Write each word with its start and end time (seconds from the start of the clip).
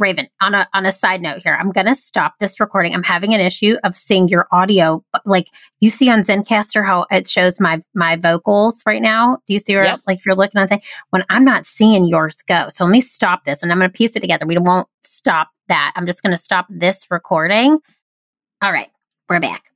Ravyn, 0.00 0.28
on 0.40 0.54
a 0.54 0.68
on 0.74 0.84
a 0.86 0.92
side 0.92 1.22
note 1.22 1.42
here, 1.42 1.56
I'm 1.58 1.70
gonna 1.70 1.94
stop 1.94 2.34
this 2.38 2.60
recording. 2.60 2.94
I'm 2.94 3.02
having 3.02 3.32
an 3.34 3.40
issue 3.40 3.76
of 3.84 3.94
seeing 3.96 4.28
your 4.28 4.46
audio. 4.52 5.02
Like 5.24 5.48
you 5.80 5.88
see 5.90 6.10
on 6.10 6.20
Zencastr 6.20 6.84
how 6.84 7.06
it 7.10 7.26
shows 7.28 7.58
my 7.60 7.82
my 7.94 8.16
vocals 8.16 8.82
right 8.86 9.00
now. 9.00 9.38
Do 9.46 9.52
you 9.52 9.58
see 9.58 9.74
where 9.74 9.84
Yep. 9.84 10.00
like 10.06 10.18
if 10.18 10.26
you're 10.26 10.34
looking 10.34 10.60
at 10.60 10.68
the 10.68 10.80
when 11.10 11.24
I'm 11.30 11.44
not 11.44 11.66
seeing 11.66 12.04
yours 12.04 12.36
go? 12.46 12.68
So 12.70 12.84
let 12.84 12.90
me 12.90 13.00
stop 13.00 13.44
this 13.44 13.62
and 13.62 13.72
I'm 13.72 13.78
gonna 13.78 13.88
piece 13.90 14.14
it 14.16 14.20
together. 14.20 14.46
We 14.46 14.58
won't 14.58 14.88
stop 15.04 15.48
that. 15.68 15.92
I'm 15.96 16.06
just 16.06 16.22
gonna 16.22 16.38
stop 16.38 16.66
this 16.68 17.06
recording. 17.10 17.78
All 18.62 18.72
right, 18.72 18.90
we're 19.28 19.40
back. 19.40 19.70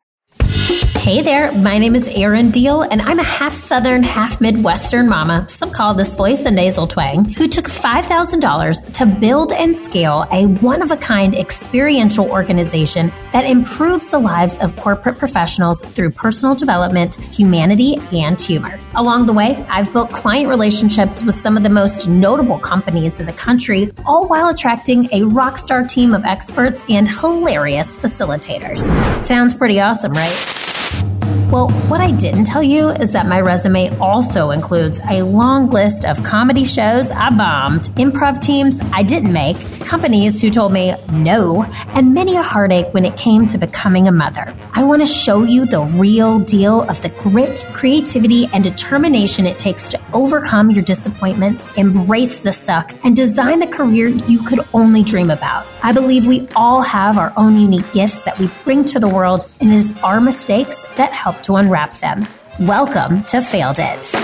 Hey 1.00 1.22
there, 1.22 1.50
my 1.52 1.78
name 1.78 1.94
is 1.94 2.06
Erin 2.08 2.50
Deal, 2.50 2.82
and 2.82 3.00
I'm 3.00 3.18
a 3.18 3.24
half 3.24 3.54
Southern, 3.54 4.02
half 4.02 4.38
Midwestern 4.38 5.08
mama, 5.08 5.46
some 5.48 5.70
call 5.70 5.94
this 5.94 6.14
voice 6.14 6.44
a 6.44 6.50
nasal 6.50 6.86
twang, 6.86 7.24
who 7.24 7.48
took 7.48 7.64
$5,000 7.64 8.92
to 8.92 9.06
build 9.06 9.50
and 9.50 9.74
scale 9.74 10.26
a 10.30 10.44
one 10.44 10.82
of 10.82 10.90
a 10.90 10.98
kind 10.98 11.34
experiential 11.34 12.30
organization 12.30 13.10
that 13.32 13.46
improves 13.46 14.10
the 14.10 14.18
lives 14.18 14.58
of 14.58 14.76
corporate 14.76 15.16
professionals 15.16 15.82
through 15.82 16.10
personal 16.10 16.54
development, 16.54 17.14
humanity, 17.34 17.96
and 18.12 18.38
humor. 18.38 18.78
Along 18.94 19.24
the 19.24 19.32
way, 19.32 19.56
I've 19.70 19.90
built 19.94 20.12
client 20.12 20.48
relationships 20.48 21.24
with 21.24 21.34
some 21.34 21.56
of 21.56 21.62
the 21.62 21.70
most 21.70 22.08
notable 22.08 22.58
companies 22.58 23.20
in 23.20 23.26
the 23.26 23.32
country, 23.32 23.90
all 24.04 24.28
while 24.28 24.50
attracting 24.50 25.08
a 25.12 25.22
rock 25.24 25.56
star 25.56 25.82
team 25.82 26.12
of 26.12 26.26
experts 26.26 26.84
and 26.90 27.08
hilarious 27.08 27.96
facilitators. 27.96 28.80
Sounds 29.22 29.54
pretty 29.54 29.80
awesome, 29.80 30.12
right? 30.12 30.19
right? 30.20 31.29
Well, 31.50 31.68
what 31.88 32.00
I 32.00 32.12
didn't 32.12 32.44
tell 32.44 32.62
you 32.62 32.90
is 32.90 33.12
that 33.12 33.26
my 33.26 33.40
resume 33.40 33.90
also 33.98 34.52
includes 34.52 35.00
a 35.10 35.22
long 35.22 35.68
list 35.68 36.04
of 36.04 36.22
comedy 36.22 36.64
shows 36.64 37.10
I 37.10 37.30
bombed, 37.30 37.90
improv 37.96 38.40
teams 38.40 38.80
I 38.92 39.02
didn't 39.02 39.32
make, 39.32 39.58
companies 39.84 40.40
who 40.40 40.48
told 40.48 40.72
me 40.72 40.94
no, 41.12 41.64
and 41.88 42.14
many 42.14 42.36
a 42.36 42.42
heartache 42.42 42.94
when 42.94 43.04
it 43.04 43.16
came 43.16 43.48
to 43.48 43.58
becoming 43.58 44.06
a 44.06 44.12
mother. 44.12 44.54
I 44.74 44.84
want 44.84 45.02
to 45.02 45.06
show 45.06 45.42
you 45.42 45.66
the 45.66 45.80
real 45.80 46.38
deal 46.38 46.82
of 46.82 47.02
the 47.02 47.08
grit, 47.08 47.66
creativity, 47.72 48.46
and 48.52 48.62
determination 48.62 49.44
it 49.44 49.58
takes 49.58 49.90
to 49.90 50.00
overcome 50.12 50.70
your 50.70 50.84
disappointments, 50.84 51.74
embrace 51.74 52.38
the 52.38 52.52
suck, 52.52 52.94
and 53.02 53.16
design 53.16 53.58
the 53.58 53.66
career 53.66 54.06
you 54.06 54.40
could 54.44 54.60
only 54.72 55.02
dream 55.02 55.30
about. 55.30 55.66
I 55.82 55.90
believe 55.90 56.28
we 56.28 56.46
all 56.54 56.82
have 56.82 57.18
our 57.18 57.32
own 57.36 57.58
unique 57.58 57.92
gifts 57.92 58.22
that 58.24 58.38
we 58.38 58.48
bring 58.62 58.84
to 58.84 59.00
the 59.00 59.08
world, 59.08 59.50
and 59.60 59.72
it 59.72 59.74
is 59.74 59.98
our 60.04 60.20
mistakes 60.20 60.84
that 60.94 61.12
help 61.12 61.39
to 61.44 61.56
unwrap 61.56 61.94
them. 61.94 62.26
Welcome 62.60 63.24
to 63.24 63.40
Failed 63.40 63.78
It. 63.78 64.14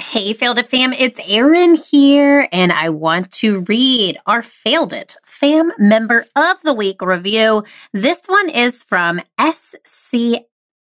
Hey, 0.00 0.32
Failed 0.32 0.58
It 0.58 0.70
fam, 0.70 0.92
it's 0.92 1.20
Erin 1.26 1.74
here, 1.74 2.48
and 2.50 2.72
I 2.72 2.88
want 2.88 3.30
to 3.34 3.60
read 3.60 4.18
our 4.26 4.42
Failed 4.42 4.92
It 4.92 5.16
Fam 5.24 5.70
Member 5.78 6.24
of 6.34 6.60
the 6.62 6.74
Week 6.74 7.00
review. 7.02 7.64
This 7.92 8.20
one 8.26 8.48
is 8.48 8.82
from 8.82 9.20
SCMESK. 9.38 10.18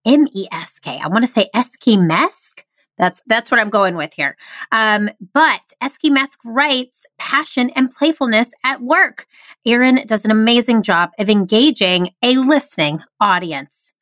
I 0.07 1.09
want 1.09 1.25
to 1.25 1.29
say 1.29 1.51
Eskimesk. 1.55 2.66
That's 2.99 3.21
that's 3.27 3.51
what 3.51 3.61
I'm 3.61 3.71
going 3.71 3.97
with 3.97 4.15
here. 4.15 4.37
Um, 4.73 5.11
but 5.35 5.61
Eskimesk 5.83 6.39
writes 6.45 7.07
passion 7.19 7.71
and 7.71 7.91
playfulness 7.91 8.49
at 8.65 8.83
work. 8.83 9.27
Erin 9.67 10.07
does 10.07 10.25
an 10.25 10.31
amazing 10.31 10.83
job 10.83 11.11
of 11.19 11.29
engaging 11.29 12.11
a 12.23 12.37
listening 12.37 13.01
audience. 13.21 13.93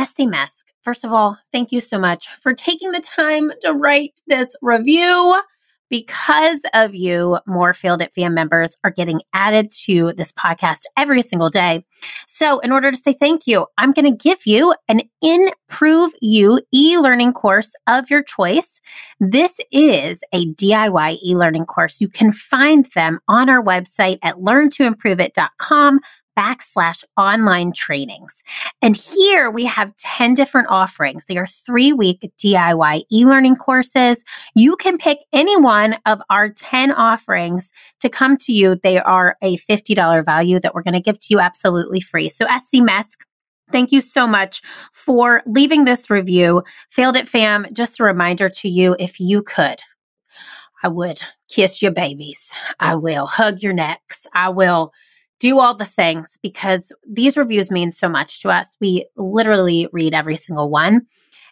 Eskimesk, 0.00 0.64
first 0.82 1.04
of 1.04 1.12
all, 1.12 1.36
thank 1.52 1.72
you 1.72 1.80
so 1.80 1.98
much 1.98 2.28
for 2.40 2.54
taking 2.54 2.92
the 2.92 3.00
time 3.00 3.52
to 3.62 3.72
write 3.72 4.20
this 4.26 4.48
review. 4.62 5.40
Because 5.92 6.62
of 6.72 6.94
you, 6.94 7.38
more 7.46 7.74
Failed 7.74 8.00
It 8.00 8.14
fan 8.14 8.32
members 8.32 8.78
are 8.82 8.90
getting 8.90 9.20
added 9.34 9.70
to 9.84 10.14
this 10.14 10.32
podcast 10.32 10.84
every 10.96 11.20
single 11.20 11.50
day. 11.50 11.84
So, 12.26 12.60
in 12.60 12.72
order 12.72 12.90
to 12.90 12.96
say 12.96 13.12
thank 13.12 13.46
you, 13.46 13.66
I'm 13.76 13.92
going 13.92 14.10
to 14.10 14.16
give 14.16 14.46
you 14.46 14.74
an 14.88 15.02
Improve 15.20 16.14
You 16.22 16.62
e 16.72 16.96
learning 16.96 17.34
course 17.34 17.74
of 17.86 18.08
your 18.08 18.22
choice. 18.22 18.80
This 19.20 19.60
is 19.70 20.24
a 20.32 20.46
DIY 20.46 21.18
e 21.22 21.36
learning 21.36 21.66
course. 21.66 22.00
You 22.00 22.08
can 22.08 22.32
find 22.32 22.86
them 22.94 23.20
on 23.28 23.50
our 23.50 23.62
website 23.62 24.18
at 24.22 24.36
learntoimproveit.com 24.36 26.00
backslash 26.38 27.04
online 27.16 27.72
trainings. 27.72 28.42
And 28.80 28.96
here 28.96 29.50
we 29.50 29.64
have 29.64 29.96
10 29.96 30.34
different 30.34 30.68
offerings. 30.70 31.26
They 31.26 31.36
are 31.36 31.46
three 31.46 31.92
week 31.92 32.30
DIY 32.38 33.02
e 33.10 33.26
learning 33.26 33.56
courses. 33.56 34.24
You 34.54 34.76
can 34.76 34.98
pick 34.98 35.18
any 35.32 35.58
one 35.60 35.96
of 36.06 36.20
our 36.30 36.48
10 36.48 36.92
offerings 36.92 37.72
to 38.00 38.08
come 38.08 38.36
to 38.38 38.52
you. 38.52 38.76
They 38.76 38.98
are 38.98 39.36
a 39.42 39.56
$50 39.58 40.24
value 40.24 40.60
that 40.60 40.74
we're 40.74 40.82
going 40.82 40.94
to 40.94 41.00
give 41.00 41.18
to 41.20 41.26
you 41.30 41.40
absolutely 41.40 42.00
free. 42.00 42.28
So 42.28 42.46
SC 42.46 42.76
Mesk, 42.76 43.16
Thank 43.70 43.90
you 43.90 44.02
so 44.02 44.26
much 44.26 44.60
for 44.92 45.42
leaving 45.46 45.84
this 45.84 46.10
review. 46.10 46.62
Failed 46.90 47.16
it 47.16 47.26
fam, 47.26 47.66
just 47.72 48.00
a 48.00 48.04
reminder 48.04 48.50
to 48.50 48.68
you 48.68 48.94
if 48.98 49.18
you 49.18 49.42
could, 49.42 49.80
I 50.82 50.88
would 50.88 51.20
kiss 51.48 51.80
your 51.80 51.92
babies. 51.92 52.52
I 52.80 52.96
will 52.96 53.26
hug 53.26 53.62
your 53.62 53.72
necks. 53.72 54.26
I 54.34 54.50
will 54.50 54.92
do 55.42 55.58
all 55.58 55.74
the 55.74 55.84
things 55.84 56.38
because 56.40 56.92
these 57.10 57.36
reviews 57.36 57.68
mean 57.68 57.90
so 57.90 58.08
much 58.08 58.40
to 58.40 58.48
us. 58.48 58.76
We 58.80 59.06
literally 59.16 59.88
read 59.92 60.14
every 60.14 60.36
single 60.36 60.70
one. 60.70 61.02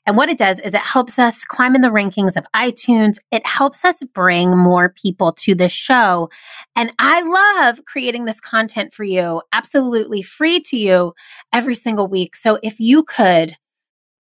And 0.06 0.16
what 0.16 0.28
it 0.28 0.38
does 0.38 0.60
is 0.60 0.74
it 0.74 0.80
helps 0.80 1.18
us 1.18 1.42
climb 1.44 1.74
in 1.74 1.80
the 1.80 1.88
rankings 1.88 2.36
of 2.36 2.46
iTunes. 2.54 3.16
It 3.32 3.44
helps 3.44 3.84
us 3.84 4.00
bring 4.14 4.56
more 4.56 4.90
people 4.90 5.32
to 5.40 5.56
the 5.56 5.68
show. 5.68 6.30
And 6.76 6.92
I 7.00 7.20
love 7.66 7.84
creating 7.84 8.26
this 8.26 8.40
content 8.40 8.94
for 8.94 9.02
you, 9.02 9.42
absolutely 9.52 10.22
free 10.22 10.60
to 10.66 10.78
you 10.78 11.12
every 11.52 11.74
single 11.74 12.06
week. 12.06 12.36
So 12.36 12.60
if 12.62 12.78
you 12.78 13.02
could 13.02 13.56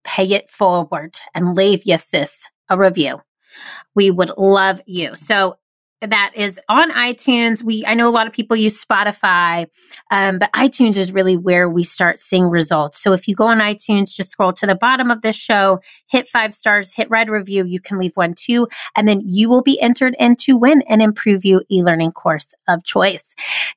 pay 0.05 0.27
it 0.27 0.51
forward 0.51 1.17
and 1.35 1.57
leave 1.57 1.87
your 1.87 1.99
sis 1.99 2.45
a 2.69 2.77
review, 2.77 3.23
we 3.95 4.11
would 4.11 4.31
love 4.37 4.83
you. 4.87 5.17
So 5.17 5.57
that 6.11 6.33
is 6.35 6.61
on 6.69 6.91
iTunes. 6.93 7.63
We 7.63 7.85
I 7.87 7.95
know 7.95 8.09
a 8.09 8.11
lot 8.11 8.27
of 8.27 8.33
people 8.33 8.57
use 8.57 8.83
Spotify, 8.83 9.67
um, 10.11 10.39
but 10.39 10.53
iTunes 10.53 10.97
is 10.97 11.13
really 11.13 11.37
where 11.37 11.69
we 11.69 11.85
start 11.85 12.21
seeing 12.21 12.45
results. 12.45 13.03
So 13.03 13.13
if 13.13 13.27
you 13.29 13.35
go 13.35 13.47
on 13.47 13.59
iTunes, 13.59 14.15
just 14.15 14.31
scroll 14.31 14.53
to 14.55 14.67
the 14.67 14.75
bottom 14.75 15.11
of 15.11 15.23
this 15.23 15.37
show, 15.37 15.81
hit 16.07 16.29
five 16.29 16.55
stars, 16.55 16.93
hit 16.93 17.09
red 17.11 17.29
review. 17.29 17.65
You 17.65 17.81
can 17.81 17.99
leave 17.99 18.13
one 18.15 18.35
too, 18.35 18.69
and 18.97 19.09
then 19.09 19.23
you 19.25 19.49
will 19.49 19.63
be 19.63 19.81
entered 19.81 20.15
in 20.19 20.37
to 20.37 20.57
win 20.57 20.83
an 20.83 21.01
Improve 21.01 21.45
You 21.45 21.63
e-learning 21.71 22.13
course 22.13 22.55
of 22.69 22.85
choice. 22.85 23.35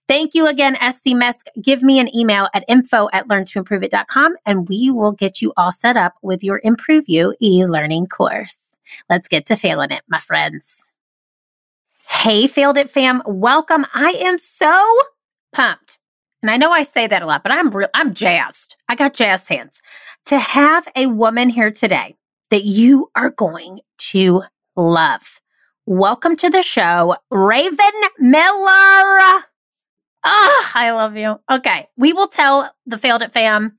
Thank 0.08 0.34
you 0.34 0.48
again, 0.48 0.76
SC 0.76 1.08
Mesk. 1.08 1.48
Give 1.62 1.84
me 1.84 2.00
an 2.00 2.16
email 2.16 2.50
at 2.54 2.64
info 2.68 3.10
at 3.14 3.28
learntoimproveit.com 3.28 4.36
and 4.46 4.70
we 4.70 4.92
will 4.92 5.12
get 5.12 5.42
you 5.42 5.54
all 5.58 5.72
set 5.72 5.98
up 5.98 6.14
with 6.22 6.44
your 6.44 6.62
Improve 6.64 7.06
You 7.08 7.36
e-learning 7.42 8.08
course. 8.08 8.78
Let's 9.10 9.28
get 9.28 9.46
to 9.48 9.56
failing 9.56 9.92
it, 9.92 10.02
my 10.08 10.20
friends. 10.20 10.94
Hey, 12.18 12.48
Failed 12.48 12.80
It 12.80 12.90
fam, 12.90 13.22
welcome. 13.28 13.86
I 13.94 14.10
am 14.10 14.40
so 14.40 14.84
pumped. 15.54 16.00
And 16.42 16.50
I 16.50 16.58
know 16.58 16.72
I 16.72 16.82
say 16.82 17.06
that 17.06 17.22
a 17.22 17.28
lot, 17.28 17.44
but 17.44 17.52
I'm 17.52 17.70
real, 17.70 17.90
I'm 17.94 18.16
jazzed. 18.16 18.76
I 18.90 18.96
got 18.96 19.14
jazzed 19.14 19.48
hands 19.48 19.80
to 20.26 20.40
have 20.40 20.88
a 20.96 21.06
woman 21.06 21.48
here 21.48 21.70
today 21.70 22.16
that 22.50 22.64
you 22.64 23.12
are 23.16 23.30
going 23.30 23.82
to 24.10 24.42
love. 24.76 25.40
Welcome 25.86 26.36
to 26.38 26.50
the 26.50 26.64
show, 26.64 27.16
Ravyn 27.32 28.08
Miller. 28.18 29.44
Ah, 30.26 30.72
I 30.74 30.92
love 30.96 31.16
you. 31.16 31.40
Okay, 31.52 31.86
we 31.98 32.14
will 32.14 32.28
tell 32.28 32.74
the 32.88 32.98
Failed 32.98 33.22
It 33.22 33.32
fam 33.32 33.78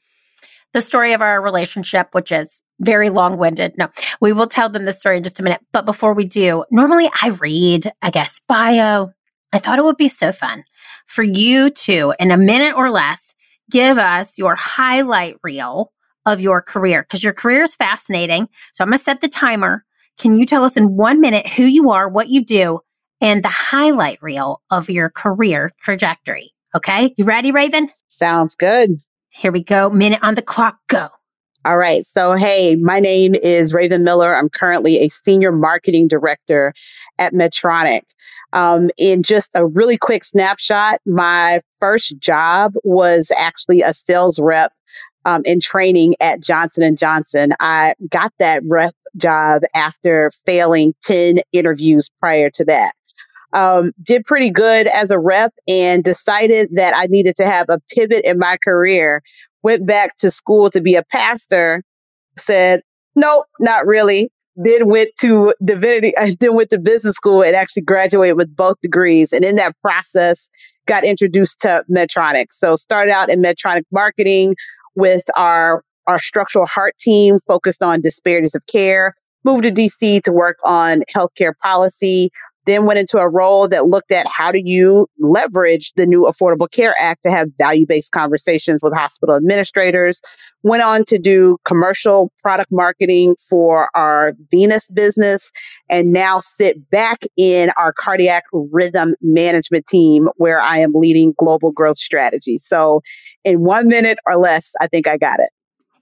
the 0.72 0.80
story 0.80 1.12
of 1.12 1.22
our 1.22 1.42
relationship, 1.42 2.10
which 2.12 2.30
is 2.30 2.60
very 2.80 3.10
long 3.10 3.38
winded. 3.38 3.76
No, 3.76 3.88
we 4.20 4.32
will 4.32 4.46
tell 4.46 4.68
them 4.68 4.84
the 4.84 4.92
story 4.92 5.16
in 5.16 5.24
just 5.24 5.40
a 5.40 5.42
minute. 5.42 5.60
But 5.72 5.86
before 5.86 6.14
we 6.14 6.24
do, 6.24 6.64
normally 6.70 7.10
I 7.22 7.28
read 7.28 7.92
a 8.02 8.10
guest 8.10 8.42
bio. 8.46 9.10
I 9.52 9.58
thought 9.58 9.78
it 9.78 9.84
would 9.84 9.96
be 9.96 10.08
so 10.08 10.32
fun 10.32 10.64
for 11.06 11.22
you 11.22 11.70
to, 11.70 12.14
in 12.18 12.30
a 12.30 12.36
minute 12.36 12.76
or 12.76 12.90
less, 12.90 13.34
give 13.70 13.98
us 13.98 14.38
your 14.38 14.54
highlight 14.54 15.36
reel 15.42 15.92
of 16.26 16.40
your 16.40 16.60
career 16.60 17.02
because 17.02 17.24
your 17.24 17.32
career 17.32 17.62
is 17.62 17.74
fascinating. 17.74 18.48
So 18.74 18.84
I'm 18.84 18.90
going 18.90 18.98
to 18.98 19.04
set 19.04 19.20
the 19.20 19.28
timer. 19.28 19.84
Can 20.18 20.36
you 20.38 20.44
tell 20.44 20.64
us 20.64 20.76
in 20.76 20.96
one 20.96 21.20
minute 21.20 21.48
who 21.48 21.64
you 21.64 21.90
are, 21.90 22.08
what 22.08 22.28
you 22.28 22.44
do, 22.44 22.80
and 23.20 23.42
the 23.42 23.48
highlight 23.48 24.22
reel 24.22 24.60
of 24.70 24.90
your 24.90 25.08
career 25.08 25.72
trajectory? 25.80 26.52
Okay. 26.74 27.14
You 27.16 27.24
ready, 27.24 27.50
Ravyn? 27.50 27.88
Sounds 28.08 28.54
good. 28.54 28.90
Here 29.30 29.52
we 29.52 29.62
go. 29.62 29.88
Minute 29.88 30.20
on 30.22 30.34
the 30.34 30.42
clock. 30.42 30.78
Go. 30.88 31.08
All 31.64 31.76
right. 31.76 32.04
So, 32.06 32.34
hey, 32.34 32.76
my 32.76 33.00
name 33.00 33.34
is 33.34 33.72
Ravyn 33.72 34.02
Miller. 34.02 34.34
I'm 34.34 34.48
currently 34.48 34.98
a 34.98 35.08
senior 35.08 35.50
marketing 35.50 36.08
director 36.08 36.72
at 37.18 37.32
Medtronic. 37.32 38.02
Um, 38.52 38.90
in 38.96 39.22
just 39.22 39.50
a 39.54 39.66
really 39.66 39.98
quick 39.98 40.24
snapshot, 40.24 41.00
my 41.04 41.60
first 41.78 42.18
job 42.18 42.74
was 42.84 43.30
actually 43.36 43.82
a 43.82 43.92
sales 43.92 44.38
rep 44.38 44.72
um, 45.24 45.42
in 45.44 45.60
training 45.60 46.14
at 46.20 46.40
Johnson 46.40 46.82
and 46.84 46.96
Johnson. 46.96 47.52
I 47.60 47.94
got 48.08 48.32
that 48.38 48.62
rep 48.64 48.94
job 49.16 49.62
after 49.74 50.30
failing 50.46 50.94
10 51.02 51.40
interviews 51.52 52.08
prior 52.20 52.50
to 52.50 52.64
that. 52.66 52.92
Um, 53.52 53.92
did 54.02 54.24
pretty 54.24 54.50
good 54.50 54.86
as 54.88 55.10
a 55.10 55.18
rep 55.18 55.54
and 55.66 56.04
decided 56.04 56.68
that 56.72 56.94
I 56.94 57.06
needed 57.06 57.34
to 57.36 57.46
have 57.46 57.66
a 57.68 57.80
pivot 57.90 58.24
in 58.24 58.38
my 58.38 58.58
career. 58.62 59.22
Went 59.62 59.86
back 59.86 60.16
to 60.18 60.30
school 60.30 60.70
to 60.70 60.80
be 60.80 60.94
a 60.94 61.02
pastor, 61.04 61.82
said, 62.36 62.82
nope, 63.16 63.46
not 63.60 63.86
really 63.86 64.30
then 64.58 64.88
went 64.88 65.10
to 65.20 65.54
divinity, 65.64 66.12
then 66.40 66.54
went 66.54 66.70
to 66.70 66.78
business 66.78 67.14
school 67.14 67.42
and 67.42 67.54
actually 67.54 67.82
graduated 67.82 68.36
with 68.36 68.54
both 68.54 68.76
degrees. 68.82 69.32
And 69.32 69.44
in 69.44 69.56
that 69.56 69.74
process, 69.80 70.50
got 70.86 71.04
introduced 71.04 71.60
to 71.60 71.84
Medtronic. 71.90 72.46
So 72.50 72.76
started 72.76 73.12
out 73.12 73.30
in 73.30 73.40
Medtronic 73.40 73.84
marketing 73.92 74.56
with 74.94 75.22
our 75.36 75.82
our 76.06 76.18
structural 76.18 76.64
heart 76.64 76.96
team 76.98 77.38
focused 77.46 77.82
on 77.82 78.00
disparities 78.00 78.54
of 78.54 78.66
care. 78.66 79.14
Moved 79.44 79.64
to 79.64 79.70
DC 79.70 80.22
to 80.22 80.32
work 80.32 80.56
on 80.64 81.02
healthcare 81.14 81.52
policy, 81.62 82.30
then 82.66 82.84
went 82.84 82.98
into 82.98 83.18
a 83.18 83.28
role 83.28 83.68
that 83.68 83.86
looked 83.86 84.12
at 84.12 84.26
how 84.26 84.52
do 84.52 84.60
you 84.62 85.08
leverage 85.18 85.92
the 85.94 86.06
new 86.06 86.22
Affordable 86.22 86.70
Care 86.70 86.94
Act 86.98 87.22
to 87.22 87.30
have 87.30 87.48
value 87.56 87.86
based 87.86 88.12
conversations 88.12 88.80
with 88.82 88.92
hospital 88.92 89.36
administrators. 89.36 90.20
Went 90.62 90.82
on 90.82 91.04
to 91.06 91.18
do 91.18 91.56
commercial 91.64 92.30
product 92.42 92.70
marketing 92.70 93.36
for 93.48 93.88
our 93.94 94.34
venous 94.50 94.88
business 94.90 95.50
and 95.88 96.12
now 96.12 96.40
sit 96.40 96.90
back 96.90 97.22
in 97.36 97.70
our 97.76 97.92
cardiac 97.92 98.44
rhythm 98.52 99.14
management 99.22 99.86
team 99.86 100.28
where 100.36 100.60
I 100.60 100.78
am 100.78 100.92
leading 100.94 101.34
global 101.38 101.72
growth 101.72 101.98
strategy. 101.98 102.58
So 102.58 103.02
in 103.44 103.60
one 103.60 103.88
minute 103.88 104.18
or 104.26 104.36
less, 104.36 104.74
I 104.80 104.88
think 104.88 105.06
I 105.06 105.16
got 105.16 105.40
it. 105.40 105.50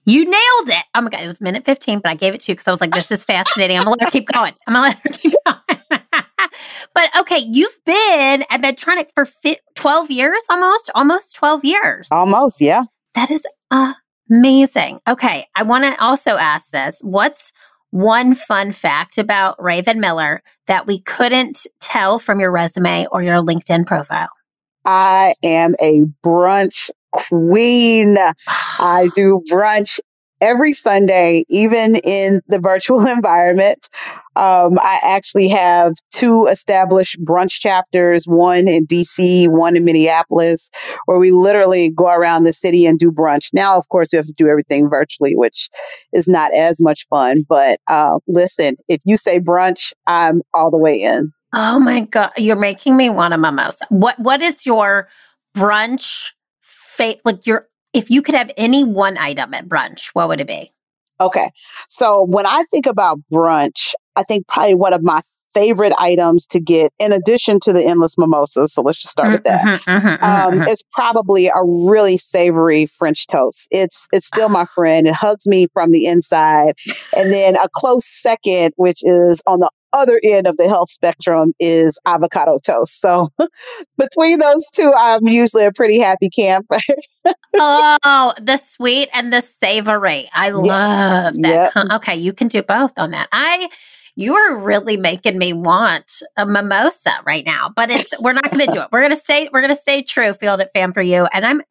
You 0.07 0.23
nailed 0.23 0.69
it. 0.69 0.85
Oh 0.95 1.01
my 1.01 1.09
God, 1.09 1.21
it 1.21 1.27
was 1.27 1.41
minute 1.41 1.65
15, 1.65 1.99
but 1.99 2.09
I 2.09 2.15
gave 2.15 2.33
it 2.33 2.39
to 2.41 2.51
you 2.53 2.55
because 2.55 2.69
I 2.69 2.71
was 2.71 2.79
like, 2.79 2.93
this 2.93 3.11
is 3.11 3.25
fascinating. 3.25 3.75
I'm 3.75 3.83
going 3.83 3.97
to 3.99 4.05
let 4.05 4.13
her 4.13 4.17
keep 4.17 4.29
going. 4.29 4.53
I'm 4.65 4.73
going 4.73 4.93
to 4.93 4.97
let 4.97 5.03
her 5.03 5.09
keep 5.09 5.33
going. 5.45 6.09
but 6.93 7.19
okay, 7.19 7.39
you've 7.39 7.77
been 7.85 8.45
at 8.49 8.61
Medtronic 8.61 9.09
for 9.13 9.25
fi- 9.25 9.59
12 9.75 10.09
years 10.09 10.45
almost, 10.49 10.89
almost 10.95 11.35
12 11.35 11.65
years. 11.65 12.07
Almost, 12.09 12.61
yeah. 12.61 12.83
That 13.15 13.29
is 13.29 13.45
amazing. 14.29 15.01
Okay, 15.09 15.45
I 15.57 15.63
want 15.63 15.83
to 15.83 16.01
also 16.01 16.37
ask 16.37 16.69
this. 16.69 16.99
What's 17.01 17.51
one 17.89 18.33
fun 18.33 18.71
fact 18.71 19.17
about 19.17 19.57
Ravyn 19.57 19.97
Miller 19.97 20.41
that 20.67 20.87
we 20.87 21.01
couldn't 21.01 21.67
tell 21.81 22.17
from 22.17 22.39
your 22.39 22.51
resume 22.51 23.07
or 23.11 23.23
your 23.23 23.41
LinkedIn 23.41 23.85
profile? 23.85 24.29
I 24.85 25.33
am 25.43 25.73
a 25.81 26.03
brunch 26.23 26.89
queen. 27.11 28.17
I 28.79 29.09
do 29.15 29.41
brunch 29.51 29.99
every 30.41 30.73
Sunday, 30.73 31.43
even 31.49 31.95
in 31.97 32.41
the 32.47 32.59
virtual 32.59 33.05
environment. 33.07 33.89
Um, 34.35 34.77
I 34.79 34.99
actually 35.03 35.47
have 35.47 35.93
two 36.11 36.45
established 36.45 37.17
brunch 37.23 37.59
chapters, 37.59 38.25
one 38.25 38.67
in 38.67 38.85
DC, 38.85 39.47
one 39.49 39.75
in 39.75 39.83
Minneapolis, 39.83 40.69
where 41.05 41.17
we 41.17 41.31
literally 41.31 41.89
go 41.89 42.07
around 42.07 42.43
the 42.43 42.53
city 42.53 42.85
and 42.85 42.99
do 42.99 43.11
brunch. 43.11 43.49
Now, 43.51 43.77
of 43.77 43.89
course, 43.89 44.09
we 44.11 44.17
have 44.17 44.27
to 44.27 44.33
do 44.33 44.47
everything 44.47 44.89
virtually, 44.89 45.35
which 45.35 45.69
is 46.13 46.27
not 46.27 46.53
as 46.53 46.79
much 46.79 47.05
fun. 47.09 47.45
But 47.49 47.79
uh, 47.87 48.19
listen, 48.27 48.75
if 48.87 49.01
you 49.05 49.17
say 49.17 49.39
brunch, 49.39 49.91
I'm 50.05 50.35
all 50.53 50.69
the 50.69 50.77
way 50.77 51.01
in. 51.01 51.31
Oh 51.53 51.79
my 51.79 52.01
god, 52.01 52.33
you're 52.37 52.55
making 52.55 52.95
me 52.95 53.09
want 53.09 53.33
a 53.33 53.37
mimosa. 53.37 53.87
What 53.89 54.19
what 54.19 54.41
is 54.41 54.65
your 54.65 55.07
brunch 55.55 56.31
fa- 56.97 57.17
like 57.23 57.45
your 57.45 57.67
if 57.93 58.09
you 58.09 58.21
could 58.21 58.35
have 58.35 58.51
any 58.57 58.83
one 58.83 59.17
item 59.17 59.53
at 59.53 59.67
brunch, 59.67 60.09
what 60.13 60.27
would 60.27 60.41
it 60.41 60.47
be? 60.47 60.71
Okay. 61.19 61.49
So 61.87 62.25
when 62.27 62.45
I 62.45 62.63
think 62.69 62.85
about 62.85 63.19
brunch, 63.31 63.93
I 64.15 64.23
think 64.23 64.47
probably 64.47 64.75
one 64.75 64.93
of 64.93 65.01
my 65.03 65.21
favorite 65.53 65.93
items 65.97 66.45
to 66.47 66.59
get, 66.59 66.91
in 66.99 67.11
addition 67.11 67.59
to 67.61 67.73
the 67.73 67.83
endless 67.83 68.15
mimosas, 68.17 68.73
so 68.73 68.83
let's 68.83 69.01
just 69.01 69.11
start 69.11 69.31
with 69.31 69.43
that. 69.45 69.61
Mm-hmm, 69.61 69.89
mm-hmm, 69.89 70.07
mm-hmm 70.07 70.23
um, 70.23 70.53
mm-hmm. 70.53 70.63
It's 70.67 70.83
probably 70.91 71.47
a 71.47 71.63
really 71.89 72.17
savory 72.17 72.85
French 72.85 73.25
toast. 73.25 73.67
It's 73.71 74.07
it's 74.11 74.27
still 74.27 74.49
my 74.49 74.65
friend. 74.65 75.07
It 75.07 75.15
hugs 75.15 75.47
me 75.47 75.67
from 75.73 75.91
the 75.91 76.05
inside, 76.05 76.73
and 77.15 77.33
then 77.33 77.55
a 77.55 77.67
close 77.73 78.05
second, 78.05 78.73
which 78.75 78.99
is 79.03 79.41
on 79.47 79.59
the 79.59 79.71
other 79.93 80.19
end 80.23 80.47
of 80.47 80.57
the 80.57 80.67
health 80.67 80.89
spectrum 80.89 81.53
is 81.59 81.99
avocado 82.05 82.57
toast. 82.57 82.99
So 82.99 83.31
between 83.97 84.39
those 84.39 84.69
two, 84.69 84.91
I'm 84.97 85.27
usually 85.27 85.65
a 85.65 85.71
pretty 85.71 85.99
happy 85.99 86.29
camper. 86.29 86.77
oh, 87.55 88.33
the 88.41 88.57
sweet 88.57 89.09
and 89.13 89.31
the 89.31 89.41
savory. 89.41 90.29
I 90.33 90.49
love 90.49 91.35
that. 91.35 91.71
Yep. 91.75 91.85
Okay, 91.93 92.15
you 92.15 92.33
can 92.33 92.47
do 92.47 92.61
both 92.63 92.93
on 92.97 93.11
that. 93.11 93.29
I 93.31 93.69
you 94.15 94.35
are 94.35 94.57
really 94.57 94.97
making 94.97 95.37
me 95.37 95.53
want 95.53 96.23
a 96.37 96.45
mimosa 96.45 97.11
right 97.25 97.45
now, 97.45 97.69
but 97.75 97.91
it's 97.91 98.19
we're 98.21 98.33
not 98.33 98.49
going 98.49 98.65
to 98.65 98.73
do 98.73 98.81
it. 98.81 98.87
We're 98.91 99.01
going 99.01 99.15
to 99.15 99.21
stay 99.21 99.47
we're 99.53 99.61
going 99.61 99.75
to 99.75 99.79
stay 99.79 100.01
true 100.01 100.33
Failed 100.33 100.59
It 100.59 100.71
fam 100.73 100.91
for 100.91 101.03
you. 101.03 101.25
And 101.25 101.45
I'm 101.45 101.61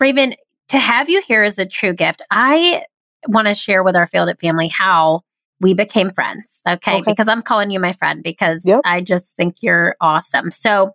Ravyn 0.00 0.34
to 0.68 0.78
have 0.78 1.08
you 1.08 1.20
here 1.26 1.42
is 1.42 1.58
a 1.58 1.66
true 1.66 1.94
gift. 1.94 2.22
I 2.30 2.84
want 3.26 3.48
to 3.48 3.54
share 3.54 3.82
with 3.82 3.96
our 3.96 4.06
Failed 4.06 4.28
It 4.28 4.40
family 4.40 4.68
how 4.68 5.22
we 5.60 5.74
became 5.74 6.10
friends. 6.10 6.60
Okay? 6.66 6.98
okay. 6.98 7.12
Because 7.12 7.28
I'm 7.28 7.42
calling 7.42 7.70
you 7.70 7.80
my 7.80 7.92
friend 7.92 8.22
because 8.22 8.64
yep. 8.64 8.80
I 8.84 9.00
just 9.00 9.34
think 9.36 9.56
you're 9.62 9.96
awesome. 10.00 10.50
So 10.50 10.92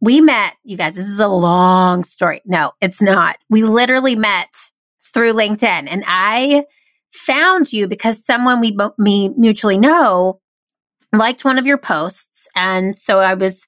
we 0.00 0.20
met, 0.20 0.54
you 0.64 0.76
guys, 0.76 0.94
this 0.94 1.06
is 1.06 1.20
a 1.20 1.28
long 1.28 2.04
story. 2.04 2.42
No, 2.44 2.72
it's 2.80 3.00
not. 3.00 3.36
We 3.48 3.62
literally 3.62 4.16
met 4.16 4.48
through 5.12 5.32
LinkedIn 5.32 5.86
and 5.88 6.04
I 6.06 6.64
found 7.12 7.72
you 7.72 7.86
because 7.86 8.24
someone 8.24 8.60
we, 8.60 8.76
me 8.98 9.30
mutually 9.36 9.78
know 9.78 10.40
liked 11.12 11.44
one 11.44 11.58
of 11.58 11.66
your 11.66 11.78
posts. 11.78 12.48
And 12.56 12.96
so 12.96 13.20
I 13.20 13.34
was 13.34 13.66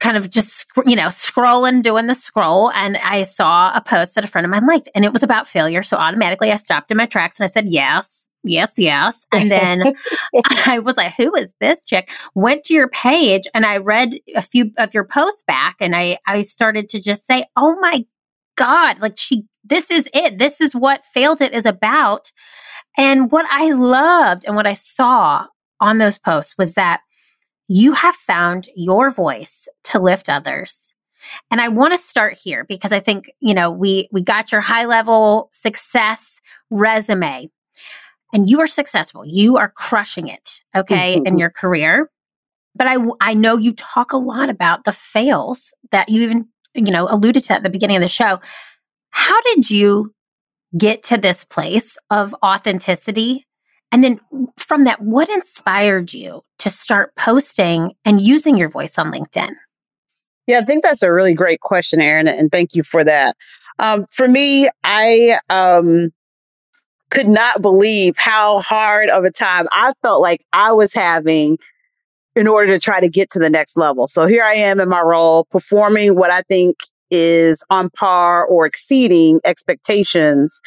kind 0.00 0.16
of 0.16 0.30
just, 0.30 0.66
you 0.86 0.94
know, 0.94 1.08
scrolling, 1.08 1.82
doing 1.82 2.06
the 2.06 2.14
scroll. 2.14 2.70
And 2.72 2.96
I 2.98 3.22
saw 3.22 3.72
a 3.74 3.80
post 3.80 4.14
that 4.14 4.24
a 4.24 4.28
friend 4.28 4.44
of 4.44 4.50
mine 4.50 4.66
liked 4.66 4.88
and 4.94 5.04
it 5.04 5.12
was 5.12 5.22
about 5.22 5.48
failure. 5.48 5.82
So 5.82 5.96
automatically 5.96 6.52
I 6.52 6.56
stopped 6.56 6.90
in 6.90 6.96
my 6.96 7.06
tracks 7.06 7.40
and 7.40 7.44
I 7.44 7.50
said, 7.50 7.66
yes, 7.68 8.28
yes, 8.44 8.72
yes. 8.76 9.26
And 9.32 9.50
then 9.50 9.94
I 10.66 10.78
was 10.78 10.96
like, 10.96 11.14
who 11.14 11.34
is 11.34 11.52
this 11.60 11.84
chick? 11.86 12.10
Went 12.34 12.64
to 12.64 12.74
your 12.74 12.88
page 12.88 13.42
and 13.54 13.66
I 13.66 13.78
read 13.78 14.18
a 14.34 14.42
few 14.42 14.70
of 14.78 14.94
your 14.94 15.04
posts 15.04 15.42
back 15.46 15.76
and 15.80 15.96
I, 15.96 16.18
I 16.26 16.42
started 16.42 16.88
to 16.90 17.00
just 17.00 17.26
say, 17.26 17.46
oh 17.56 17.76
my 17.80 18.04
God, 18.56 19.00
like 19.00 19.18
she, 19.18 19.44
this 19.64 19.90
is 19.90 20.08
it. 20.14 20.38
This 20.38 20.60
is 20.60 20.74
what 20.74 21.04
failed 21.12 21.40
it 21.40 21.54
is 21.54 21.66
about. 21.66 22.30
And 22.96 23.32
what 23.32 23.46
I 23.50 23.72
loved 23.72 24.44
and 24.44 24.54
what 24.54 24.66
I 24.66 24.74
saw 24.74 25.46
on 25.80 25.98
those 25.98 26.18
posts 26.18 26.54
was 26.56 26.74
that 26.74 27.00
you 27.66 27.92
have 27.92 28.14
found 28.14 28.68
your 28.76 29.10
voice 29.10 29.66
to 29.84 29.98
lift 29.98 30.28
others. 30.28 30.92
And 31.50 31.60
I 31.60 31.68
want 31.68 31.92
to 31.92 31.98
start 31.98 32.34
here 32.34 32.64
because 32.64 32.92
I 32.92 33.00
think, 33.00 33.30
you 33.40 33.54
know, 33.54 33.70
we 33.70 34.08
we 34.12 34.22
got 34.22 34.52
your 34.52 34.60
high 34.60 34.84
level 34.84 35.48
success 35.52 36.40
resume 36.70 37.50
and 38.34 38.50
you 38.50 38.60
are 38.60 38.66
successful. 38.66 39.24
You 39.24 39.56
are 39.56 39.70
crushing 39.70 40.28
it, 40.28 40.60
okay, 40.76 41.16
mm-hmm. 41.16 41.26
in 41.26 41.38
your 41.38 41.50
career. 41.50 42.10
But 42.74 42.88
I, 42.88 42.96
I 43.20 43.34
know 43.34 43.56
you 43.56 43.72
talk 43.72 44.12
a 44.12 44.18
lot 44.18 44.50
about 44.50 44.84
the 44.84 44.92
fails 44.92 45.72
that 45.92 46.08
you 46.08 46.22
even, 46.22 46.48
you 46.74 46.90
know, 46.90 47.06
alluded 47.08 47.44
to 47.44 47.54
at 47.54 47.62
the 47.62 47.70
beginning 47.70 47.96
of 47.96 48.02
the 48.02 48.08
show. 48.08 48.40
How 49.10 49.40
did 49.42 49.70
you 49.70 50.12
get 50.76 51.04
to 51.04 51.16
this 51.16 51.44
place 51.44 51.96
of 52.10 52.34
authenticity? 52.44 53.46
And 53.92 54.02
then 54.02 54.18
from 54.56 54.82
that, 54.84 55.00
what 55.00 55.28
inspired 55.28 56.12
you 56.12 56.42
to 56.58 56.68
start 56.68 57.14
posting 57.14 57.92
and 58.04 58.20
using 58.20 58.58
your 58.58 58.68
voice 58.68 58.98
on 58.98 59.12
LinkedIn? 59.12 59.52
Yeah, 60.48 60.58
I 60.58 60.64
think 60.64 60.82
that's 60.82 61.04
a 61.04 61.12
really 61.12 61.32
great 61.32 61.60
question, 61.60 62.00
Erin, 62.00 62.26
and 62.26 62.50
thank 62.50 62.74
you 62.74 62.82
for 62.82 63.04
that. 63.04 63.36
Um, 63.78 64.06
for 64.10 64.26
me, 64.26 64.68
I 64.82 65.38
um, 65.48 66.10
could 67.14 67.28
not 67.28 67.62
believe 67.62 68.14
how 68.18 68.60
hard 68.60 69.08
of 69.08 69.24
a 69.24 69.30
time 69.30 69.66
I 69.72 69.92
felt 70.02 70.20
like 70.20 70.40
I 70.52 70.72
was 70.72 70.92
having 70.92 71.58
in 72.36 72.48
order 72.48 72.74
to 72.74 72.80
try 72.80 73.00
to 73.00 73.08
get 73.08 73.30
to 73.30 73.38
the 73.38 73.48
next 73.48 73.76
level. 73.76 74.08
So 74.08 74.26
here 74.26 74.42
I 74.42 74.54
am 74.54 74.80
in 74.80 74.88
my 74.88 75.00
role, 75.00 75.44
performing 75.44 76.16
what 76.16 76.30
I 76.30 76.42
think 76.42 76.76
is 77.10 77.64
on 77.70 77.90
par 77.90 78.44
or 78.44 78.66
exceeding 78.66 79.40
expectations 79.44 80.60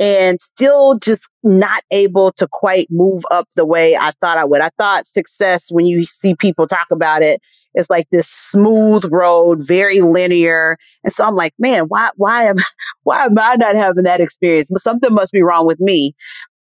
and 0.00 0.40
still 0.40 0.98
just 0.98 1.30
not 1.44 1.82
able 1.90 2.32
to 2.32 2.48
quite 2.50 2.88
move 2.90 3.22
up 3.30 3.46
the 3.54 3.66
way 3.66 3.96
I 3.96 4.12
thought 4.12 4.38
I 4.38 4.46
would. 4.46 4.62
I 4.62 4.70
thought 4.78 5.06
success, 5.06 5.70
when 5.70 5.84
you 5.84 6.04
see 6.04 6.34
people 6.34 6.66
talk 6.66 6.86
about 6.90 7.20
it, 7.20 7.40
is 7.74 7.90
like 7.90 8.08
this 8.10 8.26
smooth 8.26 9.04
road, 9.12 9.60
very 9.66 10.00
linear. 10.00 10.78
And 11.04 11.12
so 11.12 11.24
I'm 11.24 11.36
like, 11.36 11.52
man, 11.58 11.84
why, 11.84 12.10
why 12.16 12.44
am, 12.44 12.56
why 13.02 13.26
am 13.26 13.38
I 13.38 13.56
not 13.56 13.76
having 13.76 14.04
that 14.04 14.20
experience? 14.20 14.70
But 14.70 14.80
something 14.80 15.12
must 15.12 15.32
be 15.32 15.42
wrong 15.42 15.66
with 15.66 15.78
me. 15.80 16.14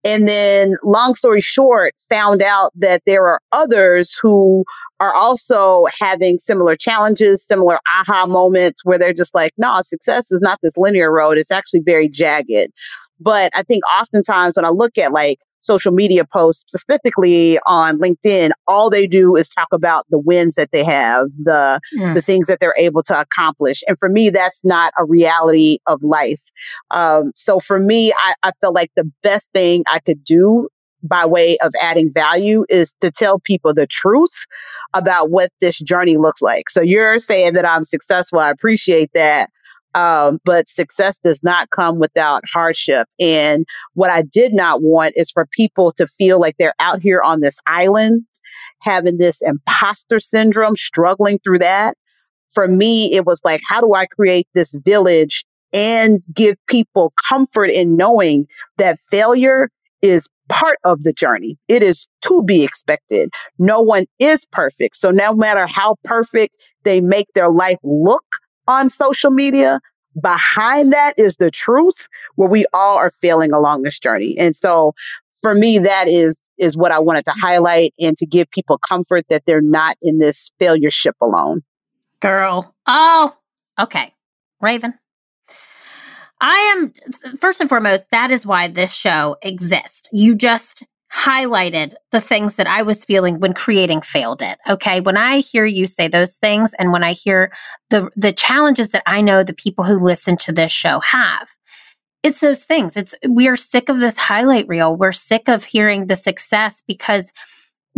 And 0.09 0.27
then, 0.27 0.77
long 0.83 1.15
story 1.15 1.43
short, 1.43 1.95
found 2.09 2.43
out 2.43 2.73
that 2.77 3.03
there 3.05 3.27
are 3.27 3.41
others 3.53 4.19
who 4.23 4.65
are 5.01 5.15
also 5.15 5.85
having 6.01 6.39
similar 6.39 6.77
challenges, 6.77 7.45
similar 7.45 7.79
aha 7.95 8.25
moments 8.25 8.87
where 8.87 8.99
they're 8.99 9.13
just 9.13 9.35
like, 9.35 9.53
no, 9.59 9.83
success 9.83 10.33
is 10.33 10.41
not 10.41 10.61
this 10.63 10.79
linear 10.79 11.13
road. 11.13 11.37
It's 11.37 11.51
actually 11.51 11.81
very 11.85 12.09
jagged. 12.09 12.73
But 13.21 13.53
I 13.55 13.63
think 13.65 13.83
oftentimes 13.93 14.57
when 14.57 14.65
I 14.65 14.71
look 14.71 14.97
at 14.97 15.13
like 15.13 15.41
social 15.61 15.93
media 15.93 16.25
posts, 16.25 16.65
specifically 16.69 17.59
on 17.67 17.99
LinkedIn, 17.99 18.51
all 18.67 18.91
they 18.91 19.07
do 19.07 19.37
is 19.37 19.49
talk 19.49 19.69
about 19.73 20.07
the 20.11 20.19
wins 20.19 20.55
that 20.55 20.71
they 20.73 20.85
have, 20.85 21.27
the 21.45 21.81
mm. 21.97 22.15
the 22.15 22.23
things 22.23 22.49
that 22.49 22.61
they're 22.61 22.75
able 22.79 23.03
to 23.05 23.19
accomplish. 23.19 23.83
And 23.87 23.99
for 23.99 24.09
me, 24.09 24.31
that's 24.31 24.65
not 24.65 24.93
a 24.99 25.05
reality 25.05 25.79
of 25.87 26.03
life. 26.03 26.43
Um, 26.91 27.25
so 27.35 27.59
for 27.59 27.79
me, 27.79 28.13
I, 28.13 28.35
I 28.43 28.51
felt 28.53 28.75
like 28.75 28.91
the 28.97 29.11
best 29.23 29.51
thing 29.53 29.85
I 29.91 29.99
could 29.99 30.25
do 30.25 30.69
by 31.03 31.27
way 31.27 31.57
of 31.59 31.73
adding 31.81 32.11
value 32.13 32.65
is 32.69 32.95
to 33.01 33.11
tell 33.11 33.39
people 33.39 33.73
the 33.73 33.87
truth 33.87 34.47
about 34.95 35.31
what 35.31 35.51
this 35.61 35.79
journey 35.79 36.17
looks 36.17 36.43
like. 36.43 36.69
So 36.69 36.81
you're 36.81 37.19
saying 37.19 37.55
that 37.55 37.65
I'm 37.65 37.85
successful. 37.85 38.41
I 38.41 38.51
appreciate 38.51 39.11
that. 39.15 39.51
Um, 39.99 40.39
but 40.45 40.69
success 40.69 41.19
does 41.19 41.43
not 41.43 41.71
come 41.71 41.99
without 41.99 42.43
hardship. 42.53 43.09
And 43.19 43.67
what 43.95 44.11
I 44.11 44.23
did 44.23 44.53
not 44.55 44.83
want 44.83 45.15
is 45.17 45.31
for 45.31 45.47
people 45.53 45.93
to 45.93 46.07
feel 46.07 46.41
like 46.41 46.57
they're 46.59 46.75
out 46.79 47.01
here 47.01 47.21
on 47.25 47.41
this 47.41 47.59
island 47.67 48.25
having 48.81 49.19
this 49.19 49.43
imposter 49.43 50.21
syndrome, 50.21 50.77
struggling 50.77 51.39
through 51.41 51.59
that. 51.59 51.97
For 52.55 52.69
me, 52.69 53.13
it 53.13 53.27
was 53.27 53.41
like, 53.45 53.61
how 53.69 53.81
do 53.81 53.95
I 53.95 54.07
create 54.07 54.47
this 54.55 54.75
village 54.75 55.45
and 55.73 56.23
give 56.33 56.57
people 56.67 57.13
comfort 57.29 57.71
in 57.71 57.97
knowing 57.97 58.47
that 58.79 58.99
failure 59.11 59.69
is 60.01 60.29
part 60.49 60.79
of 60.85 61.03
the 61.03 61.13
journey. 61.13 61.59
It 61.69 61.83
is 61.83 62.07
to 62.23 62.43
be 62.43 62.65
expected. 62.65 63.31
No 63.59 63.81
one 63.81 64.07
is 64.19 64.47
perfect. 64.51 64.97
So 64.97 65.11
no 65.11 65.35
matter 65.35 65.67
how 65.67 65.97
perfect 66.05 66.57
they 66.85 67.01
make 67.01 67.27
their 67.35 67.51
life 67.51 67.79
look, 67.83 68.25
on 68.69 68.89
social 68.89 69.33
media, 69.33 69.81
behind 70.23 70.93
that 70.93 71.15
is 71.17 71.37
the 71.37 71.51
truth 71.51 72.09
where 72.37 72.49
we 72.49 72.65
all 72.73 72.97
are 72.97 73.11
failing 73.11 73.53
along 73.53 73.83
this 73.83 73.99
journey. 73.99 74.37
And 74.39 74.55
so 74.55 74.93
for 75.41 75.55
me, 75.55 75.79
that 75.79 76.07
is 76.09 76.39
is 76.59 76.77
what 76.77 76.91
I 76.91 76.99
wanted 76.99 77.25
to 77.27 77.33
highlight 77.41 77.95
and 78.01 78.17
to 78.17 78.27
give 78.27 78.51
people 78.51 78.79
comfort 78.79 79.23
that 79.31 79.47
they're 79.47 79.61
not 79.61 79.97
in 80.03 80.19
this 80.19 80.51
failure 80.59 80.91
ship 80.91 81.15
alone. 81.21 81.63
Girl. 82.21 82.75
Oh, 82.87 83.37
okay. 83.79 84.13
Ravyn. 84.61 84.95
I 86.41 86.75
am 86.77 86.93
first 87.39 87.61
and 87.61 87.69
foremost, 87.69 88.11
that 88.11 88.31
is 88.31 88.45
why 88.45 88.69
this 88.69 88.93
show 88.93 89.37
exists. 89.43 90.09
You 90.13 90.35
just 90.35 90.85
highlighted 91.15 91.95
the 92.13 92.21
things 92.21 92.57
that 92.57 92.67
I 92.67 92.83
was 92.83 93.05
feeling 93.05 93.41
when 93.41 93.55
creating 93.55 94.03
failed 94.03 94.43
it. 94.43 94.59
Okay. 94.69 95.01
When 95.01 95.17
I 95.17 95.39
hear 95.39 95.65
you 95.65 95.87
say 95.87 96.09
those 96.09 96.35
things 96.37 96.73
and 96.79 96.93
when 96.93 97.03
I 97.03 97.13
hear 97.13 97.53
the, 97.91 98.11
the 98.15 98.33
challenges 98.33 98.91
that 98.91 99.03
I 99.07 99.21
know 99.21 99.43
the 99.43 99.55
people 99.55 99.85
who 99.85 99.99
listen 99.99 100.37
to 100.39 100.53
this 100.53 100.73
show 100.73 101.01
have, 101.01 101.49
it's 102.23 102.41
those 102.41 102.65
things. 102.65 102.97
It's, 102.97 103.15
we 103.29 103.49
are 103.49 103.57
sick 103.57 103.89
of 103.89 104.01
this 104.01 104.19
highlight 104.19 104.69
reel. 104.69 104.97
We're 104.97 105.13
sick 105.13 105.49
of 105.49 105.65
hearing 105.65 106.07
the 106.07 106.17
success 106.17 106.83
because 106.87 107.33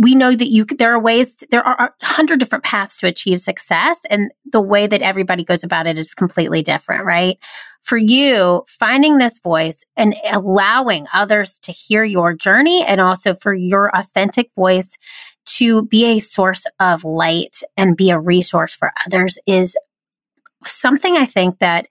we 0.01 0.15
know 0.15 0.35
that 0.35 0.49
you 0.49 0.65
there 0.65 0.93
are 0.93 0.99
ways 0.99 1.43
there 1.51 1.65
are 1.65 1.93
a 2.01 2.05
hundred 2.05 2.39
different 2.39 2.63
paths 2.63 2.97
to 2.97 3.07
achieve 3.07 3.39
success 3.39 3.99
and 4.09 4.31
the 4.51 4.59
way 4.59 4.87
that 4.87 5.03
everybody 5.03 5.43
goes 5.43 5.63
about 5.63 5.85
it 5.85 5.97
is 5.97 6.15
completely 6.15 6.63
different 6.63 7.05
right 7.05 7.37
for 7.81 7.97
you 7.97 8.63
finding 8.67 9.17
this 9.17 9.39
voice 9.39 9.85
and 9.95 10.15
allowing 10.31 11.05
others 11.13 11.59
to 11.59 11.71
hear 11.71 12.03
your 12.03 12.33
journey 12.33 12.83
and 12.83 12.99
also 12.99 13.33
for 13.33 13.53
your 13.53 13.95
authentic 13.95 14.49
voice 14.55 14.97
to 15.45 15.85
be 15.85 16.05
a 16.05 16.19
source 16.19 16.65
of 16.79 17.03
light 17.03 17.61
and 17.77 17.95
be 17.95 18.09
a 18.09 18.19
resource 18.19 18.73
for 18.73 18.91
others 19.05 19.37
is 19.45 19.77
something 20.65 21.15
i 21.15 21.25
think 21.25 21.59
that 21.59 21.87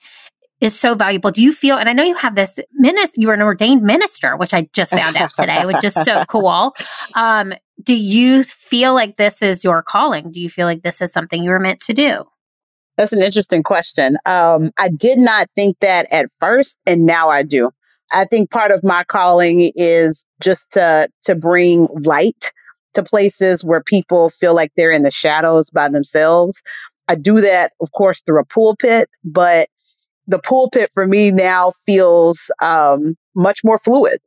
is 0.60 0.78
so 0.78 0.94
valuable. 0.94 1.30
Do 1.30 1.42
you 1.42 1.52
feel, 1.52 1.76
and 1.76 1.88
I 1.88 1.92
know 1.92 2.02
you 2.02 2.16
have 2.16 2.34
this 2.34 2.58
minister, 2.72 3.20
you're 3.20 3.32
an 3.32 3.42
ordained 3.42 3.82
minister, 3.82 4.36
which 4.36 4.52
I 4.52 4.68
just 4.74 4.90
found 4.90 5.16
out 5.16 5.30
today, 5.34 5.64
which 5.64 5.82
is 5.82 5.94
so 5.94 6.24
cool. 6.28 6.74
Um, 7.14 7.54
do 7.82 7.94
you 7.94 8.44
feel 8.44 8.94
like 8.94 9.16
this 9.16 9.42
is 9.42 9.64
your 9.64 9.82
calling? 9.82 10.30
Do 10.30 10.40
you 10.40 10.48
feel 10.48 10.66
like 10.66 10.82
this 10.82 11.00
is 11.00 11.12
something 11.12 11.42
you 11.42 11.50
were 11.50 11.60
meant 11.60 11.80
to 11.82 11.92
do? 11.92 12.24
That's 12.96 13.12
an 13.12 13.22
interesting 13.22 13.62
question. 13.62 14.16
Um, 14.26 14.70
I 14.78 14.90
did 14.90 15.18
not 15.18 15.48
think 15.54 15.78
that 15.80 16.06
at 16.12 16.26
first, 16.38 16.78
and 16.86 17.06
now 17.06 17.30
I 17.30 17.42
do. 17.42 17.70
I 18.12 18.24
think 18.24 18.50
part 18.50 18.72
of 18.72 18.82
my 18.82 19.04
calling 19.04 19.70
is 19.74 20.24
just 20.40 20.72
to 20.72 21.08
to 21.22 21.34
bring 21.34 21.86
light 22.04 22.52
to 22.94 23.02
places 23.02 23.64
where 23.64 23.82
people 23.82 24.28
feel 24.28 24.54
like 24.54 24.72
they're 24.76 24.90
in 24.90 25.04
the 25.04 25.10
shadows 25.10 25.70
by 25.70 25.88
themselves. 25.88 26.62
I 27.08 27.14
do 27.14 27.40
that, 27.40 27.72
of 27.80 27.92
course, 27.92 28.20
through 28.20 28.40
a 28.40 28.44
pulpit, 28.44 29.08
but 29.24 29.68
the 30.26 30.38
pulpit 30.38 30.90
for 30.92 31.06
me 31.06 31.30
now 31.30 31.72
feels 31.86 32.50
um, 32.60 33.14
much 33.34 33.64
more 33.64 33.78
fluid. 33.78 34.18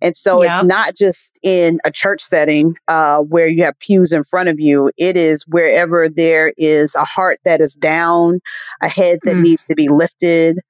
And 0.00 0.16
so 0.16 0.42
yeah. 0.42 0.48
it's 0.48 0.64
not 0.64 0.96
just 0.96 1.38
in 1.42 1.80
a 1.84 1.90
church 1.90 2.22
setting 2.22 2.76
uh, 2.86 3.18
where 3.18 3.48
you 3.48 3.64
have 3.64 3.78
pews 3.78 4.12
in 4.12 4.22
front 4.24 4.48
of 4.48 4.60
you. 4.60 4.90
It 4.96 5.16
is 5.16 5.44
wherever 5.46 6.08
there 6.08 6.52
is 6.56 6.94
a 6.94 7.04
heart 7.04 7.38
that 7.44 7.60
is 7.60 7.74
down, 7.74 8.40
a 8.82 8.88
head 8.88 9.18
that 9.24 9.36
mm. 9.36 9.42
needs 9.42 9.64
to 9.64 9.74
be 9.74 9.88
lifted, 9.88 10.60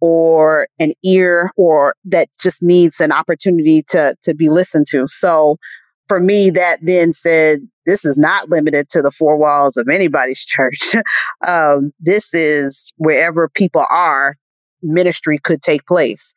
or 0.00 0.66
an 0.78 0.92
ear, 1.04 1.50
or 1.56 1.94
that 2.06 2.28
just 2.40 2.62
needs 2.62 3.00
an 3.00 3.12
opportunity 3.12 3.82
to 3.88 4.16
to 4.22 4.34
be 4.34 4.48
listened 4.48 4.86
to. 4.88 5.06
So 5.06 5.58
for 6.10 6.18
me, 6.18 6.50
that 6.50 6.78
then 6.82 7.12
said, 7.12 7.60
this 7.86 8.04
is 8.04 8.18
not 8.18 8.50
limited 8.50 8.88
to 8.88 9.00
the 9.00 9.12
four 9.12 9.36
walls 9.36 9.76
of 9.76 9.88
anybody's 9.88 10.44
church. 10.44 10.96
um, 11.46 11.92
this 12.00 12.34
is 12.34 12.92
wherever 12.96 13.48
people 13.48 13.84
are, 13.90 14.36
ministry 14.82 15.38
could 15.38 15.62
take 15.62 15.86
place. 15.86 16.34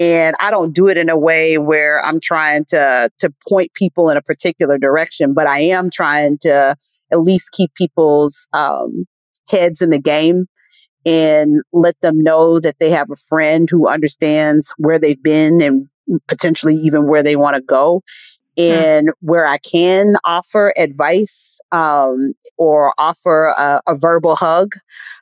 And 0.00 0.34
I 0.40 0.50
don't 0.50 0.74
do 0.74 0.88
it 0.88 0.98
in 0.98 1.08
a 1.08 1.18
way 1.18 1.56
where 1.56 2.04
I'm 2.04 2.20
trying 2.20 2.64
to 2.66 3.10
to 3.18 3.32
point 3.48 3.74
people 3.74 4.10
in 4.10 4.16
a 4.16 4.22
particular 4.22 4.78
direction, 4.78 5.34
but 5.34 5.46
I 5.46 5.60
am 5.60 5.90
trying 5.90 6.38
to 6.38 6.76
at 7.12 7.20
least 7.20 7.52
keep 7.52 7.72
people's 7.74 8.46
um, 8.52 9.04
heads 9.48 9.80
in 9.80 9.90
the 9.90 10.00
game 10.00 10.46
and 11.06 11.60
let 11.72 12.00
them 12.00 12.22
know 12.22 12.58
that 12.58 12.78
they 12.80 12.90
have 12.90 13.10
a 13.10 13.16
friend 13.28 13.68
who 13.70 13.88
understands 13.88 14.74
where 14.78 14.98
they've 14.98 15.22
been 15.22 15.60
and 15.60 15.86
potentially 16.28 16.76
even 16.76 17.06
where 17.06 17.22
they 17.22 17.36
want 17.36 17.56
to 17.56 17.62
go 17.62 18.02
and 18.56 19.10
where 19.20 19.46
I 19.46 19.58
can 19.58 20.16
offer 20.24 20.72
advice 20.76 21.60
um, 21.72 22.34
or 22.56 22.92
offer 22.98 23.46
a, 23.46 23.80
a, 23.86 23.94
verbal 23.96 24.36
hug. 24.36 24.72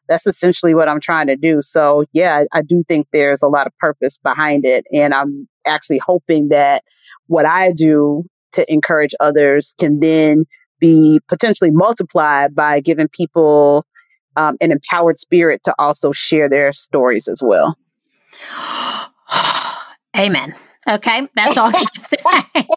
That's 0.09 0.27
essentially 0.27 0.75
what 0.75 0.89
I'm 0.89 1.01
trying 1.01 1.29
to 1.29 1.37
do. 1.37 1.61
So, 1.63 2.05
yeah, 2.13 2.45
I, 2.53 2.59
I 2.59 2.63
do 2.63 2.83
think 2.87 3.07
there's 3.13 3.43
a 3.43 3.49
lot 3.49 3.67
of 3.67 3.77
purpose 3.79 4.19
behind 4.19 4.67
it. 4.67 4.85
And 4.93 5.15
I'm 5.15 5.49
actually 5.67 5.99
hoping 5.99 6.49
that 6.49 6.83
what 7.27 7.47
I 7.47 7.73
do 7.73 8.25
to 8.53 8.71
encourage 8.71 9.15
others 9.21 9.75
can 9.79 10.01
then 10.01 10.45
be 10.79 11.21
potentially 11.29 11.71
multiplied 11.71 12.55
by 12.55 12.81
giving 12.81 13.09
people 13.09 13.87
um, 14.37 14.57
an 14.61 14.73
empowered 14.73 15.19
spirit 15.19 15.63
to 15.65 15.75
also 15.79 16.13
share 16.13 16.49
their 16.49 16.73
stories 16.73 17.29
as 17.29 17.43
well. 17.43 17.77
Amen. 20.17 20.55
Okay, 20.89 21.29
that's 21.35 21.57
all 21.57 21.69
I 21.69 21.85
can 21.85 22.03
say. 22.55 22.67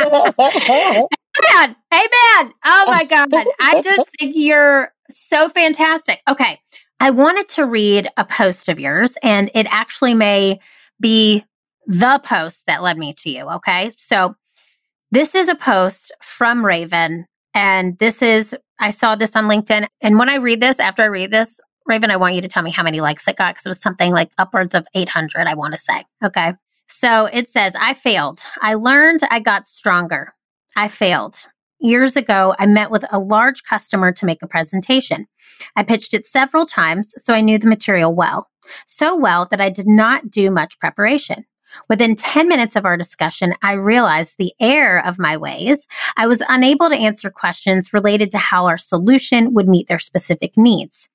Amen. 0.00 1.76
Amen. 1.92 2.52
Oh 2.64 2.84
my 2.86 3.06
God. 3.08 3.28
I 3.60 3.80
just 3.82 4.08
think 4.18 4.34
you're 4.36 4.92
so 5.10 5.48
fantastic. 5.48 6.20
Okay. 6.28 6.60
I 7.00 7.10
wanted 7.10 7.48
to 7.50 7.64
read 7.64 8.08
a 8.16 8.24
post 8.24 8.68
of 8.68 8.78
yours, 8.78 9.14
and 9.22 9.50
it 9.54 9.66
actually 9.68 10.14
may 10.14 10.60
be 11.00 11.44
the 11.86 12.20
post 12.24 12.62
that 12.66 12.82
led 12.82 12.96
me 12.96 13.14
to 13.18 13.30
you. 13.30 13.48
Okay. 13.50 13.90
So 13.98 14.36
this 15.10 15.34
is 15.34 15.48
a 15.48 15.54
post 15.54 16.12
from 16.22 16.62
Ravyn, 16.62 17.24
and 17.52 17.98
this 17.98 18.22
is, 18.22 18.56
I 18.78 18.90
saw 18.90 19.16
this 19.16 19.36
on 19.36 19.46
LinkedIn. 19.46 19.86
And 20.00 20.18
when 20.18 20.28
I 20.28 20.36
read 20.36 20.60
this, 20.60 20.80
after 20.80 21.02
I 21.02 21.06
read 21.06 21.30
this, 21.30 21.60
Ravyn, 21.88 22.10
I 22.10 22.16
want 22.16 22.34
you 22.34 22.40
to 22.40 22.48
tell 22.48 22.62
me 22.62 22.70
how 22.70 22.82
many 22.82 23.00
likes 23.00 23.28
it 23.28 23.36
got 23.36 23.54
because 23.54 23.66
it 23.66 23.68
was 23.68 23.82
something 23.82 24.12
like 24.12 24.30
upwards 24.38 24.74
of 24.74 24.86
800, 24.94 25.46
I 25.46 25.54
want 25.54 25.74
to 25.74 25.80
say. 25.80 26.04
Okay. 26.24 26.54
So 26.88 27.26
it 27.26 27.50
says, 27.50 27.74
I 27.78 27.94
failed. 27.94 28.40
I 28.60 28.74
learned 28.74 29.20
I 29.30 29.40
got 29.40 29.68
stronger. 29.68 30.34
I 30.76 30.88
failed. 30.88 31.44
Years 31.80 32.16
ago, 32.16 32.54
I 32.58 32.66
met 32.66 32.90
with 32.90 33.04
a 33.10 33.18
large 33.18 33.62
customer 33.64 34.12
to 34.12 34.26
make 34.26 34.42
a 34.42 34.48
presentation. 34.48 35.26
I 35.76 35.82
pitched 35.82 36.14
it 36.14 36.24
several 36.24 36.66
times, 36.66 37.12
so 37.18 37.34
I 37.34 37.40
knew 37.40 37.58
the 37.58 37.66
material 37.66 38.14
well. 38.14 38.48
So 38.86 39.16
well 39.16 39.46
that 39.50 39.60
I 39.60 39.70
did 39.70 39.86
not 39.86 40.30
do 40.30 40.50
much 40.50 40.78
preparation. 40.78 41.44
Within 41.88 42.16
10 42.16 42.48
minutes 42.48 42.76
of 42.76 42.84
our 42.84 42.96
discussion, 42.96 43.54
I 43.62 43.72
realized 43.72 44.38
the 44.38 44.52
error 44.60 45.04
of 45.04 45.18
my 45.18 45.36
ways. 45.36 45.86
I 46.16 46.26
was 46.26 46.42
unable 46.48 46.88
to 46.88 46.96
answer 46.96 47.30
questions 47.30 47.92
related 47.92 48.30
to 48.30 48.38
how 48.38 48.66
our 48.66 48.78
solution 48.78 49.54
would 49.54 49.68
meet 49.68 49.88
their 49.88 49.98
specific 49.98 50.56
needs. 50.56 51.08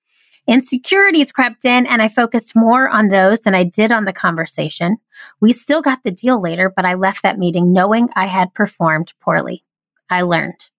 Insecurities 0.49 1.31
crept 1.31 1.63
in 1.63 1.85
and 1.85 2.01
I 2.01 2.07
focused 2.07 2.55
more 2.55 2.89
on 2.89 3.09
those 3.09 3.41
than 3.41 3.53
I 3.53 3.63
did 3.63 3.91
on 3.91 4.05
the 4.05 4.11
conversation. 4.11 4.97
We 5.39 5.53
still 5.53 5.79
got 5.79 6.01
the 6.01 6.09
deal 6.09 6.41
later, 6.41 6.73
but 6.75 6.85
I 6.85 6.95
left 6.95 7.21
that 7.21 7.37
meeting 7.37 7.71
knowing 7.71 8.09
I 8.15 8.25
had 8.25 8.55
performed 8.55 9.13
poorly. 9.21 9.63
I 10.09 10.23
learned. 10.23 10.71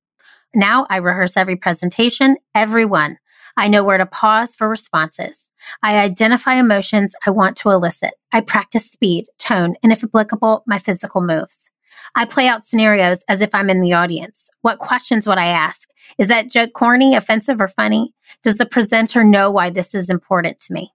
Now 0.57 0.89
I 0.91 0.97
rehearse 0.97 1.37
every 1.37 1.55
presentation, 1.55 2.37
every 2.53 2.85
one. 2.85 3.19
I 3.57 3.69
know 3.69 3.85
where 3.85 3.99
to 3.99 4.07
pause 4.07 4.57
for 4.57 4.69
responses. 4.69 5.51
I 5.85 5.99
identify 5.99 6.55
emotions 6.55 7.15
I 7.25 7.31
want 7.31 7.57
to 7.59 7.71
elicit. 7.71 8.15
I 8.33 8.41
practice 8.41 8.91
speed, 8.91 9.27
tone, 9.39 9.77
and 9.85 9.93
if 9.93 10.03
applicable, 10.03 10.65
my 10.67 10.79
physical 10.79 11.21
moves. 11.21 11.70
I 12.15 12.25
play 12.25 12.49
out 12.49 12.67
scenarios 12.67 13.25
as 13.29 13.41
if 13.41 13.55
I'm 13.55 13.71
in 13.71 13.81
the 13.81 13.93
audience. 13.93 14.51
What 14.63 14.79
questions 14.79 15.27
would 15.27 15.39
I 15.39 15.47
ask? 15.47 15.89
Is 16.19 16.29
that 16.29 16.51
joke 16.51 16.73
corny, 16.75 17.15
offensive, 17.15 17.61
or 17.61 17.69
funny? 17.69 18.13
Does 18.43 18.59
the 18.59 18.67
presenter 18.67 19.25
know 19.25 19.51
why 19.51 19.71
this 19.71 19.95
is 19.95 20.11
important 20.11 20.59
to 20.61 20.73
me? 20.73 20.93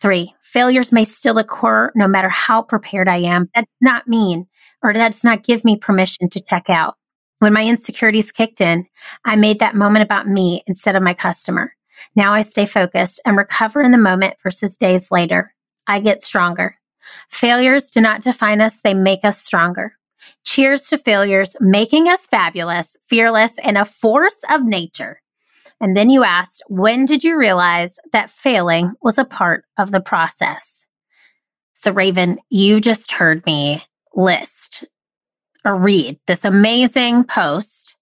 Three, 0.00 0.34
failures 0.42 0.92
may 0.92 1.04
still 1.04 1.38
occur 1.38 1.90
no 1.94 2.06
matter 2.06 2.28
how 2.28 2.62
prepared 2.62 3.08
I 3.08 3.18
am. 3.18 3.48
That's 3.54 3.70
not 3.80 4.06
mean, 4.06 4.46
or 4.82 4.92
that's 4.92 5.24
not 5.24 5.42
give 5.42 5.64
me 5.64 5.76
permission 5.76 6.28
to 6.28 6.42
check 6.48 6.64
out. 6.68 6.94
When 7.40 7.52
my 7.52 7.64
insecurities 7.64 8.32
kicked 8.32 8.60
in, 8.60 8.86
I 9.24 9.36
made 9.36 9.58
that 9.58 9.74
moment 9.74 10.04
about 10.04 10.28
me 10.28 10.62
instead 10.66 10.96
of 10.96 11.02
my 11.02 11.14
customer. 11.14 11.72
Now 12.14 12.32
I 12.32 12.42
stay 12.42 12.64
focused 12.64 13.20
and 13.24 13.36
recover 13.36 13.80
in 13.82 13.90
the 13.90 13.98
moment 13.98 14.36
versus 14.42 14.76
days 14.76 15.10
later. 15.10 15.52
I 15.86 16.00
get 16.00 16.22
stronger. 16.22 16.76
Failures 17.28 17.90
do 17.90 18.00
not 18.00 18.22
define 18.22 18.60
us, 18.60 18.80
they 18.82 18.94
make 18.94 19.24
us 19.24 19.42
stronger. 19.42 19.97
Cheers 20.44 20.82
to 20.88 20.98
failures, 20.98 21.56
making 21.60 22.08
us 22.08 22.26
fabulous, 22.26 22.96
fearless, 23.08 23.52
and 23.62 23.78
a 23.78 23.84
force 23.84 24.42
of 24.50 24.64
nature. 24.64 25.20
And 25.80 25.96
then 25.96 26.10
you 26.10 26.24
asked, 26.24 26.62
when 26.68 27.04
did 27.04 27.22
you 27.22 27.38
realize 27.38 27.96
that 28.12 28.30
failing 28.30 28.92
was 29.02 29.18
a 29.18 29.24
part 29.24 29.64
of 29.76 29.90
the 29.90 30.00
process? 30.00 30.86
So, 31.74 31.92
Ravyn, 31.92 32.38
you 32.50 32.80
just 32.80 33.12
heard 33.12 33.46
me 33.46 33.84
list 34.14 34.84
or 35.64 35.76
read 35.76 36.18
this 36.26 36.44
amazing 36.44 37.24
post. 37.24 37.94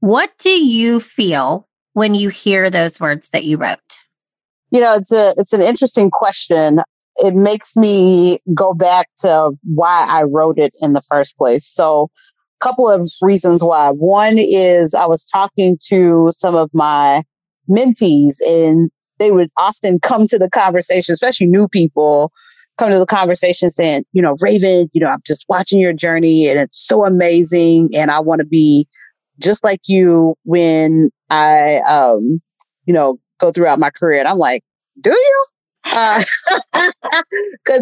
What 0.00 0.32
do 0.38 0.50
you 0.50 1.00
feel 1.00 1.66
when 1.94 2.14
you 2.14 2.28
hear 2.28 2.68
those 2.68 3.00
words 3.00 3.30
that 3.30 3.44
you 3.44 3.56
wrote? 3.56 3.78
You 4.70 4.80
know, 4.80 4.94
it's 4.96 5.12
a 5.12 5.34
it's 5.38 5.54
an 5.54 5.62
interesting 5.62 6.10
question. 6.10 6.80
It 7.18 7.34
makes 7.34 7.76
me 7.76 8.38
go 8.54 8.74
back 8.74 9.08
to 9.18 9.52
why 9.64 10.06
I 10.08 10.22
wrote 10.24 10.58
it 10.58 10.72
in 10.82 10.92
the 10.92 11.00
first 11.02 11.36
place. 11.38 11.66
So, 11.66 12.10
a 12.60 12.64
couple 12.64 12.88
of 12.90 13.06
reasons 13.22 13.62
why. 13.62 13.90
One 13.90 14.36
is 14.38 14.94
I 14.94 15.06
was 15.06 15.26
talking 15.26 15.78
to 15.88 16.30
some 16.36 16.54
of 16.54 16.70
my 16.74 17.22
mentees 17.70 18.36
and 18.48 18.90
they 19.18 19.30
would 19.30 19.48
often 19.58 19.98
come 20.00 20.26
to 20.28 20.38
the 20.38 20.50
conversation, 20.50 21.12
especially 21.12 21.46
new 21.46 21.68
people, 21.68 22.32
come 22.78 22.90
to 22.90 22.98
the 22.98 23.06
conversation 23.06 23.70
saying, 23.70 24.02
you 24.12 24.22
know, 24.22 24.34
Ravyn, 24.36 24.88
you 24.92 25.00
know, 25.00 25.08
I'm 25.08 25.22
just 25.26 25.44
watching 25.48 25.80
your 25.80 25.92
journey 25.92 26.48
and 26.48 26.58
it's 26.60 26.86
so 26.86 27.04
amazing. 27.04 27.90
And 27.94 28.10
I 28.10 28.20
want 28.20 28.40
to 28.40 28.46
be 28.46 28.86
just 29.38 29.64
like 29.64 29.80
you 29.86 30.34
when 30.44 31.10
I, 31.30 31.78
um, 31.80 32.20
you 32.86 32.94
know, 32.94 33.18
go 33.38 33.52
throughout 33.52 33.78
my 33.78 33.90
career. 33.90 34.18
And 34.20 34.28
I'm 34.28 34.38
like, 34.38 34.62
do 35.00 35.10
you? 35.10 35.44
Because 35.86 36.26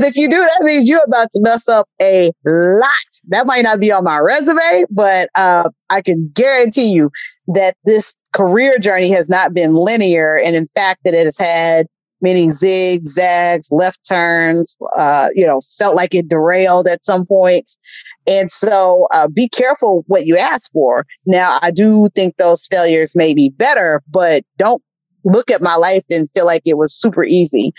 uh, 0.03 0.07
if 0.07 0.17
you 0.17 0.29
do, 0.29 0.41
that 0.41 0.61
means 0.63 0.89
you're 0.89 1.05
about 1.07 1.31
to 1.33 1.41
mess 1.41 1.69
up 1.69 1.89
a 2.01 2.31
lot. 2.45 2.91
That 3.29 3.47
might 3.47 3.63
not 3.63 3.81
be 3.81 3.91
on 3.91 4.05
my 4.05 4.19
resume, 4.19 4.85
but 4.91 5.29
uh, 5.35 5.71
I 5.91 6.01
can 6.03 6.31
guarantee 6.35 6.93
you 6.93 7.11
that 7.49 7.77
this 7.85 8.15
career 8.33 8.79
journey 8.79 9.11
has 9.11 9.29
not 9.29 9.55
been 9.55 9.75
linear. 9.75 10.37
And 10.37 10.55
in 10.55 10.67
fact, 10.69 11.01
that 11.05 11.15
it 11.15 11.25
has 11.25 11.39
had 11.39 11.87
many 12.21 12.51
zigzags, 12.51 13.69
left 13.71 14.01
turns, 14.07 14.77
uh, 14.97 15.29
you 15.35 15.47
know, 15.47 15.61
felt 15.79 15.97
like 15.97 16.15
it 16.15 16.29
derailed 16.29 16.87
at 16.87 17.05
some 17.05 17.25
points. 17.27 17.79
And 18.27 18.51
so 18.51 19.07
uh, 19.13 19.29
be 19.29 19.49
careful 19.49 20.05
what 20.07 20.27
you 20.27 20.37
ask 20.37 20.73
for. 20.73 21.07
Now, 21.27 21.59
I 21.63 21.71
do 21.71 22.09
think 22.15 22.37
those 22.37 22.67
failures 22.67 23.15
may 23.15 23.35
be 23.35 23.51
better, 23.51 24.03
but 24.11 24.43
don't 24.57 24.83
look 25.25 25.51
at 25.51 25.63
my 25.63 25.77
life 25.77 26.05
and 26.11 26.31
feel 26.31 26.47
like 26.47 26.63
it 26.65 26.77
was 26.77 26.95
super 26.95 27.25
easy. 27.25 27.73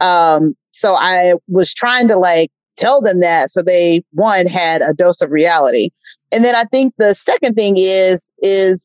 Um, 0.00 0.54
so 0.72 0.94
I 0.94 1.34
was 1.48 1.72
trying 1.72 2.08
to 2.08 2.16
like 2.16 2.50
tell 2.76 3.00
them 3.00 3.20
that 3.20 3.50
so 3.50 3.62
they 3.62 4.02
one 4.12 4.46
had 4.46 4.82
a 4.82 4.92
dose 4.92 5.22
of 5.22 5.30
reality. 5.30 5.90
And 6.32 6.44
then 6.44 6.54
I 6.54 6.64
think 6.64 6.94
the 6.98 7.14
second 7.14 7.54
thing 7.54 7.76
is 7.78 8.28
is 8.40 8.84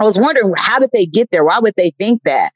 I 0.00 0.04
was 0.04 0.18
wondering 0.18 0.52
how 0.56 0.78
did 0.78 0.90
they 0.92 1.06
get 1.06 1.28
there? 1.30 1.44
Why 1.44 1.58
would 1.58 1.74
they 1.76 1.90
think 1.98 2.22
that? 2.24 2.50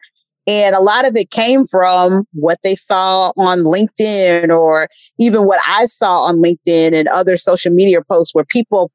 And 0.47 0.75
a 0.75 0.81
lot 0.81 1.07
of 1.07 1.17
it 1.17 1.31
came 1.31 1.65
from 1.65 2.25
what 2.33 2.59
they 2.65 2.75
saw 2.75 3.33
on 3.37 3.61
LinkedIn 3.61 4.51
or 4.51 4.89
even 5.19 5.47
what 5.47 5.61
I 5.67 5.87
saw 5.87 6.23
on 6.23 6.43
LinkedIn 6.43 6.93
and 6.95 7.07
other 7.09 7.37
social 7.37 7.73
media 7.73 8.03
posts 8.03 8.35
where 8.35 8.45
people 8.45 8.91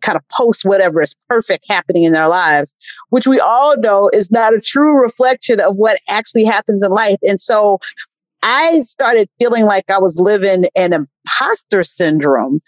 kind 0.00 0.16
of 0.16 0.22
post 0.28 0.64
whatever 0.64 1.02
is 1.02 1.14
perfect 1.28 1.66
happening 1.68 2.04
in 2.04 2.12
their 2.12 2.28
lives, 2.28 2.74
which 3.10 3.26
we 3.26 3.40
all 3.40 3.76
know 3.78 4.10
is 4.12 4.30
not 4.30 4.54
a 4.54 4.60
true 4.60 5.00
reflection 5.00 5.60
of 5.60 5.76
what 5.76 5.98
actually 6.08 6.44
happens 6.44 6.82
in 6.82 6.90
life. 6.90 7.18
And 7.22 7.40
so 7.40 7.78
I 8.42 8.80
started 8.80 9.28
feeling 9.38 9.64
like 9.64 9.90
I 9.90 9.98
was 9.98 10.20
living 10.20 10.64
an 10.76 10.92
imposter 10.92 11.82
syndrome 11.82 12.60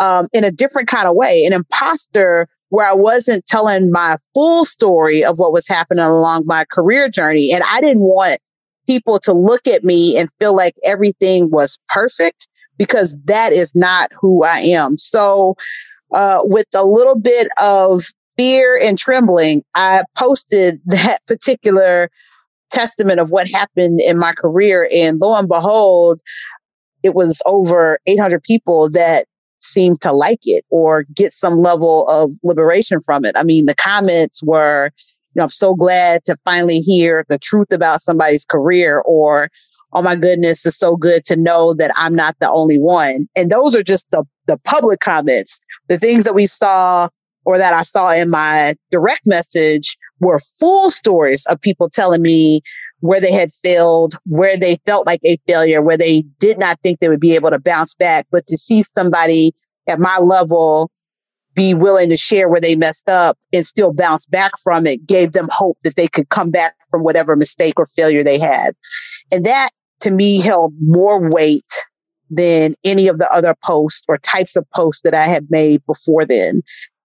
um, 0.00 0.26
in 0.32 0.44
a 0.44 0.50
different 0.50 0.88
kind 0.88 1.08
of 1.08 1.14
way. 1.14 1.44
An 1.44 1.52
imposter 1.52 2.48
where 2.68 2.86
I 2.86 2.94
wasn't 2.94 3.46
telling 3.46 3.90
my 3.90 4.16
full 4.34 4.64
story 4.64 5.24
of 5.24 5.38
what 5.38 5.52
was 5.52 5.68
happening 5.68 6.04
along 6.04 6.44
my 6.46 6.64
career 6.70 7.08
journey. 7.08 7.52
And 7.52 7.62
I 7.70 7.80
didn't 7.80 8.02
want 8.02 8.40
people 8.86 9.18
to 9.20 9.32
look 9.32 9.66
at 9.66 9.84
me 9.84 10.18
and 10.18 10.28
feel 10.38 10.54
like 10.54 10.74
everything 10.84 11.50
was 11.50 11.78
perfect 11.88 12.48
because 12.76 13.16
that 13.24 13.52
is 13.52 13.72
not 13.74 14.10
who 14.18 14.44
I 14.44 14.58
am. 14.58 14.98
So, 14.98 15.54
uh, 16.12 16.40
with 16.42 16.66
a 16.74 16.84
little 16.84 17.18
bit 17.18 17.48
of 17.58 18.02
fear 18.36 18.78
and 18.80 18.98
trembling, 18.98 19.62
I 19.74 20.02
posted 20.16 20.80
that 20.86 21.18
particular 21.26 22.10
testament 22.70 23.20
of 23.20 23.30
what 23.30 23.48
happened 23.48 24.00
in 24.00 24.18
my 24.18 24.32
career. 24.32 24.88
And 24.92 25.20
lo 25.20 25.36
and 25.36 25.48
behold, 25.48 26.20
it 27.02 27.14
was 27.14 27.40
over 27.46 27.98
800 28.06 28.42
people 28.42 28.90
that 28.90 29.26
seemed 29.58 30.00
to 30.02 30.12
like 30.12 30.40
it 30.44 30.64
or 30.70 31.04
get 31.14 31.32
some 31.32 31.58
level 31.58 32.06
of 32.08 32.32
liberation 32.42 33.00
from 33.00 33.24
it. 33.24 33.34
I 33.36 33.42
mean, 33.42 33.66
the 33.66 33.74
comments 33.74 34.42
were, 34.42 34.90
you 35.34 35.40
know, 35.40 35.44
I'm 35.44 35.50
so 35.50 35.74
glad 35.74 36.24
to 36.24 36.36
finally 36.44 36.80
hear 36.80 37.24
the 37.28 37.38
truth 37.38 37.72
about 37.72 38.02
somebody's 38.02 38.44
career 38.44 39.00
or, 39.06 39.48
oh 39.92 40.02
my 40.02 40.16
goodness, 40.16 40.66
it's 40.66 40.78
so 40.78 40.96
good 40.96 41.24
to 41.26 41.36
know 41.36 41.74
that 41.74 41.92
I'm 41.96 42.14
not 42.14 42.36
the 42.40 42.50
only 42.50 42.78
one. 42.78 43.28
And 43.36 43.50
those 43.50 43.74
are 43.74 43.82
just 43.82 44.10
the, 44.10 44.24
the 44.46 44.58
public 44.58 45.00
comments. 45.00 45.60
The 45.88 45.98
things 45.98 46.24
that 46.24 46.34
we 46.34 46.46
saw 46.46 47.08
or 47.44 47.58
that 47.58 47.74
I 47.74 47.82
saw 47.82 48.10
in 48.10 48.30
my 48.30 48.74
direct 48.90 49.22
message 49.26 49.96
were 50.20 50.38
full 50.38 50.90
stories 50.90 51.44
of 51.46 51.60
people 51.60 51.88
telling 51.90 52.22
me 52.22 52.62
where 53.00 53.20
they 53.20 53.32
had 53.32 53.50
failed, 53.62 54.16
where 54.24 54.56
they 54.56 54.76
felt 54.86 55.06
like 55.06 55.20
a 55.24 55.36
failure, 55.46 55.82
where 55.82 55.98
they 55.98 56.22
did 56.38 56.58
not 56.58 56.80
think 56.80 57.00
they 57.00 57.08
would 57.08 57.20
be 57.20 57.34
able 57.34 57.50
to 57.50 57.58
bounce 57.58 57.94
back. 57.94 58.26
But 58.30 58.46
to 58.46 58.56
see 58.56 58.82
somebody 58.82 59.52
at 59.86 60.00
my 60.00 60.18
level 60.18 60.90
be 61.54 61.74
willing 61.74 62.08
to 62.08 62.16
share 62.16 62.48
where 62.48 62.60
they 62.60 62.76
messed 62.76 63.08
up 63.08 63.38
and 63.52 63.66
still 63.66 63.92
bounce 63.92 64.26
back 64.26 64.52
from 64.62 64.86
it 64.86 65.06
gave 65.06 65.32
them 65.32 65.48
hope 65.52 65.78
that 65.84 65.96
they 65.96 66.08
could 66.08 66.28
come 66.30 66.50
back 66.50 66.74
from 66.90 67.02
whatever 67.02 67.36
mistake 67.36 67.74
or 67.76 67.86
failure 67.86 68.24
they 68.24 68.38
had. 68.38 68.74
And 69.30 69.44
that 69.44 69.68
to 70.00 70.10
me 70.10 70.40
held 70.40 70.72
more 70.80 71.30
weight 71.30 71.70
than 72.30 72.74
any 72.84 73.08
of 73.08 73.18
the 73.18 73.30
other 73.32 73.54
posts 73.62 74.04
or 74.08 74.18
types 74.18 74.56
of 74.56 74.68
posts 74.70 75.02
that 75.02 75.14
I 75.14 75.24
had 75.24 75.50
made 75.50 75.84
before 75.86 76.24
then. 76.24 76.62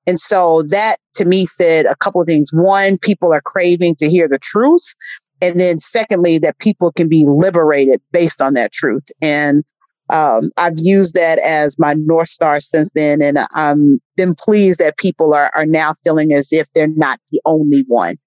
And 0.08 0.20
so 0.20 0.64
that 0.70 0.98
to 1.16 1.26
me 1.26 1.46
said 1.46 1.86
a 1.86 1.96
couple 1.96 2.22
of 2.22 2.28
things. 2.28 2.52
One, 2.52 2.98
people 2.98 3.34
are 3.34 3.42
craving 3.42 3.96
to 3.96 4.10
hear 4.10 4.28
the 4.28 4.40
truth. 4.40 4.96
And 5.42 5.60
then 5.60 5.80
secondly, 5.80 6.38
that 6.40 6.58
people 6.60 6.92
can 6.92 7.08
be 7.08 7.26
liberated 7.28 8.02
based 8.12 8.42
on 8.42 8.56
that 8.56 8.72
truth. 8.72 9.06
And 9.22 9.64
um, 10.10 10.50
I've 10.58 10.78
used 10.78 11.14
that 11.14 11.40
as 11.40 11.78
my 11.78 11.94
North 11.94 12.30
Star 12.30 12.60
since 12.60 12.90
then. 12.96 13.22
And 13.22 13.40
I'm 13.54 14.00
been 14.18 14.36
pleased 14.36 14.80
that 14.80 14.98
people 14.98 15.34
are, 15.34 15.52
are 15.56 15.66
now 15.66 15.94
feeling 16.04 16.34
as 16.34 16.50
if 16.52 16.68
they're 16.74 16.88
not 16.88 17.20
the 17.32 17.42
only 17.46 17.86
one. 17.88 18.18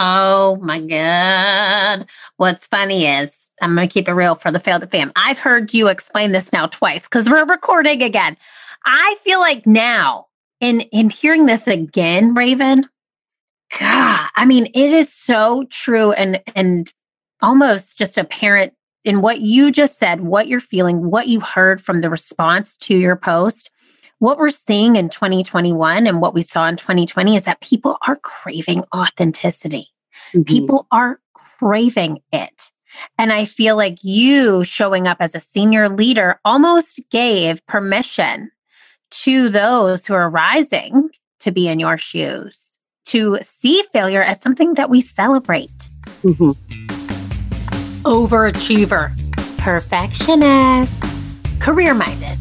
Oh 0.00 0.56
my 0.62 0.80
God. 0.80 2.06
What's 2.38 2.66
funny 2.66 3.06
is 3.06 3.50
I'm 3.60 3.74
going 3.74 3.86
to 3.86 3.92
keep 3.92 4.08
it 4.08 4.12
real 4.14 4.34
for 4.34 4.50
the 4.50 4.58
failed 4.58 4.90
fam. 4.90 5.12
I've 5.14 5.38
heard 5.38 5.74
you 5.74 5.88
explain 5.88 6.32
this 6.32 6.54
now 6.54 6.66
twice 6.66 7.02
because 7.02 7.28
we're 7.28 7.44
recording 7.44 8.02
again. 8.02 8.38
I 8.86 9.16
feel 9.22 9.40
like 9.40 9.66
now 9.66 10.28
in, 10.60 10.80
in 10.80 11.10
hearing 11.10 11.44
this 11.44 11.66
again, 11.66 12.34
Ravyn, 12.34 12.84
God, 13.78 14.30
I 14.34 14.46
mean, 14.46 14.66
it 14.74 14.90
is 14.90 15.12
so 15.12 15.64
true 15.70 16.12
and 16.12 16.42
and 16.56 16.92
almost 17.42 17.96
just 17.96 18.18
apparent 18.18 18.72
in 19.04 19.22
what 19.22 19.40
you 19.40 19.70
just 19.70 19.98
said, 19.98 20.22
what 20.22 20.48
you're 20.48 20.60
feeling, 20.60 21.10
what 21.10 21.28
you 21.28 21.40
heard 21.40 21.80
from 21.80 22.00
the 22.00 22.10
response 22.10 22.76
to 22.78 22.96
your 22.96 23.16
post. 23.16 23.70
What 24.20 24.36
we're 24.36 24.50
seeing 24.50 24.96
in 24.96 25.08
2021 25.08 26.06
and 26.06 26.20
what 26.20 26.34
we 26.34 26.42
saw 26.42 26.66
in 26.66 26.76
2020 26.76 27.36
is 27.36 27.44
that 27.44 27.62
people 27.62 27.96
are 28.06 28.16
craving 28.16 28.84
authenticity. 28.94 29.88
Mm-hmm. 30.34 30.42
People 30.42 30.86
are 30.92 31.20
craving 31.32 32.18
it. 32.30 32.70
And 33.16 33.32
I 33.32 33.46
feel 33.46 33.78
like 33.78 34.04
you 34.04 34.62
showing 34.62 35.06
up 35.06 35.16
as 35.20 35.34
a 35.34 35.40
senior 35.40 35.88
leader 35.88 36.38
almost 36.44 37.00
gave 37.10 37.64
permission 37.66 38.50
to 39.22 39.48
those 39.48 40.04
who 40.04 40.12
are 40.12 40.28
rising 40.28 41.08
to 41.38 41.50
be 41.50 41.66
in 41.66 41.80
your 41.80 41.96
shoes 41.96 42.78
to 43.06 43.38
see 43.40 43.82
failure 43.90 44.22
as 44.22 44.38
something 44.42 44.74
that 44.74 44.90
we 44.90 45.00
celebrate. 45.00 45.70
Mm-hmm. 46.22 46.50
overachiever, 48.02 49.16
perfectionist, 49.56 50.92
career 51.58 51.94
minded, 51.94 52.38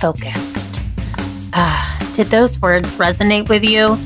focused. 0.00 0.43
Ah, 1.56 2.12
did 2.16 2.26
those 2.28 2.60
words 2.60 2.96
resonate 2.96 3.48
with 3.48 3.62
you? 3.62 3.96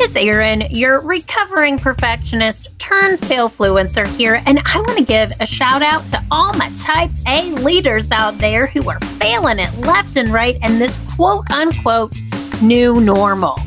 It's 0.00 0.16
Erin, 0.16 0.62
your 0.70 1.00
recovering 1.00 1.78
perfectionist 1.78 2.78
turned 2.78 3.18
failfluencer 3.18 4.06
here, 4.16 4.42
and 4.46 4.60
I 4.64 4.78
want 4.78 4.96
to 4.98 5.04
give 5.04 5.30
a 5.40 5.46
shout 5.46 5.82
out 5.82 6.08
to 6.10 6.24
all 6.30 6.54
my 6.54 6.70
type 6.78 7.10
A 7.26 7.50
leaders 7.52 8.10
out 8.10 8.38
there 8.38 8.66
who 8.66 8.88
are 8.88 9.00
failing 9.00 9.58
it 9.58 9.76
left 9.80 10.16
and 10.16 10.30
right 10.30 10.56
in 10.66 10.78
this 10.78 10.98
quote 11.14 11.50
unquote 11.50 12.14
new 12.62 12.98
normal. 13.00 13.58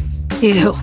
Ew. 0.41 0.73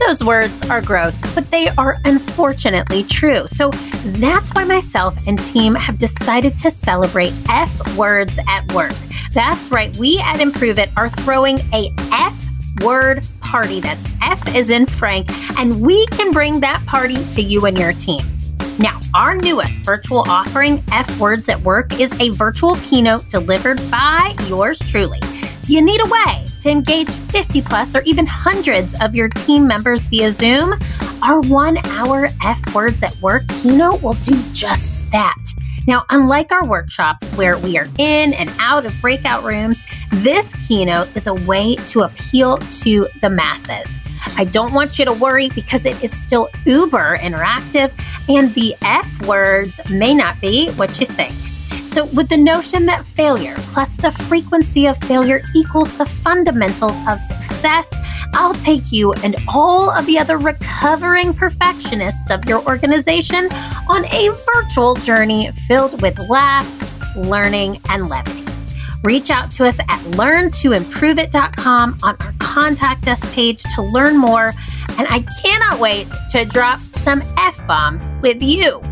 Those 0.00 0.20
words 0.20 0.70
are 0.70 0.80
gross, 0.80 1.18
but 1.34 1.46
they 1.46 1.68
are 1.78 1.98
unfortunately 2.04 3.04
true. 3.04 3.46
So 3.48 3.70
that's 3.70 4.50
why 4.50 4.64
myself 4.64 5.16
and 5.26 5.38
team 5.38 5.74
have 5.74 5.98
decided 5.98 6.58
to 6.58 6.70
celebrate 6.70 7.32
F 7.48 7.96
words 7.96 8.38
at 8.48 8.70
work. 8.72 8.92
That's 9.32 9.70
right, 9.70 9.96
we 9.96 10.18
at 10.18 10.40
Improve 10.40 10.78
It 10.78 10.90
are 10.96 11.08
throwing 11.08 11.58
a 11.72 11.92
F 12.12 12.34
word 12.82 13.26
party. 13.40 13.80
That's 13.80 14.04
F 14.22 14.54
is 14.54 14.70
in 14.70 14.86
Frank, 14.86 15.28
and 15.58 15.80
we 15.80 16.06
can 16.08 16.32
bring 16.32 16.60
that 16.60 16.84
party 16.86 17.24
to 17.32 17.42
you 17.42 17.66
and 17.66 17.78
your 17.78 17.92
team. 17.92 18.24
Now, 18.78 19.00
our 19.14 19.36
newest 19.36 19.78
virtual 19.80 20.24
offering, 20.28 20.82
F 20.90 21.20
Words 21.20 21.48
at 21.48 21.60
Work, 21.60 22.00
is 22.00 22.12
a 22.20 22.30
virtual 22.30 22.74
keynote 22.76 23.28
delivered 23.30 23.80
by 23.90 24.34
yours 24.48 24.78
truly. 24.80 25.20
You 25.66 25.80
need 25.80 26.00
a 26.04 26.08
way 26.08 26.44
to 26.64 26.70
engage 26.70 27.10
50 27.10 27.60
plus 27.60 27.94
or 27.94 28.00
even 28.02 28.24
hundreds 28.24 28.98
of 29.02 29.14
your 29.14 29.28
team 29.28 29.66
members 29.66 30.08
via 30.08 30.32
Zoom. 30.32 30.74
Our 31.22 31.40
one 31.40 31.76
hour 31.88 32.28
F 32.42 32.74
Words 32.74 33.02
at 33.02 33.14
Work 33.20 33.46
keynote 33.48 34.02
will 34.02 34.14
do 34.14 34.32
just 34.52 35.10
that. 35.12 35.36
Now, 35.86 36.06
unlike 36.08 36.52
our 36.52 36.64
workshops 36.64 37.28
where 37.34 37.58
we 37.58 37.76
are 37.76 37.86
in 37.98 38.32
and 38.32 38.50
out 38.58 38.86
of 38.86 38.98
breakout 39.02 39.44
rooms, 39.44 39.76
this 40.10 40.50
keynote 40.66 41.14
is 41.14 41.26
a 41.26 41.34
way 41.34 41.76
to 41.88 42.00
appeal 42.00 42.56
to 42.56 43.06
the 43.20 43.28
masses. 43.28 43.94
I 44.38 44.44
don't 44.44 44.72
want 44.72 44.98
you 44.98 45.04
to 45.04 45.12
worry 45.12 45.50
because 45.50 45.84
it 45.84 46.02
is 46.02 46.12
still 46.18 46.48
uber 46.64 47.18
interactive 47.18 47.92
and 48.26 48.54
the 48.54 48.74
F 48.80 49.26
words 49.26 49.78
may 49.90 50.14
not 50.14 50.40
be 50.40 50.70
what 50.72 50.98
you 50.98 51.06
think. 51.06 51.34
So, 51.94 52.06
with 52.06 52.28
the 52.28 52.36
notion 52.36 52.86
that 52.86 53.04
failure 53.04 53.54
plus 53.72 53.88
the 53.98 54.10
frequency 54.10 54.86
of 54.86 54.98
failure 54.98 55.42
equals 55.54 55.96
the 55.96 56.04
fundamentals 56.04 56.96
of 57.06 57.20
success, 57.20 57.88
I'll 58.32 58.54
take 58.54 58.90
you 58.90 59.12
and 59.22 59.36
all 59.46 59.90
of 59.90 60.04
the 60.04 60.18
other 60.18 60.36
recovering 60.36 61.32
perfectionists 61.32 62.32
of 62.32 62.48
your 62.48 62.66
organization 62.66 63.48
on 63.88 64.06
a 64.06 64.30
virtual 64.54 64.94
journey 64.94 65.52
filled 65.68 66.02
with 66.02 66.18
laughs, 66.28 67.16
learning, 67.16 67.80
and 67.88 68.08
levity. 68.08 68.44
Reach 69.04 69.30
out 69.30 69.52
to 69.52 69.64
us 69.64 69.78
at 69.78 70.00
learntoimproveit.com 70.16 71.98
on 72.02 72.16
our 72.18 72.34
contact 72.40 73.06
us 73.06 73.20
page 73.32 73.62
to 73.76 73.82
learn 73.82 74.18
more. 74.18 74.52
And 74.98 75.06
I 75.08 75.20
cannot 75.40 75.78
wait 75.78 76.08
to 76.30 76.44
drop 76.44 76.80
some 77.04 77.22
F 77.38 77.64
bombs 77.68 78.02
with 78.20 78.42
you. 78.42 78.82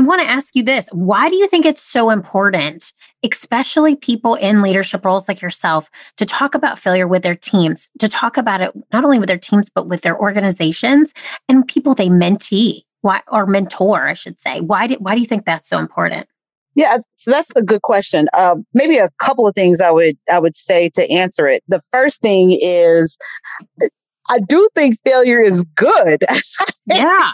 I 0.00 0.02
want 0.02 0.22
to 0.22 0.30
ask 0.30 0.56
you 0.56 0.62
this. 0.62 0.88
Why 0.92 1.28
do 1.28 1.36
you 1.36 1.46
think 1.46 1.66
it's 1.66 1.82
so 1.82 2.08
important, 2.08 2.94
especially 3.22 3.96
people 3.96 4.34
in 4.34 4.62
leadership 4.62 5.04
roles 5.04 5.28
like 5.28 5.42
yourself, 5.42 5.90
to 6.16 6.24
talk 6.24 6.54
about 6.54 6.78
failure 6.78 7.06
with 7.06 7.22
their 7.22 7.34
teams, 7.34 7.90
to 7.98 8.08
talk 8.08 8.38
about 8.38 8.62
it 8.62 8.72
not 8.94 9.04
only 9.04 9.18
with 9.18 9.28
their 9.28 9.36
teams, 9.36 9.68
but 9.68 9.88
with 9.88 10.00
their 10.00 10.18
organizations 10.18 11.12
and 11.50 11.68
people 11.68 11.94
they 11.94 12.08
mentee 12.08 12.84
why, 13.02 13.20
or 13.28 13.46
mentor, 13.46 14.08
I 14.08 14.14
should 14.14 14.40
say? 14.40 14.60
Why 14.60 14.86
do, 14.86 14.94
why 14.94 15.14
do 15.14 15.20
you 15.20 15.26
think 15.26 15.44
that's 15.44 15.68
so 15.68 15.78
important? 15.78 16.26
Yeah, 16.74 16.96
so 17.16 17.30
that's 17.30 17.50
a 17.56 17.62
good 17.62 17.82
question. 17.82 18.28
Uh, 18.32 18.56
maybe 18.72 18.96
a 18.96 19.10
couple 19.18 19.46
of 19.46 19.54
things 19.54 19.82
I 19.82 19.90
would 19.90 20.16
I 20.32 20.38
would 20.38 20.56
say 20.56 20.88
to 20.94 21.10
answer 21.10 21.46
it. 21.46 21.62
The 21.68 21.80
first 21.90 22.22
thing 22.22 22.56
is, 22.58 23.18
I 24.30 24.38
do 24.48 24.68
think 24.74 24.96
failure 25.04 25.40
is 25.40 25.62
good. 25.74 26.24
Yeah, 26.86 27.32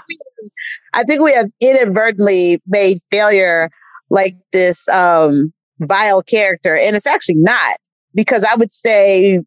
I 0.93 1.05
think 1.05 1.23
we 1.23 1.33
have 1.33 1.51
inadvertently 1.61 2.61
made 2.67 2.99
failure 3.11 3.71
like 4.11 4.35
this 4.53 4.89
um, 4.89 5.53
vile 5.81 6.23
character, 6.23 6.77
and 6.77 6.97
it's 6.97 7.07
actually 7.07 7.37
not 7.39 7.77
because 8.15 8.45
I 8.45 8.55
would 8.55 8.73
say 8.73 9.41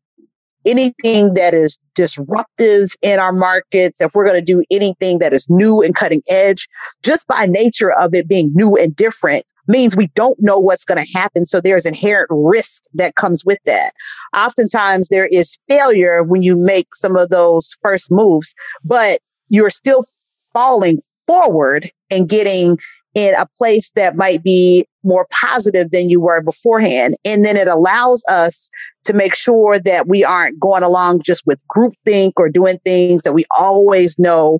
anything 0.66 1.34
that 1.36 1.54
is 1.54 1.78
disruptive 1.96 2.92
in 3.02 3.20
our 3.20 3.34
markets, 3.34 4.02
if 4.02 4.14
we're 4.14 4.26
going 4.26 4.40
to 4.40 4.46
do 4.46 4.64
anything 4.70 5.20
that 5.20 5.34
is 5.34 5.48
new 5.50 5.82
and 5.82 5.96
cutting 5.96 6.22
edge, 6.30 6.68
just 7.04 7.28
by 7.28 7.46
nature 7.46 7.92
of 7.94 8.14
it 8.14 8.28
being 8.28 8.52
new 8.54 8.76
and 8.76 8.96
different, 8.96 9.44
means 9.68 9.96
we 9.96 10.08
don't 10.16 10.38
know 10.42 10.58
what's 10.58 10.84
going 10.84 11.04
to 11.04 11.18
happen. 11.18 11.46
So 11.46 11.62
there's 11.62 11.86
inherent 11.86 12.28
risk 12.32 12.84
that 12.96 13.16
comes 13.16 13.46
with 13.46 13.60
that. 13.66 13.92
Oftentimes 14.36 15.10
there 15.10 15.28
is 15.32 15.58
failure 15.70 16.24
when 16.24 16.42
you 16.42 16.56
make 16.56 16.94
some 16.96 17.16
of 17.16 17.30
those 17.30 17.76
first 17.82 18.12
moves, 18.12 18.54
but 18.84 19.20
you're 19.50 19.70
still 19.70 20.04
falling 20.54 21.00
forward 21.26 21.90
and 22.12 22.30
getting 22.30 22.78
in 23.16 23.34
a 23.36 23.48
place 23.58 23.92
that 23.96 24.16
might 24.16 24.44
be 24.44 24.86
more 25.04 25.28
positive 25.32 25.92
than 25.92 26.10
you 26.10 26.22
were 26.22 26.42
beforehand. 26.42 27.16
And 27.26 27.44
then 27.44 27.58
it 27.58 27.68
allows 27.68 28.24
us 28.30 28.70
to 29.06 29.14
make 29.14 29.36
sure 29.36 29.80
that 29.80 30.08
we 30.08 30.24
aren't 30.24 30.60
going 30.60 30.84
along 30.84 31.22
just 31.22 31.46
with 31.46 31.62
groupthink 31.76 32.34
or 32.38 32.50
doing 32.50 32.78
things 32.84 33.24
that 33.24 33.34
we 33.34 33.46
always 33.58 34.18
know 34.20 34.60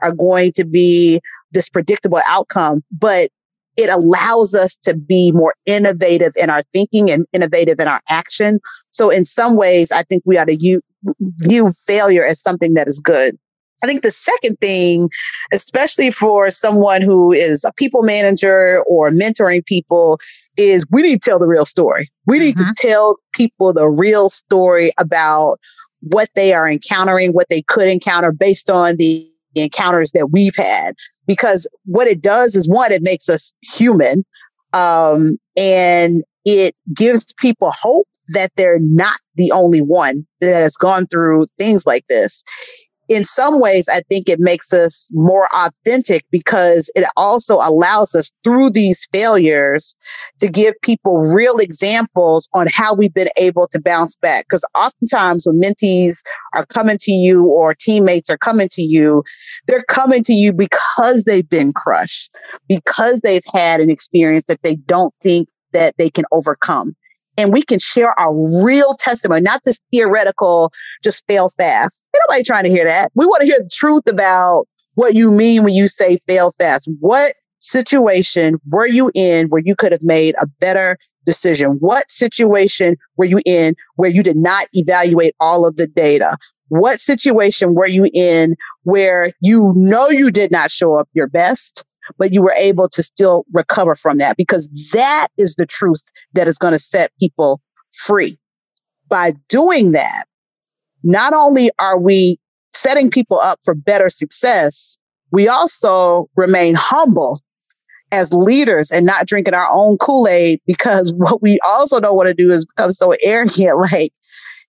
are 0.00 0.12
going 0.12 0.52
to 0.52 0.64
be 0.64 1.20
this 1.52 1.68
predictable 1.68 2.20
outcome, 2.26 2.82
but 2.90 3.28
it 3.76 3.88
allows 3.88 4.54
us 4.54 4.76
to 4.76 4.94
be 4.94 5.32
more 5.32 5.54
innovative 5.66 6.32
in 6.36 6.50
our 6.50 6.62
thinking 6.72 7.10
and 7.10 7.26
innovative 7.32 7.80
in 7.80 7.88
our 7.88 8.00
action. 8.08 8.60
So 8.90 9.10
in 9.10 9.24
some 9.24 9.56
ways, 9.56 9.90
I 9.90 10.02
think 10.02 10.22
we 10.26 10.36
ought 10.38 10.46
to 10.46 10.56
view, 10.56 10.82
view 11.20 11.70
failure 11.86 12.24
as 12.24 12.40
something 12.40 12.74
that 12.74 12.86
is 12.86 13.00
good. 13.00 13.38
I 13.82 13.86
think 13.86 14.02
the 14.02 14.10
second 14.10 14.58
thing, 14.60 15.10
especially 15.52 16.10
for 16.10 16.50
someone 16.50 17.02
who 17.02 17.32
is 17.32 17.64
a 17.64 17.72
people 17.72 18.02
manager 18.02 18.82
or 18.86 19.10
mentoring 19.10 19.64
people, 19.64 20.20
is 20.56 20.84
we 20.90 21.02
need 21.02 21.22
to 21.22 21.30
tell 21.30 21.38
the 21.38 21.46
real 21.46 21.64
story. 21.64 22.10
We 22.26 22.38
need 22.38 22.56
mm-hmm. 22.56 22.70
to 22.70 22.88
tell 22.88 23.16
people 23.32 23.72
the 23.72 23.88
real 23.88 24.28
story 24.28 24.92
about 24.98 25.58
what 26.00 26.28
they 26.34 26.52
are 26.52 26.68
encountering, 26.68 27.32
what 27.32 27.48
they 27.48 27.62
could 27.62 27.86
encounter 27.86 28.32
based 28.32 28.70
on 28.70 28.96
the 28.96 29.28
encounters 29.54 30.12
that 30.12 30.30
we've 30.30 30.56
had 30.56 30.94
because 31.26 31.66
what 31.84 32.06
it 32.06 32.20
does 32.20 32.54
is 32.54 32.68
one, 32.68 32.92
it 32.92 33.02
makes 33.02 33.28
us 33.28 33.52
human. 33.62 34.24
Um, 34.72 35.38
and 35.56 36.22
it 36.44 36.74
gives 36.94 37.32
people 37.34 37.70
hope 37.70 38.08
that 38.28 38.50
they're 38.56 38.80
not 38.80 39.18
the 39.36 39.52
only 39.52 39.80
one 39.80 40.26
that 40.40 40.54
has 40.54 40.76
gone 40.76 41.06
through 41.06 41.46
things 41.58 41.86
like 41.86 42.06
this 42.08 42.42
in 43.12 43.24
some 43.24 43.60
ways, 43.60 43.88
I 43.88 44.00
think 44.08 44.28
it 44.28 44.40
makes 44.40 44.72
us 44.72 45.06
more 45.12 45.48
authentic 45.54 46.24
because 46.30 46.90
it 46.94 47.06
also 47.16 47.56
allows 47.56 48.14
us 48.14 48.32
through 48.42 48.70
these 48.70 49.06
failures 49.12 49.94
to 50.40 50.48
give 50.48 50.74
people 50.82 51.18
real 51.18 51.58
examples 51.58 52.48
on 52.54 52.66
how 52.72 52.94
we've 52.94 53.12
been 53.12 53.28
able 53.36 53.68
to 53.68 53.80
bounce 53.80 54.16
back. 54.16 54.46
Because 54.46 54.64
oftentimes 54.74 55.46
when 55.46 55.60
mentees 55.60 56.22
are 56.54 56.64
coming 56.64 56.96
to 57.00 57.12
you 57.12 57.44
or 57.44 57.74
teammates 57.74 58.30
are 58.30 58.38
coming 58.38 58.68
to 58.72 58.82
you, 58.82 59.22
they're 59.66 59.84
coming 59.84 60.24
to 60.24 60.32
you 60.32 60.52
because 60.52 61.24
they've 61.24 61.48
been 61.48 61.72
crushed, 61.74 62.30
because 62.66 63.20
they've 63.20 63.44
had 63.52 63.80
an 63.80 63.90
experience 63.90 64.46
that 64.46 64.62
they 64.62 64.76
don't 64.76 65.14
think 65.20 65.48
that 65.72 65.94
they 65.98 66.08
can 66.08 66.24
overcome 66.32 66.94
and 67.38 67.52
we 67.52 67.62
can 67.62 67.78
share 67.78 68.18
our 68.18 68.34
real 68.62 68.94
testimony, 68.98 69.40
not 69.40 69.62
this 69.64 69.80
theoretical, 69.92 70.72
just 71.02 71.26
fail 71.26 71.48
fast. 71.48 72.04
Ain't 72.14 72.22
nobody 72.28 72.44
trying 72.44 72.64
to 72.64 72.70
hear 72.70 72.84
that. 72.84 73.10
We 73.14 73.26
want 73.26 73.40
to 73.40 73.46
hear 73.46 73.60
the 73.60 73.70
truth 73.72 74.04
about 74.08 74.66
what 74.94 75.14
you 75.14 75.30
mean 75.30 75.64
when 75.64 75.74
you 75.74 75.88
say 75.88 76.18
fail 76.28 76.50
fast. 76.50 76.88
What 77.00 77.34
situation 77.58 78.58
were 78.70 78.86
you 78.86 79.10
in 79.14 79.48
where 79.48 79.62
you 79.64 79.74
could 79.74 79.92
have 79.92 80.02
made 80.02 80.34
a 80.40 80.46
better 80.46 80.98
decision? 81.24 81.76
What 81.80 82.10
situation 82.10 82.96
were 83.16 83.24
you 83.24 83.40
in 83.46 83.76
where 83.96 84.10
you 84.10 84.22
did 84.22 84.36
not 84.36 84.66
evaluate 84.72 85.34
all 85.40 85.66
of 85.66 85.76
the 85.76 85.86
data? 85.86 86.36
What 86.68 87.00
situation 87.00 87.74
were 87.74 87.86
you 87.86 88.08
in 88.12 88.56
where 88.84 89.32
you 89.40 89.72
know 89.76 90.08
you 90.08 90.30
did 90.30 90.50
not 90.50 90.70
show 90.70 90.98
up 90.98 91.08
your 91.12 91.28
best? 91.28 91.84
But 92.18 92.32
you 92.32 92.42
were 92.42 92.54
able 92.56 92.88
to 92.88 93.02
still 93.02 93.44
recover 93.52 93.94
from 93.94 94.18
that 94.18 94.36
because 94.36 94.68
that 94.92 95.28
is 95.38 95.56
the 95.56 95.66
truth 95.66 96.02
that 96.34 96.48
is 96.48 96.58
going 96.58 96.72
to 96.72 96.78
set 96.78 97.12
people 97.20 97.60
free. 97.92 98.38
By 99.08 99.34
doing 99.48 99.92
that, 99.92 100.24
not 101.02 101.34
only 101.34 101.70
are 101.78 101.98
we 101.98 102.38
setting 102.72 103.10
people 103.10 103.38
up 103.38 103.58
for 103.62 103.74
better 103.74 104.08
success, 104.08 104.98
we 105.30 105.48
also 105.48 106.28
remain 106.36 106.74
humble 106.74 107.40
as 108.12 108.32
leaders 108.32 108.92
and 108.92 109.06
not 109.06 109.26
drinking 109.26 109.54
our 109.54 109.68
own 109.70 109.96
Kool-Aid 109.98 110.60
because 110.66 111.12
what 111.16 111.42
we 111.42 111.58
also 111.60 111.98
don't 112.00 112.16
want 112.16 112.28
to 112.28 112.34
do 112.34 112.50
is 112.50 112.64
become 112.64 112.92
so 112.92 113.14
arrogant, 113.22 113.78
like, 113.92 114.12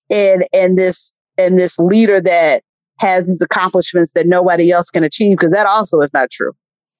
and, 0.09 0.45
and 0.53 0.77
this, 0.77 1.13
and 1.37 1.59
this 1.59 1.77
leader 1.79 2.21
that 2.21 2.63
has 2.99 3.27
these 3.27 3.41
accomplishments 3.41 4.13
that 4.13 4.27
nobody 4.27 4.71
else 4.71 4.89
can 4.89 5.03
achieve 5.03 5.37
because 5.37 5.51
that 5.51 5.65
also 5.65 5.99
is 5.99 6.13
not 6.13 6.31
true. 6.31 6.53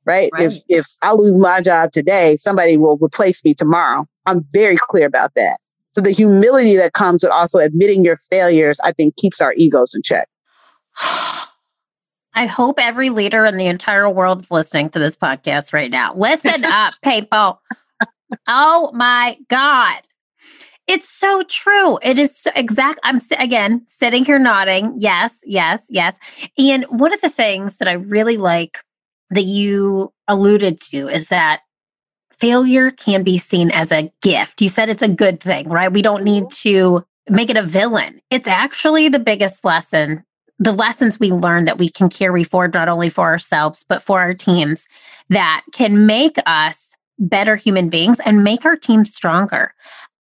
Right? 0.06 0.30
right? 0.34 0.46
If 0.46 0.56
if 0.68 0.86
I 1.02 1.13
lose 1.13 1.42
my 1.42 1.62
job 1.62 1.92
today, 1.92 2.36
somebody 2.38 2.78
will 2.78 2.98
replace 2.98 3.44
me 3.44 3.54
tomorrow. 3.54 4.06
I'm 4.26 4.46
very 4.52 4.78
clear 4.78 5.08
about 5.08 5.32
that. 5.36 5.58
So 5.92 6.02
the 6.02 6.12
humility 6.12 6.76
that 6.78 6.94
comes 6.94 7.24
with 7.24 7.32
also 7.32 7.60
admitting 7.60 8.04
your 8.04 8.18
failures, 8.32 8.80
I 8.84 8.92
think 8.92 9.16
keeps 9.16 9.42
our 9.42 9.54
egos 9.54 9.94
in 9.94 10.02
check. 10.04 10.28
I 12.36 12.48
hope 12.48 12.80
every 12.80 13.12
leader 13.12 13.46
in 13.46 13.58
the 13.58 13.68
entire 13.68 14.10
world 14.10 14.39
is 14.39 14.50
listening 14.50 14.89
to 14.92 15.00
this 15.00 15.16
podcast 15.16 15.72
right 15.72 15.92
now. 15.92 16.16
Listen 16.16 16.66
up, 16.72 16.96
people. 17.04 17.62
Oh 18.48 18.92
my 18.94 19.38
God. 19.50 20.02
It's 20.88 21.08
so 21.08 21.44
true. 21.44 21.98
It 22.02 22.20
is 22.20 22.38
so 22.38 22.52
exact. 22.56 23.00
I'm 23.04 23.22
again 23.38 23.84
sitting 23.86 24.26
here 24.26 24.39
nodding. 24.39 24.96
Yes, 24.98 25.39
yes, 25.46 25.86
yes. 25.89 26.18
And 26.58 26.84
one 26.86 27.13
of 27.13 27.22
the 27.22 27.30
things 27.30 27.78
that 27.78 27.88
I 27.88 27.94
really 27.94 28.38
like 28.38 28.80
that 29.34 29.43
you 29.43 30.13
alluded 30.28 30.80
to 30.89 31.08
is 31.08 31.28
that 31.28 31.62
failure 32.32 32.91
can 32.91 33.24
be 33.24 33.38
seen 33.38 33.72
as 33.72 33.91
a 33.91 34.12
gift. 34.22 34.62
You 34.62 34.69
said 34.69 34.89
it's 34.89 35.04
a 35.04 35.08
good 35.08 35.39
thing, 35.39 35.69
right? 35.69 35.91
We 35.91 36.02
don't 36.02 36.24
need 36.24 36.43
mm-hmm. 36.43 36.69
to 36.69 37.06
make 37.30 37.50
it 37.50 37.58
a 37.58 37.63
villain. 37.63 38.22
It's 38.30 38.48
actually 38.48 39.10
the 39.10 39.19
biggest 39.19 39.63
lesson, 39.63 40.24
the 40.60 40.74
lessons 40.74 41.19
we 41.19 41.32
learn 41.32 41.63
that 41.65 41.78
we 41.78 41.89
can 41.89 42.10
carry 42.10 42.43
forward, 42.43 42.74
not 42.74 42.89
only 42.89 43.10
for 43.10 43.24
ourselves, 43.24 43.86
but 43.88 44.04
for 44.04 44.19
our 44.19 44.34
teams 44.34 44.88
that 45.30 45.63
can 45.72 46.06
make 46.06 46.38
us 46.46 46.96
better 47.19 47.56
human 47.56 47.89
beings 47.89 48.19
and 48.26 48.43
make 48.43 48.65
our 48.65 48.76
team 48.76 49.06
stronger. 49.06 49.74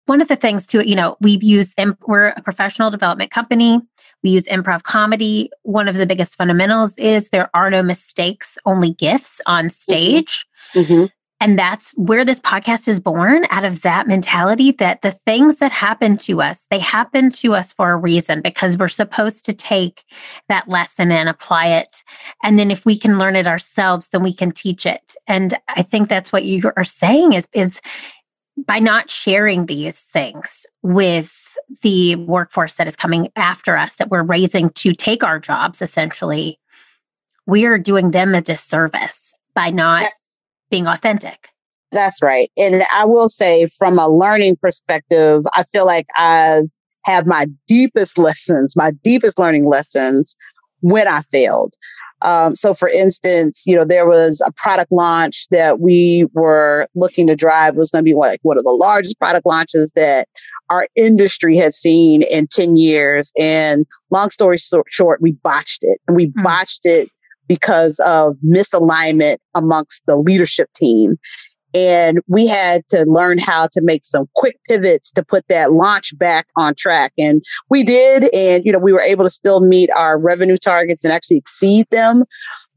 One 0.05 0.21
of 0.21 0.27
the 0.27 0.35
things 0.35 0.67
too, 0.67 0.81
you 0.81 0.95
know, 0.95 1.17
we 1.21 1.39
use, 1.41 1.73
we're 2.07 2.27
a 2.27 2.41
professional 2.41 2.91
development 2.91 3.31
company. 3.31 3.81
We 4.23 4.31
use 4.31 4.45
improv 4.45 4.83
comedy. 4.83 5.49
One 5.63 5.87
of 5.87 5.95
the 5.95 6.05
biggest 6.05 6.35
fundamentals 6.35 6.97
is 6.97 7.29
there 7.29 7.49
are 7.53 7.69
no 7.69 7.83
mistakes, 7.83 8.57
only 8.65 8.93
gifts 8.93 9.41
on 9.45 9.65
mm-hmm. 9.65 9.69
stage. 9.69 10.45
Mm-hmm. 10.73 11.05
And 11.43 11.59
that's 11.59 11.91
where 11.97 12.23
this 12.23 12.39
podcast 12.39 12.87
is 12.87 13.01
born 13.01 13.45
out 13.49 13.65
of 13.65 13.81
that 13.81 14.07
mentality 14.07 14.71
that 14.71 15.01
the 15.01 15.11
things 15.11 15.57
that 15.57 15.73
happen 15.73 16.15
to 16.19 16.41
us, 16.41 16.67
they 16.71 16.79
happen 16.79 17.29
to 17.31 17.53
us 17.53 17.73
for 17.73 17.91
a 17.91 17.97
reason 17.97 18.39
because 18.39 18.77
we're 18.77 18.87
supposed 18.87 19.43
to 19.45 19.53
take 19.53 20.03
that 20.47 20.69
lesson 20.69 21.11
and 21.11 21.27
apply 21.27 21.67
it. 21.67 22.01
And 22.43 22.57
then 22.57 22.71
if 22.71 22.85
we 22.85 22.97
can 22.97 23.19
learn 23.19 23.35
it 23.35 23.45
ourselves, 23.45 24.07
then 24.13 24.23
we 24.23 24.33
can 24.33 24.53
teach 24.53 24.85
it. 24.85 25.15
And 25.27 25.55
I 25.67 25.81
think 25.81 26.07
that's 26.07 26.31
what 26.31 26.45
you 26.45 26.71
are 26.77 26.85
saying 26.85 27.33
is, 27.33 27.45
is 27.51 27.81
by 28.65 28.79
not 28.79 29.09
sharing 29.09 29.65
these 29.65 29.99
things 29.99 30.65
with 30.81 31.42
the 31.81 32.15
workforce 32.15 32.75
that 32.75 32.87
is 32.87 32.95
coming 32.95 33.29
after 33.35 33.77
us, 33.77 33.95
that 33.95 34.09
we're 34.09 34.23
raising 34.23 34.69
to 34.71 34.93
take 34.93 35.23
our 35.23 35.39
jobs, 35.39 35.81
essentially, 35.81 36.59
we 37.45 37.65
are 37.65 37.77
doing 37.77 38.11
them 38.11 38.35
a 38.35 38.41
disservice 38.41 39.33
by 39.53 39.69
not 39.69 40.03
being 40.69 40.87
authentic. 40.87 41.49
That's 41.91 42.21
right. 42.21 42.49
And 42.57 42.83
I 42.91 43.05
will 43.05 43.29
say, 43.29 43.67
from 43.77 43.99
a 43.99 44.07
learning 44.09 44.55
perspective, 44.61 45.43
I 45.53 45.63
feel 45.63 45.85
like 45.85 46.07
I've 46.17 46.69
had 47.05 47.27
my 47.27 47.47
deepest 47.67 48.17
lessons, 48.17 48.75
my 48.75 48.91
deepest 49.03 49.39
learning 49.39 49.65
lessons 49.65 50.35
when 50.81 51.07
I 51.07 51.21
failed. 51.21 51.73
Um, 52.23 52.55
so, 52.55 52.73
for 52.73 52.87
instance, 52.87 53.63
you 53.67 53.75
know, 53.75 53.83
there 53.83 54.07
was 54.07 54.41
a 54.45 54.51
product 54.53 54.91
launch 54.91 55.45
that 55.51 55.81
we 55.81 56.25
were 56.33 56.87
looking 56.95 57.27
to 57.27 57.35
drive. 57.35 57.73
It 57.73 57.79
was 57.79 57.91
going 57.91 58.03
to 58.03 58.09
be 58.09 58.15
like 58.15 58.39
one 58.43 58.57
of 58.57 58.63
the 58.63 58.71
largest 58.71 59.19
product 59.19 59.45
launches 59.45 59.91
that 59.95 60.27
our 60.69 60.87
industry 60.95 61.57
had 61.57 61.73
seen 61.73 62.23
in 62.23 62.47
10 62.47 62.75
years. 62.75 63.31
And 63.39 63.85
long 64.09 64.29
story 64.29 64.57
short, 64.57 65.21
we 65.21 65.33
botched 65.43 65.83
it 65.83 65.99
and 66.07 66.15
we 66.15 66.27
mm. 66.27 66.43
botched 66.43 66.85
it 66.85 67.09
because 67.47 67.99
of 68.05 68.37
misalignment 68.45 69.37
amongst 69.53 70.05
the 70.05 70.17
leadership 70.17 70.71
team. 70.73 71.17
And 71.75 72.19
we 72.27 72.45
had 72.45 72.85
to 72.89 73.03
learn 73.07 73.39
how 73.39 73.67
to 73.71 73.81
make 73.81 74.05
some 74.05 74.29
quick 74.35 74.59
pivots 74.67 75.11
to 75.13 75.23
put 75.23 75.47
that 75.49 75.73
launch 75.73 76.17
back 76.17 76.45
on 76.55 76.75
track. 76.75 77.13
And 77.17 77.43
we 77.69 77.83
did. 77.83 78.33
And, 78.33 78.63
you 78.63 78.71
know, 78.71 78.77
we 78.77 78.93
were 78.93 79.01
able 79.01 79.23
to 79.23 79.29
still 79.29 79.59
meet 79.59 79.89
our 79.95 80.19
revenue 80.19 80.57
targets 80.57 81.03
and 81.03 81.11
actually 81.11 81.37
exceed 81.37 81.87
them. 81.89 82.25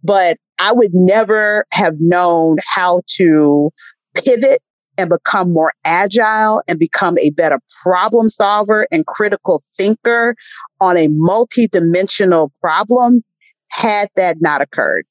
But 0.02 0.38
I 0.58 0.72
would 0.72 0.92
never 0.94 1.66
have 1.72 1.94
known 2.00 2.56
how 2.66 3.02
to 3.16 3.70
pivot 4.14 4.62
and 4.98 5.10
become 5.10 5.52
more 5.52 5.72
agile 5.84 6.62
and 6.68 6.78
become 6.78 7.18
a 7.18 7.30
better 7.30 7.60
problem 7.82 8.28
solver 8.28 8.86
and 8.90 9.06
critical 9.06 9.62
thinker 9.76 10.34
on 10.80 10.96
a 10.96 11.08
multi-dimensional 11.10 12.52
problem 12.60 13.22
had 13.70 14.08
that 14.16 14.40
not 14.40 14.62
occurred. 14.62 15.04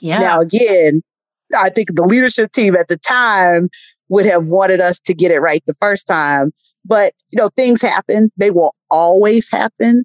Yeah. 0.00 0.18
Now, 0.18 0.40
again, 0.40 1.02
I 1.56 1.70
think 1.70 1.94
the 1.94 2.04
leadership 2.04 2.52
team 2.52 2.76
at 2.76 2.88
the 2.88 2.98
time 2.98 3.68
would 4.08 4.26
have 4.26 4.48
wanted 4.48 4.80
us 4.80 4.98
to 5.00 5.14
get 5.14 5.30
it 5.30 5.40
right 5.40 5.62
the 5.66 5.74
first 5.74 6.06
time. 6.06 6.50
But, 6.84 7.14
you 7.32 7.42
know, 7.42 7.48
things 7.56 7.82
happen. 7.82 8.30
They 8.36 8.50
will 8.50 8.74
always 8.90 9.50
happen. 9.50 10.04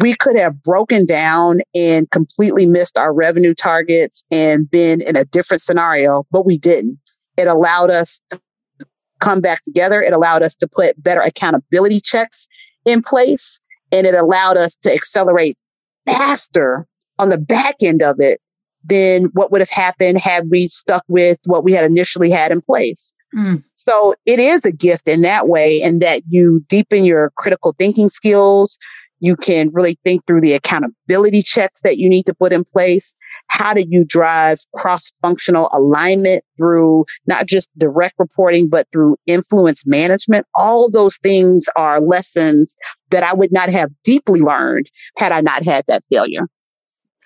We 0.00 0.14
could 0.14 0.36
have 0.36 0.62
broken 0.62 1.06
down 1.06 1.58
and 1.74 2.10
completely 2.10 2.66
missed 2.66 2.98
our 2.98 3.12
revenue 3.12 3.54
targets 3.54 4.22
and 4.30 4.70
been 4.70 5.00
in 5.00 5.16
a 5.16 5.24
different 5.24 5.62
scenario, 5.62 6.26
but 6.30 6.44
we 6.44 6.58
didn't. 6.58 6.98
It 7.38 7.46
allowed 7.48 7.90
us 7.90 8.20
to 8.30 8.40
come 9.20 9.40
back 9.40 9.62
together. 9.62 10.02
It 10.02 10.12
allowed 10.12 10.42
us 10.42 10.54
to 10.56 10.68
put 10.68 11.02
better 11.02 11.20
accountability 11.20 12.00
checks 12.00 12.48
in 12.84 13.02
place 13.02 13.60
and 13.92 14.06
it 14.06 14.14
allowed 14.14 14.56
us 14.56 14.76
to 14.76 14.92
accelerate 14.92 15.56
faster 16.06 16.86
on 17.18 17.28
the 17.28 17.38
back 17.38 17.76
end 17.82 18.02
of 18.02 18.16
it 18.20 18.40
than 18.84 19.24
what 19.32 19.50
would 19.50 19.60
have 19.60 19.70
happened 19.70 20.18
had 20.18 20.50
we 20.50 20.68
stuck 20.68 21.04
with 21.08 21.38
what 21.44 21.64
we 21.64 21.72
had 21.72 21.84
initially 21.84 22.30
had 22.30 22.52
in 22.52 22.60
place. 22.60 23.12
Mm. 23.36 23.62
So 23.74 24.14
it 24.24 24.38
is 24.38 24.64
a 24.64 24.72
gift 24.72 25.08
in 25.08 25.20
that 25.22 25.48
way, 25.48 25.82
and 25.82 26.00
that 26.00 26.22
you 26.28 26.64
deepen 26.68 27.04
your 27.04 27.32
critical 27.36 27.74
thinking 27.76 28.08
skills. 28.08 28.78
You 29.20 29.36
can 29.36 29.70
really 29.72 29.98
think 30.04 30.24
through 30.26 30.40
the 30.40 30.54
accountability 30.54 31.42
checks 31.42 31.80
that 31.82 31.98
you 31.98 32.08
need 32.08 32.24
to 32.26 32.34
put 32.34 32.52
in 32.52 32.64
place. 32.64 33.14
How 33.48 33.74
do 33.74 33.84
you 33.88 34.04
drive 34.04 34.58
cross 34.74 35.12
functional 35.22 35.68
alignment 35.72 36.44
through 36.56 37.06
not 37.26 37.46
just 37.46 37.68
direct 37.78 38.14
reporting, 38.18 38.68
but 38.68 38.86
through 38.92 39.16
influence 39.26 39.86
management? 39.86 40.46
All 40.54 40.90
those 40.90 41.16
things 41.18 41.66
are 41.76 42.00
lessons 42.00 42.76
that 43.10 43.22
I 43.22 43.34
would 43.34 43.52
not 43.52 43.68
have 43.70 43.90
deeply 44.04 44.40
learned 44.40 44.90
had 45.16 45.32
I 45.32 45.40
not 45.40 45.64
had 45.64 45.84
that 45.88 46.04
failure. 46.10 46.46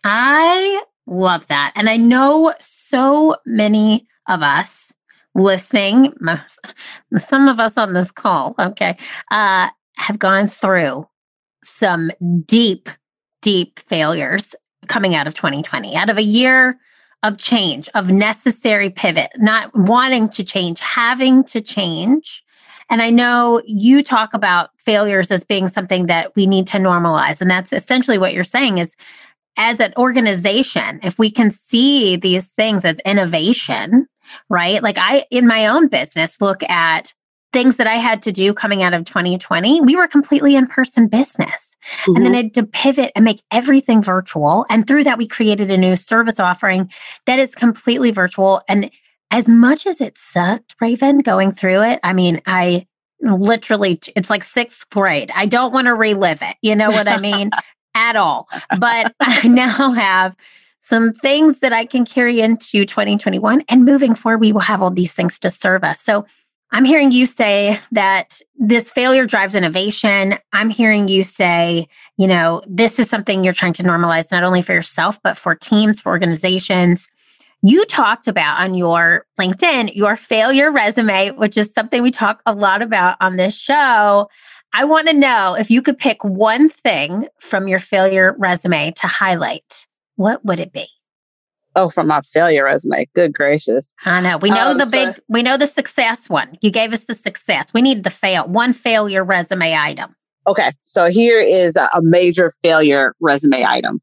I 0.05 0.83
love 1.07 1.47
that. 1.49 1.73
And 1.75 1.89
I 1.89 1.97
know 1.97 2.55
so 2.61 3.37
many 3.47 4.07
of 4.29 4.43
us 4.43 4.93
listening, 5.35 6.15
some 7.17 7.49
of 7.49 7.59
us 7.61 7.79
on 7.79 7.95
this 7.95 8.11
call, 8.11 8.55
okay, 8.59 8.97
uh, 9.31 9.69
have 9.97 10.19
gone 10.19 10.47
through 10.47 11.07
some 11.63 12.11
deep, 12.47 12.89
deep 13.41 13.79
failures 13.79 14.55
coming 14.89 15.15
out 15.15 15.27
of 15.27 15.35
2020, 15.35 15.95
out 15.97 16.11
of 16.11 16.19
a 16.19 16.23
year 16.23 16.79
of 17.23 17.39
change, 17.39 17.89
of 17.95 18.11
necessary 18.11 18.91
pivot, 18.91 19.31
not 19.37 19.75
wanting 19.75 20.29
to 20.31 20.43
change, 20.43 20.81
having 20.81 21.45
to 21.45 21.61
change. 21.61 22.43
And 22.91 23.01
I 23.01 23.11
know 23.11 23.63
you 23.65 24.03
talk 24.03 24.35
about 24.35 24.71
failures 24.79 25.31
as 25.31 25.45
being 25.45 25.69
something 25.69 26.07
that 26.07 26.35
we 26.35 26.47
need 26.47 26.67
to 26.69 26.79
normalize. 26.79 27.41
And 27.41 27.51
that's 27.51 27.73
essentially 27.73 28.19
what 28.19 28.35
you're 28.35 28.45
saying 28.45 28.79
is 28.79 28.97
as 29.57 29.81
an 29.81 29.93
organization, 29.97 30.99
if 31.03 31.19
we 31.19 31.31
can 31.31 31.51
see 31.51 32.17
these 32.17 32.49
things 32.49 32.85
as 32.85 32.99
innovation, 33.01 34.07
right? 34.49 34.83
Like 34.83 34.99
I, 34.99 35.25
in 35.31 35.47
my 35.47 35.67
own 35.67 35.89
business, 35.89 36.41
look 36.41 36.63
at 36.65 37.13
things 37.53 37.77
that 37.77 37.87
I 37.87 37.97
had 37.97 38.23
to 38.23 38.33
do 38.33 38.55
coming 38.55 38.83
out 38.83 38.95
of 38.95 39.05
2020, 39.05 39.81
we 39.83 39.95
were 39.95 40.09
completely 40.09 40.57
in 40.57 40.67
person 40.67 41.09
business. 41.09 41.77
Mm-hmm. 42.03 42.17
And 42.17 42.25
then 42.25 42.35
I 42.35 42.37
had 42.39 42.55
to 42.55 42.63
pivot 42.65 43.13
and 43.15 43.25
make 43.25 43.43
everything 43.51 44.03
virtual. 44.03 44.65
And 44.71 44.87
through 44.87 45.05
that, 45.05 45.19
we 45.19 45.27
created 45.27 45.71
a 45.71 45.77
new 45.77 45.97
service 45.97 46.41
offering 46.41 46.91
that 47.27 47.39
is 47.39 47.55
completely 47.55 48.11
virtual. 48.11 48.63
And 48.69 48.91
as 49.31 49.49
much 49.49 49.87
as 49.87 50.01
it 50.01 50.19
sucked, 50.19 50.77
Ravyn, 50.79 51.23
going 51.23 51.53
through 51.53 51.83
it, 51.83 52.01
I 52.03 52.13
mean, 52.13 52.41
I 52.47 52.87
literally, 53.21 54.01
it's 54.17 54.31
like 54.31 54.45
sixth 54.45 54.89
grade. 54.91 55.31
I 55.35 55.47
don't 55.47 55.73
want 55.73 55.87
to 55.87 55.95
relive 55.95 56.43
it. 56.43 56.57
You 56.63 56.75
know 56.75 56.89
what 56.89 57.09
I 57.09 57.19
mean? 57.21 57.51
At 57.95 58.17
all. 58.17 58.49
But 58.79 59.15
I 59.21 59.47
now 59.47 59.91
have 59.91 60.35
some 60.79 61.13
things 61.13 61.61
that 61.61 61.73
I 61.73 61.85
can 61.85 62.05
carry 62.05 62.41
into 62.41 62.85
2021 62.85 63.65
and 63.69 63.85
moving 63.85 64.15
forward, 64.15 64.41
we 64.41 64.53
will 64.53 64.61
have 64.61 64.83
all 64.83 64.91
these 64.91 65.15
things 65.15 65.39
to 65.41 65.51
serve 65.51 65.85
us. 65.85 66.01
So 66.01 66.27
I'm 66.75 66.87
hearing 66.87 67.13
you 67.13 67.27
say 67.27 67.79
that 67.93 68.41
this 68.57 68.91
failure 68.91 69.27
drives 69.27 69.55
innovation. 69.55 70.39
I'm 70.55 70.71
hearing 70.71 71.07
you 71.07 71.23
say, 71.23 71.87
you 72.17 72.27
know, 72.27 72.63
this 72.67 72.99
is 72.99 73.11
something 73.11 73.45
you're 73.45 73.53
trying 73.53 73.75
to 73.75 73.83
normalize 73.83 74.33
not 74.33 74.43
only 74.43 74.63
for 74.63 74.73
yourself, 74.73 75.21
but 75.23 75.37
for 75.37 75.55
teams, 75.55 76.01
for 76.01 76.11
organizations. 76.11 77.11
You 77.63 77.85
talked 77.85 78.27
about 78.27 78.59
on 78.59 78.75
your 78.75 79.27
LinkedIn, 79.39 79.95
your 79.95 80.17
failure 80.17 80.73
resume, 80.73 81.33
which 81.33 81.59
is 81.59 81.75
something 81.75 82.03
we 82.03 82.11
talk 82.11 82.41
a 82.47 82.55
lot 82.55 82.81
about 82.81 83.19
on 83.21 83.37
this 83.37 83.55
show. 83.55 84.31
I 84.73 84.85
want 84.85 85.09
to 85.09 85.13
know 85.13 85.55
if 85.55 85.71
you 85.71 85.83
could 85.83 85.99
pick 85.99 86.25
one 86.25 86.71
thing 86.71 87.29
from 87.39 87.69
your 87.69 87.81
failure 87.81 88.35
resume 88.39 88.93
to 88.93 89.07
highlight, 89.07 89.87
what 90.17 90.43
would 90.47 90.59
it 90.59 90.73
be? 90.73 90.89
Oh, 91.75 91.89
from 91.89 92.09
my 92.09 92.21
failure 92.21 92.65
resume. 92.65 93.07
Good 93.15 93.33
gracious. 93.33 93.95
I 94.05 94.21
know. 94.21 94.37
We 94.37 94.51
know 94.51 94.73
um, 94.73 94.79
the 94.79 94.87
big, 94.87 95.17
so, 95.17 95.23
we 95.29 95.43
know 95.43 95.57
the 95.57 95.67
success 95.67 96.29
one. 96.29 96.59
You 96.61 96.71
gave 96.71 96.93
us 96.93 97.05
the 97.05 97.15
success. 97.15 97.73
We 97.73 97.81
need 97.81 98.05
the 98.05 98.11
fail, 98.11 98.47
one 98.47 98.73
failure 98.73 99.25
resume 99.25 99.75
item. 99.75 100.15
Okay. 100.47 100.73
So 100.83 101.09
here 101.09 101.39
is 101.39 101.77
a, 101.77 101.89
a 101.95 102.03
major 102.03 102.51
failure 102.63 103.15
resume 103.21 103.65
item. 103.65 104.01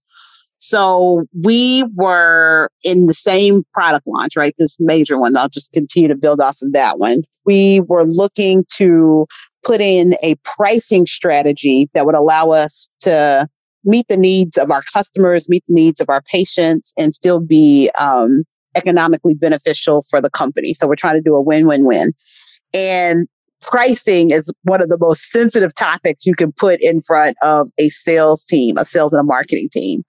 So 0.57 1.25
we 1.43 1.85
were 1.95 2.69
in 2.83 3.05
the 3.05 3.13
same 3.13 3.63
product 3.73 4.05
launch, 4.05 4.35
right? 4.35 4.53
This 4.57 4.75
major 4.79 5.17
one. 5.17 5.37
I'll 5.37 5.47
just 5.47 5.71
continue 5.71 6.09
to 6.09 6.15
build 6.15 6.41
off 6.41 6.61
of 6.61 6.73
that 6.73 6.97
one. 6.97 7.21
We 7.45 7.79
were 7.81 8.03
looking 8.03 8.65
to 8.75 9.25
put 9.63 9.79
in 9.79 10.15
a 10.21 10.35
pricing 10.43 11.05
strategy 11.05 11.87
that 11.93 12.05
would 12.05 12.15
allow 12.15 12.49
us 12.49 12.89
to 13.01 13.47
meet 13.83 14.07
the 14.07 14.17
needs 14.17 14.57
of 14.57 14.71
our 14.71 14.83
customers, 14.93 15.49
meet 15.49 15.63
the 15.67 15.73
needs 15.73 15.99
of 15.99 16.09
our 16.09 16.21
patients, 16.21 16.93
and 16.97 17.13
still 17.13 17.39
be 17.39 17.89
um, 17.99 18.43
economically 18.75 19.33
beneficial 19.33 20.03
for 20.09 20.21
the 20.21 20.29
company. 20.29 20.73
So 20.73 20.87
we're 20.87 20.95
trying 20.95 21.15
to 21.15 21.21
do 21.21 21.35
a 21.35 21.41
win-win-win. 21.41 22.13
And 22.73 23.27
pricing 23.61 24.31
is 24.31 24.51
one 24.63 24.81
of 24.81 24.89
the 24.89 24.97
most 24.97 25.31
sensitive 25.31 25.73
topics 25.75 26.25
you 26.25 26.35
can 26.35 26.51
put 26.51 26.79
in 26.81 27.01
front 27.01 27.35
of 27.41 27.69
a 27.79 27.89
sales 27.89 28.45
team, 28.45 28.77
a 28.77 28.85
sales 28.85 29.13
and 29.13 29.19
a 29.19 29.23
marketing 29.23 29.69
team. 29.71 30.03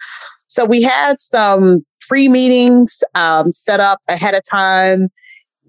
So 0.46 0.64
we 0.64 0.82
had 0.82 1.18
some 1.18 1.84
pre 2.08 2.28
meetings 2.28 3.02
um, 3.14 3.48
set 3.48 3.80
up 3.80 4.00
ahead 4.08 4.34
of 4.34 4.42
time 4.48 5.08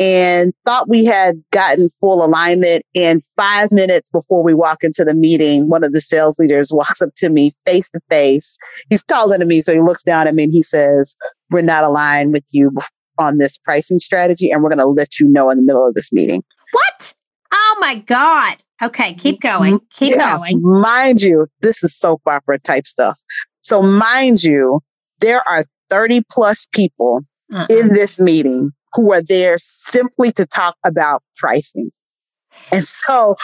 and 0.01 0.51
thought 0.65 0.89
we 0.89 1.05
had 1.05 1.35
gotten 1.51 1.87
full 1.99 2.25
alignment. 2.25 2.83
And 2.95 3.21
five 3.35 3.71
minutes 3.71 4.09
before 4.09 4.41
we 4.41 4.55
walk 4.55 4.83
into 4.83 5.05
the 5.05 5.13
meeting, 5.13 5.69
one 5.69 5.83
of 5.83 5.93
the 5.93 6.01
sales 6.01 6.39
leaders 6.39 6.71
walks 6.73 7.03
up 7.03 7.13
to 7.17 7.29
me 7.29 7.51
face 7.67 7.91
to 7.91 7.99
face. 8.09 8.57
He's 8.89 9.03
taller 9.03 9.37
than 9.37 9.47
me, 9.47 9.61
so 9.61 9.73
he 9.73 9.79
looks 9.79 10.01
down 10.01 10.27
at 10.27 10.33
me 10.33 10.45
and 10.45 10.51
he 10.51 10.63
says, 10.63 11.15
We're 11.51 11.61
not 11.61 11.83
aligned 11.83 12.33
with 12.33 12.45
you 12.51 12.75
on 13.19 13.37
this 13.37 13.59
pricing 13.59 13.99
strategy, 13.99 14.49
and 14.49 14.63
we're 14.63 14.69
going 14.69 14.79
to 14.79 14.87
let 14.87 15.19
you 15.19 15.27
know 15.27 15.51
in 15.51 15.57
the 15.57 15.63
middle 15.63 15.87
of 15.87 15.93
this 15.93 16.11
meeting. 16.11 16.43
What? 16.71 17.13
Oh 17.53 17.77
my 17.79 17.99
God. 17.99 18.57
Okay, 18.81 19.13
keep 19.13 19.41
going. 19.41 19.75
Mm-hmm. 19.75 19.85
Keep 19.91 20.15
yeah, 20.15 20.35
going. 20.35 20.59
Mind 20.63 21.21
you, 21.21 21.45
this 21.61 21.83
is 21.83 21.95
soap 21.95 22.23
opera 22.25 22.57
type 22.57 22.87
stuff. 22.87 23.19
So, 23.59 23.83
mind 23.83 24.41
you, 24.41 24.79
there 25.19 25.47
are 25.47 25.63
30 25.91 26.21
plus 26.31 26.65
people 26.73 27.21
uh-uh. 27.53 27.67
in 27.69 27.89
this 27.89 28.19
meeting 28.19 28.71
who 28.93 29.11
are 29.13 29.21
there 29.21 29.57
simply 29.57 30.31
to 30.33 30.45
talk 30.45 30.75
about 30.85 31.23
pricing. 31.37 31.91
And 32.71 32.83
so 32.83 33.35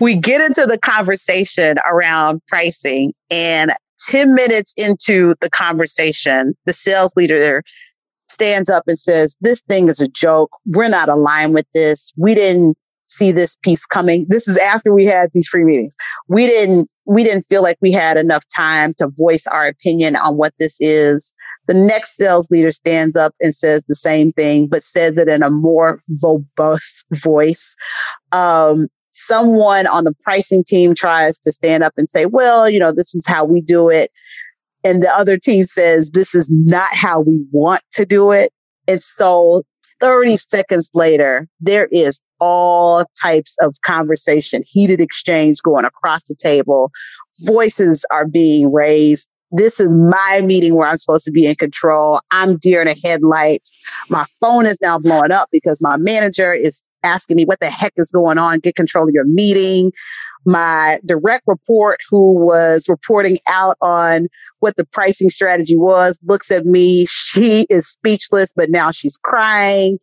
we 0.00 0.16
get 0.16 0.40
into 0.40 0.66
the 0.66 0.78
conversation 0.78 1.76
around 1.90 2.40
pricing 2.48 3.12
and 3.30 3.72
10 4.08 4.34
minutes 4.34 4.74
into 4.76 5.34
the 5.40 5.50
conversation, 5.50 6.54
the 6.66 6.72
sales 6.72 7.12
leader 7.16 7.62
stands 8.28 8.68
up 8.70 8.84
and 8.86 8.98
says, 8.98 9.36
this 9.40 9.60
thing 9.68 9.88
is 9.88 10.00
a 10.00 10.08
joke. 10.08 10.50
We're 10.66 10.88
not 10.88 11.08
aligned 11.08 11.54
with 11.54 11.66
this. 11.74 12.12
We 12.16 12.34
didn't 12.34 12.76
see 13.06 13.30
this 13.30 13.56
piece 13.62 13.86
coming. 13.86 14.26
This 14.28 14.48
is 14.48 14.56
after 14.56 14.92
we 14.92 15.04
had 15.04 15.30
these 15.32 15.46
free 15.46 15.64
meetings. 15.64 15.94
We 16.28 16.46
didn't, 16.46 16.88
we 17.06 17.22
didn't 17.22 17.42
feel 17.42 17.62
like 17.62 17.76
we 17.80 17.92
had 17.92 18.16
enough 18.16 18.44
time 18.54 18.94
to 18.94 19.08
voice 19.16 19.46
our 19.46 19.66
opinion 19.66 20.16
on 20.16 20.36
what 20.36 20.54
this 20.58 20.76
is. 20.80 21.34
The 21.66 21.74
next 21.74 22.16
sales 22.16 22.50
leader 22.50 22.70
stands 22.70 23.16
up 23.16 23.34
and 23.40 23.54
says 23.54 23.84
the 23.84 23.94
same 23.94 24.32
thing, 24.32 24.66
but 24.66 24.82
says 24.82 25.18
it 25.18 25.28
in 25.28 25.42
a 25.42 25.50
more 25.50 25.98
robust 26.22 27.06
voice. 27.12 27.74
Um, 28.32 28.88
someone 29.12 29.86
on 29.86 30.04
the 30.04 30.14
pricing 30.22 30.64
team 30.66 30.94
tries 30.94 31.38
to 31.38 31.52
stand 31.52 31.82
up 31.82 31.92
and 31.96 32.08
say, 32.08 32.26
well, 32.26 32.68
you 32.68 32.78
know, 32.78 32.92
this 32.92 33.14
is 33.14 33.26
how 33.26 33.44
we 33.44 33.60
do 33.60 33.88
it. 33.88 34.10
And 34.84 35.02
the 35.02 35.16
other 35.16 35.38
team 35.38 35.64
says, 35.64 36.10
this 36.10 36.34
is 36.34 36.48
not 36.50 36.88
how 36.92 37.20
we 37.20 37.42
want 37.52 37.82
to 37.92 38.04
do 38.04 38.32
it. 38.32 38.52
And 38.86 39.00
so 39.00 39.62
30 40.00 40.36
seconds 40.36 40.90
later, 40.92 41.48
there 41.60 41.88
is 41.90 42.20
all 42.40 43.04
types 43.22 43.56
of 43.62 43.74
conversation, 43.82 44.62
heated 44.66 45.00
exchange 45.00 45.62
going 45.62 45.86
across 45.86 46.24
the 46.24 46.34
table. 46.34 46.90
Voices 47.44 48.04
are 48.10 48.26
being 48.26 48.70
raised 48.70 49.28
this 49.56 49.78
is 49.78 49.94
my 49.94 50.42
meeting 50.44 50.74
where 50.74 50.88
I'm 50.88 50.96
supposed 50.96 51.24
to 51.26 51.30
be 51.30 51.46
in 51.46 51.54
control. 51.54 52.20
I'm 52.30 52.56
deer 52.56 52.80
in 52.82 52.88
the 52.88 53.00
headlights. 53.04 53.70
My 54.10 54.24
phone 54.40 54.66
is 54.66 54.78
now 54.82 54.98
blowing 54.98 55.30
up 55.30 55.48
because 55.52 55.80
my 55.80 55.96
manager 55.96 56.52
is 56.52 56.82
asking 57.04 57.36
me 57.36 57.44
what 57.44 57.60
the 57.60 57.68
heck 57.68 57.92
is 57.96 58.10
going 58.10 58.36
on. 58.36 58.58
Get 58.58 58.74
control 58.74 59.08
of 59.08 59.14
your 59.14 59.26
meeting. 59.26 59.92
My 60.44 60.98
direct 61.06 61.44
report, 61.46 62.00
who 62.10 62.44
was 62.44 62.86
reporting 62.88 63.38
out 63.48 63.76
on 63.80 64.26
what 64.58 64.76
the 64.76 64.84
pricing 64.86 65.30
strategy 65.30 65.76
was, 65.76 66.18
looks 66.24 66.50
at 66.50 66.66
me. 66.66 67.06
She 67.06 67.66
is 67.70 67.86
speechless, 67.86 68.52
but 68.54 68.70
now 68.70 68.90
she's 68.90 69.16
crying. 69.16 69.98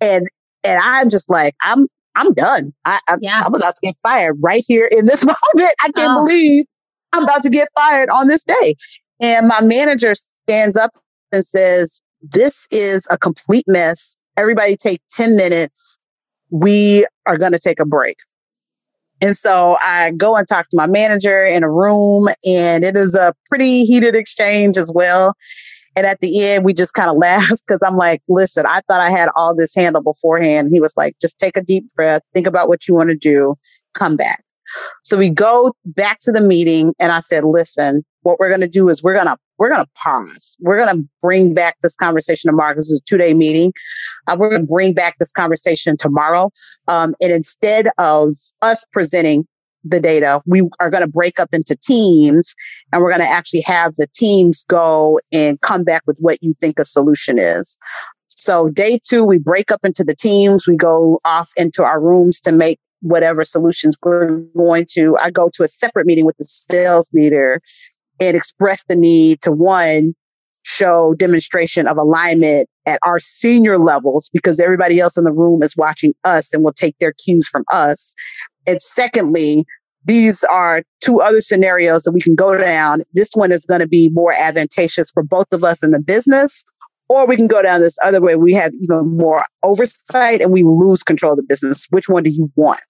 And, 0.00 0.28
and 0.64 0.80
I'm 0.82 1.10
just 1.10 1.28
like, 1.28 1.54
I'm, 1.62 1.86
I'm 2.14 2.32
done. 2.34 2.72
I, 2.84 3.00
am 3.08 3.18
yeah. 3.20 3.42
I'm 3.44 3.54
about 3.54 3.74
to 3.74 3.80
get 3.82 3.96
fired 4.02 4.36
right 4.40 4.62
here 4.66 4.88
in 4.90 5.06
this 5.06 5.24
moment. 5.54 5.74
I 5.82 5.90
can't 5.92 6.12
oh. 6.12 6.24
believe 6.24 6.66
I'm 7.12 7.24
about 7.24 7.42
to 7.42 7.50
get 7.50 7.68
fired 7.74 8.08
on 8.10 8.28
this 8.28 8.44
day. 8.44 8.74
And 9.20 9.48
my 9.48 9.62
manager 9.62 10.14
stands 10.46 10.76
up 10.76 10.90
and 11.32 11.44
says, 11.44 12.02
This 12.22 12.66
is 12.70 13.06
a 13.10 13.18
complete 13.18 13.64
mess. 13.68 14.16
Everybody 14.36 14.76
take 14.76 15.00
10 15.10 15.36
minutes. 15.36 15.98
We 16.50 17.06
are 17.26 17.38
going 17.38 17.52
to 17.52 17.58
take 17.58 17.80
a 17.80 17.86
break. 17.86 18.16
And 19.22 19.36
so 19.36 19.76
I 19.80 20.10
go 20.16 20.36
and 20.36 20.46
talk 20.48 20.68
to 20.70 20.76
my 20.76 20.88
manager 20.88 21.44
in 21.44 21.62
a 21.62 21.70
room, 21.70 22.26
and 22.44 22.82
it 22.82 22.96
is 22.96 23.14
a 23.14 23.32
pretty 23.48 23.84
heated 23.84 24.16
exchange 24.16 24.76
as 24.76 24.90
well. 24.92 25.34
And 25.94 26.06
at 26.06 26.20
the 26.20 26.42
end, 26.42 26.64
we 26.64 26.74
just 26.74 26.94
kind 26.94 27.08
of 27.08 27.16
laugh 27.18 27.48
because 27.66 27.82
I'm 27.86 27.96
like, 27.96 28.20
listen, 28.28 28.64
I 28.66 28.80
thought 28.88 29.00
I 29.00 29.10
had 29.10 29.28
all 29.36 29.54
this 29.54 29.74
handled 29.74 30.04
beforehand. 30.04 30.70
He 30.72 30.80
was 30.80 30.94
like, 30.96 31.16
just 31.20 31.38
take 31.38 31.56
a 31.56 31.62
deep 31.62 31.84
breath, 31.94 32.22
think 32.34 32.46
about 32.46 32.68
what 32.68 32.88
you 32.88 32.94
want 32.94 33.10
to 33.10 33.16
do, 33.16 33.54
come 33.94 34.16
back. 34.16 34.42
So 35.02 35.16
we 35.16 35.30
go 35.30 35.74
back 35.84 36.20
to 36.22 36.32
the 36.32 36.40
meeting 36.40 36.94
and 37.00 37.12
I 37.12 37.20
said, 37.20 37.44
listen, 37.44 38.04
what 38.22 38.38
we're 38.38 38.48
going 38.48 38.60
to 38.60 38.68
do 38.68 38.88
is 38.88 39.02
we're 39.02 39.14
going 39.14 39.26
to 39.26 39.36
we're 39.58 39.68
going 39.68 39.84
to 39.84 39.90
pause. 40.02 40.56
We're 40.60 40.76
going 40.76 40.96
to 40.96 41.08
bring 41.20 41.54
back 41.54 41.76
this 41.82 41.94
conversation 41.94 42.50
tomorrow. 42.50 42.74
This 42.74 42.88
is 42.88 43.00
a 43.00 43.04
two 43.04 43.16
day 43.16 43.32
meeting. 43.32 43.72
Uh, 44.26 44.36
we're 44.38 44.50
going 44.50 44.62
to 44.62 44.72
bring 44.72 44.92
back 44.92 45.18
this 45.18 45.32
conversation 45.32 45.96
tomorrow. 45.96 46.50
Um, 46.88 47.14
and 47.20 47.30
instead 47.30 47.88
of 47.98 48.32
us 48.60 48.84
presenting 48.92 49.46
the 49.84 50.00
data, 50.00 50.40
we 50.46 50.68
are 50.80 50.90
going 50.90 51.04
to 51.04 51.08
break 51.10 51.38
up 51.38 51.50
into 51.52 51.76
teams 51.76 52.54
and 52.92 53.02
we're 53.02 53.10
going 53.10 53.22
to 53.22 53.30
actually 53.30 53.62
have 53.62 53.94
the 53.94 54.06
teams 54.14 54.64
go 54.64 55.20
and 55.32 55.60
come 55.60 55.84
back 55.84 56.02
with 56.06 56.18
what 56.20 56.38
you 56.42 56.52
think 56.60 56.78
a 56.78 56.84
solution 56.84 57.38
is. 57.38 57.78
So 58.28 58.68
day 58.68 58.98
two, 59.06 59.22
we 59.24 59.38
break 59.38 59.70
up 59.70 59.84
into 59.84 60.02
the 60.02 60.16
teams. 60.16 60.66
We 60.66 60.76
go 60.76 61.20
off 61.24 61.50
into 61.56 61.84
our 61.84 62.00
rooms 62.00 62.40
to 62.40 62.52
make 62.52 62.80
whatever 63.02 63.44
solutions 63.44 63.96
we're 64.02 64.38
going 64.56 64.86
to, 64.92 65.16
I 65.20 65.30
go 65.30 65.50
to 65.54 65.62
a 65.62 65.68
separate 65.68 66.06
meeting 66.06 66.24
with 66.24 66.36
the 66.38 66.44
sales 66.44 67.10
leader 67.12 67.60
and 68.20 68.36
express 68.36 68.84
the 68.84 68.96
need 68.96 69.40
to 69.42 69.52
one, 69.52 70.14
show 70.64 71.14
demonstration 71.14 71.88
of 71.88 71.98
alignment 71.98 72.68
at 72.86 72.98
our 73.04 73.18
senior 73.18 73.78
levels 73.78 74.30
because 74.32 74.60
everybody 74.60 75.00
else 75.00 75.18
in 75.18 75.24
the 75.24 75.32
room 75.32 75.62
is 75.62 75.76
watching 75.76 76.14
us 76.24 76.52
and 76.54 76.64
will 76.64 76.72
take 76.72 76.96
their 76.98 77.12
cues 77.12 77.48
from 77.48 77.64
us. 77.72 78.14
And 78.66 78.80
secondly, 78.80 79.64
these 80.04 80.44
are 80.44 80.82
two 81.00 81.20
other 81.20 81.40
scenarios 81.40 82.02
that 82.02 82.12
we 82.12 82.20
can 82.20 82.34
go 82.34 82.56
down. 82.56 82.98
This 83.14 83.30
one 83.34 83.52
is 83.52 83.64
going 83.64 83.80
to 83.80 83.88
be 83.88 84.08
more 84.12 84.32
advantageous 84.32 85.10
for 85.10 85.22
both 85.22 85.52
of 85.52 85.64
us 85.64 85.82
in 85.82 85.90
the 85.90 86.00
business 86.00 86.64
or 87.12 87.26
we 87.26 87.36
can 87.36 87.46
go 87.46 87.62
down 87.62 87.80
this 87.80 87.98
other 88.02 88.20
way. 88.20 88.36
We 88.36 88.52
have 88.54 88.72
even 88.80 89.16
more 89.16 89.44
oversight 89.62 90.40
and 90.40 90.52
we 90.52 90.64
lose 90.64 91.02
control 91.02 91.32
of 91.32 91.36
the 91.36 91.42
business. 91.42 91.86
Which 91.90 92.08
one 92.08 92.22
do 92.22 92.30
you 92.30 92.50
want? 92.56 92.80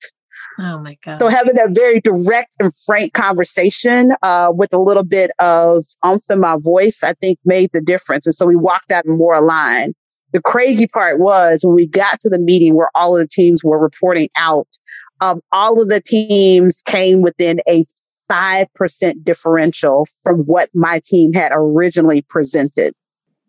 Oh 0.59 0.79
my 0.79 0.97
God. 1.05 1.19
So 1.19 1.29
having 1.29 1.55
that 1.55 1.71
very 1.71 2.01
direct 2.01 2.55
and 2.61 2.73
frank 2.87 3.15
conversation 3.15 4.13
uh, 4.23 4.53
with 4.55 4.73
a 4.73 4.81
little 4.81 5.05
bit 5.05 5.31
of 5.39 5.83
umph 6.03 6.23
in 6.31 6.41
my 6.41 6.57
voice, 6.59 7.03
I 7.03 7.15
think 7.23 7.39
made 7.45 7.71
the 7.73 7.81
difference. 7.81 8.27
And 8.27 8.35
so 8.35 8.47
we 8.47 8.57
walked 8.57 8.93
out 8.93 9.05
more 9.07 9.35
aligned. 9.35 9.95
The 10.33 10.43
crazy 10.43 10.87
part 10.87 11.19
was 11.19 11.65
when 11.65 11.75
we 11.75 11.87
got 11.87 12.21
to 12.21 12.29
the 12.29 12.41
meeting 12.41 12.75
where 12.75 12.91
all 12.95 13.17
of 13.17 13.23
the 13.23 13.29
teams 13.29 13.63
were 13.65 13.79
reporting 13.79 14.29
out, 14.37 14.69
um, 15.21 15.41
all 15.53 15.81
of 15.81 15.89
the 15.89 16.01
teams 16.01 16.83
came 16.87 17.23
within 17.23 17.61
a 17.69 17.85
5% 18.31 19.25
differential 19.25 20.07
from 20.23 20.41
what 20.41 20.71
my 20.75 21.01
team 21.05 21.33
had 21.33 21.53
originally 21.55 22.23
presented. 22.23 22.95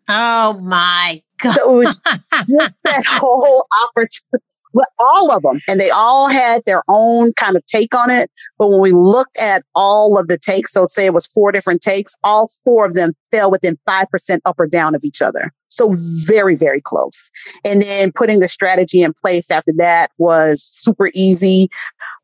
Oh 0.08 0.58
my 0.62 1.22
God. 1.38 1.52
So 1.52 1.74
it 1.74 1.84
was 1.86 2.00
just 2.48 2.82
that 2.84 3.04
whole 3.06 3.66
opportunity. 3.88 4.44
But 4.74 4.88
all 4.98 5.30
of 5.30 5.42
them, 5.42 5.60
and 5.68 5.80
they 5.80 5.90
all 5.90 6.28
had 6.28 6.62
their 6.66 6.82
own 6.88 7.32
kind 7.34 7.54
of 7.56 7.64
take 7.66 7.94
on 7.94 8.10
it. 8.10 8.28
But 8.58 8.70
when 8.70 8.80
we 8.80 8.90
looked 8.90 9.36
at 9.40 9.62
all 9.76 10.18
of 10.18 10.26
the 10.26 10.36
takes, 10.36 10.72
so 10.72 10.86
say 10.86 11.06
it 11.06 11.14
was 11.14 11.28
four 11.28 11.52
different 11.52 11.80
takes, 11.80 12.16
all 12.24 12.50
four 12.64 12.84
of 12.84 12.94
them 12.94 13.12
fell 13.30 13.52
within 13.52 13.78
5% 13.88 14.40
up 14.44 14.56
or 14.58 14.66
down 14.66 14.96
of 14.96 15.04
each 15.04 15.22
other. 15.22 15.52
So 15.68 15.94
very, 16.26 16.56
very 16.56 16.80
close. 16.80 17.30
And 17.64 17.82
then 17.82 18.10
putting 18.12 18.40
the 18.40 18.48
strategy 18.48 19.00
in 19.00 19.12
place 19.12 19.48
after 19.48 19.72
that 19.76 20.10
was 20.18 20.62
super 20.62 21.10
easy. 21.14 21.68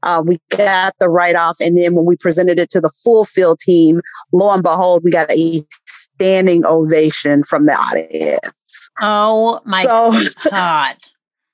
Uh, 0.02 0.22
we 0.24 0.38
got 0.50 0.94
the 0.98 1.08
write 1.08 1.34
off. 1.34 1.56
And 1.60 1.76
then 1.76 1.94
when 1.94 2.04
we 2.04 2.16
presented 2.16 2.58
it 2.58 2.70
to 2.70 2.80
the 2.80 2.90
full 3.04 3.24
field 3.24 3.58
team, 3.58 4.00
lo 4.32 4.52
and 4.52 4.62
behold, 4.62 5.02
we 5.04 5.10
got 5.10 5.30
a 5.30 5.62
standing 5.86 6.64
ovation 6.64 7.44
from 7.44 7.66
the 7.66 7.72
audience. 7.72 8.90
Oh 9.00 9.60
my 9.64 9.82
so, 9.82 10.12
God. 10.50 10.96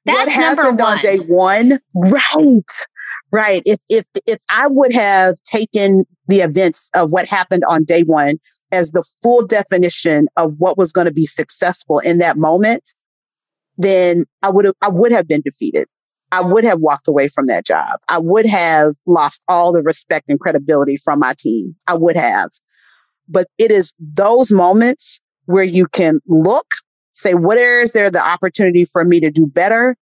That's 0.04 0.18
what 0.18 0.28
happened 0.28 0.80
on 0.80 0.98
day 0.98 1.18
one? 1.18 1.80
Right. 1.94 2.62
Right. 3.32 3.62
If 3.64 3.78
if 3.88 4.06
if 4.26 4.38
I 4.50 4.68
would 4.68 4.92
have 4.92 5.34
taken 5.42 6.04
the 6.28 6.40
events 6.40 6.90
of 6.94 7.10
what 7.10 7.26
happened 7.26 7.64
on 7.68 7.84
day 7.84 8.02
one 8.02 8.36
as 8.72 8.92
the 8.92 9.04
full 9.22 9.46
definition 9.46 10.28
of 10.36 10.54
what 10.58 10.78
was 10.78 10.92
going 10.92 11.06
to 11.06 11.12
be 11.12 11.26
successful 11.26 11.98
in 12.00 12.18
that 12.18 12.36
moment, 12.36 12.94
then 13.78 14.24
I 14.42 14.50
would 14.50 14.64
have 14.64 14.74
I 14.80 14.88
would 14.88 15.12
have 15.12 15.26
been 15.26 15.42
defeated. 15.42 15.88
I 16.32 16.40
would 16.40 16.64
have 16.64 16.80
walked 16.80 17.08
away 17.08 17.28
from 17.28 17.46
that 17.46 17.64
job. 17.64 18.00
I 18.08 18.18
would 18.18 18.46
have 18.46 18.94
lost 19.06 19.42
all 19.48 19.72
the 19.72 19.82
respect 19.82 20.28
and 20.28 20.40
credibility 20.40 20.96
from 20.96 21.20
my 21.20 21.34
team. 21.38 21.76
I 21.86 21.94
would 21.94 22.16
have. 22.16 22.50
But 23.28 23.46
it 23.58 23.70
is 23.70 23.94
those 23.98 24.50
moments 24.52 25.20
where 25.46 25.64
you 25.64 25.86
can 25.86 26.20
look, 26.26 26.66
say, 27.12 27.34
where 27.34 27.80
is 27.80 27.92
there 27.92 28.10
the 28.10 28.24
opportunity 28.24 28.84
for 28.84 29.04
me 29.04 29.20
to 29.20 29.30
do 29.30 29.46
better 29.46 29.96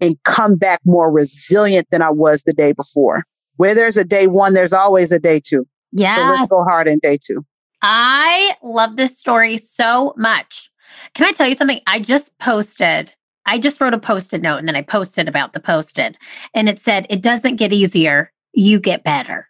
and 0.00 0.16
come 0.24 0.56
back 0.56 0.80
more 0.84 1.10
resilient 1.10 1.86
than 1.90 2.02
I 2.02 2.10
was 2.10 2.42
the 2.42 2.52
day 2.52 2.72
before? 2.72 3.24
Where 3.56 3.74
there's 3.74 3.96
a 3.96 4.04
day 4.04 4.26
one, 4.26 4.54
there's 4.54 4.72
always 4.72 5.12
a 5.12 5.18
day 5.18 5.40
two. 5.42 5.66
Yeah. 5.92 6.16
So 6.16 6.22
let's 6.22 6.46
go 6.46 6.64
hard 6.64 6.88
in 6.88 6.98
day 7.02 7.18
two. 7.22 7.44
I 7.82 8.56
love 8.62 8.96
this 8.96 9.18
story 9.18 9.58
so 9.58 10.14
much. 10.16 10.70
Can 11.14 11.26
I 11.26 11.32
tell 11.32 11.48
you 11.48 11.56
something? 11.56 11.80
I 11.86 12.00
just 12.00 12.36
posted 12.38 13.12
I 13.46 13.58
just 13.58 13.80
wrote 13.80 13.94
a 13.94 13.98
post-it 13.98 14.42
note 14.42 14.58
and 14.58 14.68
then 14.68 14.76
I 14.76 14.82
posted 14.82 15.28
about 15.28 15.52
the 15.52 15.60
post-it 15.60 16.16
and 16.54 16.68
it 16.68 16.80
said, 16.80 17.06
it 17.10 17.22
doesn't 17.22 17.56
get 17.56 17.72
easier, 17.72 18.32
you 18.52 18.78
get 18.78 19.04
better. 19.04 19.48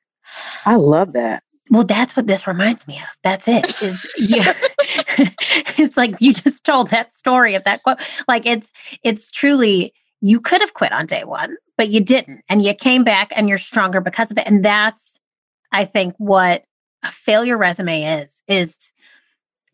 I 0.65 0.77
love 0.77 1.13
that. 1.13 1.43
Well, 1.71 1.85
that's 1.85 2.17
what 2.17 2.27
this 2.27 2.47
reminds 2.47 2.87
me 2.87 2.97
of. 2.97 3.09
That's 3.23 3.49
it. 3.49 3.67
Is 3.67 4.31
yeah. 4.37 4.53
it's 5.79 5.97
like 5.97 6.21
you 6.21 6.35
just 6.35 6.65
told 6.65 6.91
that 6.91 7.15
story 7.15 7.55
of 7.55 7.65
that 7.65 7.83
quote. 7.83 7.99
Like 8.29 8.47
it's 8.47 8.73
it's 9.03 9.31
truly 9.31 9.95
you 10.21 10.41
could 10.41 10.61
have 10.61 10.75
quit 10.75 10.93
on 10.93 11.07
day 11.07 11.25
one, 11.25 11.57
but 11.77 11.89
you 11.89 12.01
didn't. 12.01 12.43
And 12.49 12.63
you 12.63 12.75
came 12.75 13.05
back 13.05 13.33
and 13.35 13.49
you're 13.49 13.59
stronger 13.59 14.01
because 14.01 14.31
of 14.31 14.39
it. 14.39 14.47
And 14.47 14.65
that's 14.65 15.19
I 15.73 15.85
think 15.85 16.15
what 16.19 16.65
a 17.03 17.11
failure 17.11 17.57
resume 17.57 18.21
is, 18.21 18.43
is 18.47 18.77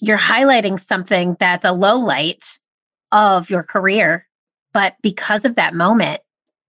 you're 0.01 0.19
highlighting 0.19 0.79
something 0.79 1.37
that's 1.41 1.65
a 1.65 1.73
low 1.73 1.97
light 1.97 2.59
of 3.13 3.51
your 3.51 3.63
career. 3.63 4.27
But 4.73 4.97
because 5.03 5.45
of 5.45 5.55
that 5.55 5.75
moment, 5.75 6.21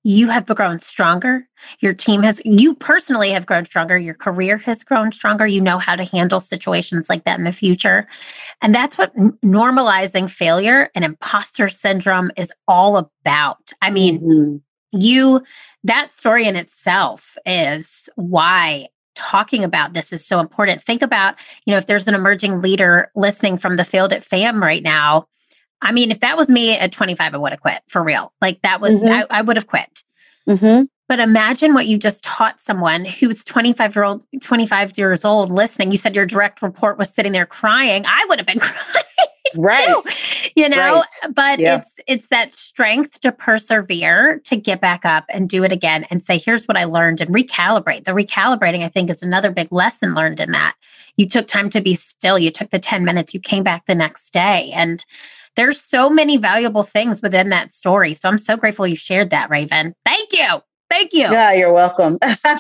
you 0.04 0.30
have 0.30 0.46
grown 0.46 0.80
stronger. 0.80 1.48
Your 1.82 1.94
team 1.94 2.24
has, 2.24 2.42
you 2.46 2.74
personally 2.74 3.32
have 3.32 3.46
grown 3.46 3.66
stronger. 3.66 3.98
Your 3.98 4.14
career 4.14 4.58
has 4.58 4.84
grown 4.84 5.12
stronger. 5.12 5.46
You 5.46 5.60
know 5.60 5.78
how 5.78 5.96
to 5.96 6.06
handle 6.06 6.40
situations 6.40 7.10
like 7.10 7.26
that 7.26 7.38
in 7.38 7.44
the 7.44 7.52
future. 7.52 8.08
And 8.62 8.74
that's 8.74 8.98
what 8.98 9.14
normalizing 9.16 10.30
failure 10.30 10.90
and 10.96 11.04
imposter 11.04 11.68
syndrome 11.68 12.32
is 12.38 12.52
all 12.68 12.96
about. 12.96 13.74
I 13.82 13.90
mean, 13.90 14.22
mm-hmm. 14.22 15.00
you, 15.00 15.44
that 15.84 16.14
story 16.14 16.48
in 16.48 16.56
itself 16.56 17.38
is 17.46 18.08
why 18.16 18.88
talking 19.16 19.66
about 19.66 19.92
this 19.94 20.14
is 20.14 20.26
so 20.26 20.40
important. 20.40 20.82
Think 20.82 21.02
about, 21.02 21.36
you 21.66 21.72
know, 21.72 21.78
if 21.78 21.88
there's 21.88 22.08
an 22.08 22.16
emerging 22.16 22.62
leader 22.62 23.12
listening 23.16 23.58
from 23.58 23.76
the 23.76 23.84
field 23.84 24.14
at 24.14 24.24
FAM 24.24 24.64
right 24.64 24.82
now, 24.82 25.28
I 25.82 25.92
mean, 25.92 26.12
if 26.12 26.20
that 26.20 26.38
was 26.38 26.50
me 26.50 26.78
at 26.78 26.92
25, 26.92 27.34
I 27.34 27.38
would 27.38 27.52
have 27.52 27.62
quit 27.62 27.82
for 27.88 28.04
real. 28.04 28.34
Like 28.42 28.62
that 28.62 28.82
was, 28.82 28.94
mm-hmm. 28.94 29.08
I, 29.08 29.26
I 29.30 29.42
would 29.42 29.56
have 29.56 29.68
quit. 29.68 30.04
Mm-hmm. 30.48 30.86
But 31.08 31.20
imagine 31.20 31.74
what 31.74 31.88
you 31.88 31.98
just 31.98 32.22
taught 32.24 32.62
someone 32.62 33.04
who's 33.04 33.44
25 33.44 33.96
year 33.96 34.04
old, 34.04 34.26
25 34.42 34.98
years 34.98 35.26
old 35.26 35.52
listening. 35.52 35.92
You 35.92 35.98
said 35.98 36.16
your 36.16 36.28
direct 36.28 36.62
report 36.62 37.00
was 37.00 37.10
sitting 37.10 37.32
there 37.32 37.48
crying. 37.48 38.06
I 38.06 38.26
would 38.30 38.38
have 38.38 38.46
been 38.46 38.60
crying. 38.60 39.06
Right. 39.56 39.88
Too, 39.88 40.52
you 40.56 40.70
know, 40.70 40.78
right. 41.02 41.34
but 41.34 41.60
yeah. 41.60 41.78
it's 41.78 41.96
it's 42.08 42.28
that 42.28 42.54
strength 42.54 43.20
to 43.22 43.32
persevere, 43.32 44.40
to 44.46 44.56
get 44.56 44.82
back 44.82 45.06
up 45.06 45.26
and 45.30 45.50
do 45.50 45.64
it 45.64 45.72
again 45.72 46.06
and 46.12 46.22
say, 46.22 46.38
here's 46.38 46.68
what 46.68 46.78
I 46.78 46.84
learned 46.84 47.22
and 47.22 47.34
recalibrate. 47.34 48.06
The 48.06 48.12
recalibrating, 48.12 48.84
I 48.84 48.90
think, 48.90 49.10
is 49.10 49.24
another 49.24 49.50
big 49.50 49.72
lesson 49.72 50.14
learned 50.14 50.40
in 50.40 50.52
that. 50.52 50.76
You 51.18 51.28
took 51.28 51.48
time 51.48 51.72
to 51.72 51.82
be 51.82 51.96
still. 51.96 52.38
You 52.38 52.52
took 52.52 52.70
the 52.70 52.78
10 52.78 53.04
minutes, 53.04 53.34
you 53.34 53.40
came 53.40 53.64
back 53.64 53.88
the 53.88 53.96
next 53.96 54.32
day. 54.32 54.72
And 54.76 55.04
there's 55.60 55.82
so 55.82 56.10
many 56.10 56.38
valuable 56.38 56.84
things 56.84 57.22
within 57.22 57.50
that 57.50 57.74
story. 57.74 58.14
So 58.14 58.30
I'm 58.30 58.38
so 58.38 58.56
grateful 58.56 58.88
you 58.88 58.96
shared 58.96 59.30
that, 59.32 59.50
Ravyn. 59.50 59.94
Thank 60.06 60.32
you. 60.32 60.62
Thank 60.90 61.12
you. 61.12 61.24
Yeah, 61.24 61.52
you're 61.52 61.74
welcome. 61.74 62.18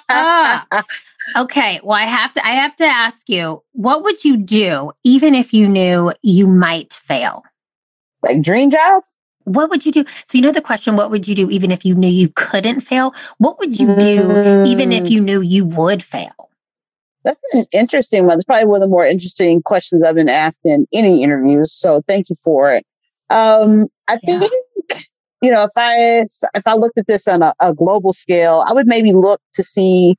ah, 0.09 0.83
okay. 1.37 1.79
Well, 1.81 1.97
I 1.97 2.05
have 2.05 2.33
to 2.33 2.45
I 2.45 2.51
have 2.51 2.75
to 2.75 2.83
ask 2.83 3.29
you, 3.29 3.63
what 3.71 4.03
would 4.03 4.25
you 4.25 4.35
do 4.35 4.91
even 5.05 5.33
if 5.33 5.53
you 5.53 5.65
knew 5.65 6.11
you 6.23 6.45
might 6.45 6.91
fail? 6.91 7.43
Like 8.21 8.41
dream 8.41 8.69
job? 8.69 9.03
What 9.45 9.69
would 9.69 9.85
you 9.85 9.93
do? 9.93 10.03
So 10.25 10.37
you 10.37 10.41
know 10.41 10.51
the 10.51 10.59
question, 10.59 10.97
what 10.97 11.09
would 11.09 11.25
you 11.25 11.35
do 11.35 11.49
even 11.49 11.71
if 11.71 11.85
you 11.85 11.95
knew 11.95 12.09
you 12.09 12.27
couldn't 12.35 12.81
fail? 12.81 13.15
What 13.37 13.59
would 13.59 13.79
you 13.79 13.87
do 13.87 14.27
mm. 14.27 14.67
even 14.67 14.91
if 14.91 15.05
mm. 15.05 15.09
you 15.09 15.21
knew 15.21 15.39
you 15.39 15.63
would 15.63 16.03
fail? 16.03 16.49
That's 17.23 17.41
an 17.53 17.63
interesting 17.71 18.27
one. 18.27 18.35
It's 18.35 18.43
probably 18.43 18.65
one 18.65 18.81
of 18.81 18.81
the 18.81 18.91
more 18.91 19.05
interesting 19.05 19.61
questions 19.61 20.03
I've 20.03 20.15
been 20.15 20.29
asked 20.29 20.59
in 20.65 20.85
any 20.93 21.23
interviews. 21.23 21.71
So 21.71 22.01
thank 22.07 22.29
you 22.29 22.35
for 22.35 22.73
it. 22.73 22.85
Um, 23.29 23.87
I 24.07 24.17
yeah. 24.23 24.39
think 24.39 24.51
you 25.41 25.51
know 25.51 25.63
if 25.63 25.71
I 25.77 26.25
if 26.55 26.67
I 26.67 26.75
looked 26.75 26.97
at 26.97 27.07
this 27.07 27.27
on 27.27 27.43
a, 27.43 27.53
a 27.59 27.73
global 27.73 28.13
scale, 28.13 28.63
I 28.67 28.73
would 28.73 28.87
maybe 28.87 29.13
look 29.13 29.41
to 29.53 29.63
see 29.63 30.15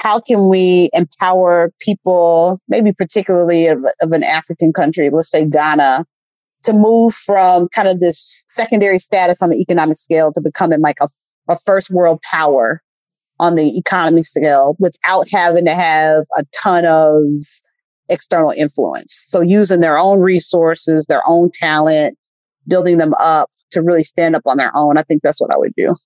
how 0.00 0.18
can 0.18 0.48
we 0.48 0.88
empower 0.94 1.72
people, 1.80 2.58
maybe 2.68 2.92
particularly 2.92 3.66
of, 3.66 3.84
of 4.00 4.12
an 4.12 4.24
African 4.24 4.72
country, 4.72 5.10
let's 5.10 5.30
say 5.30 5.44
Ghana, 5.44 6.06
to 6.62 6.72
move 6.72 7.14
from 7.14 7.68
kind 7.68 7.86
of 7.86 8.00
this 8.00 8.44
secondary 8.48 8.98
status 8.98 9.42
on 9.42 9.50
the 9.50 9.60
economic 9.60 9.98
scale 9.98 10.32
to 10.32 10.40
becoming 10.40 10.80
like 10.80 10.96
a, 11.00 11.08
a 11.48 11.56
first 11.56 11.90
world 11.90 12.20
power 12.22 12.82
on 13.38 13.54
the 13.54 13.76
economy 13.76 14.22
scale 14.22 14.76
without 14.78 15.26
having 15.30 15.64
to 15.66 15.74
have 15.74 16.24
a 16.36 16.44
ton 16.62 16.84
of 16.86 17.24
external 18.08 18.50
influence. 18.50 19.24
So 19.26 19.40
using 19.40 19.80
their 19.80 19.98
own 19.98 20.20
resources, 20.20 21.06
their 21.06 21.22
own 21.26 21.50
talent, 21.52 22.18
building 22.66 22.98
them 22.98 23.14
up 23.14 23.50
to 23.72 23.82
really 23.82 24.02
stand 24.02 24.36
up 24.36 24.42
on 24.46 24.56
their 24.56 24.72
own. 24.74 24.98
I 24.98 25.02
think 25.02 25.22
that's 25.22 25.40
what 25.40 25.52
I 25.52 25.56
would 25.56 25.74
do. 25.76 25.96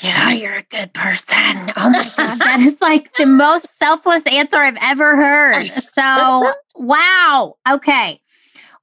Yeah, 0.00 0.32
you're 0.32 0.56
a 0.56 0.62
good 0.62 0.94
person. 0.94 1.36
Oh 1.76 1.90
my 1.90 2.08
God. 2.16 2.38
that 2.38 2.60
is 2.60 2.80
like 2.80 3.14
the 3.14 3.26
most 3.26 3.66
selfless 3.76 4.22
answer 4.26 4.56
I've 4.56 4.78
ever 4.80 5.16
heard. 5.16 5.62
So, 5.62 6.52
wow. 6.76 7.56
Okay. 7.70 8.20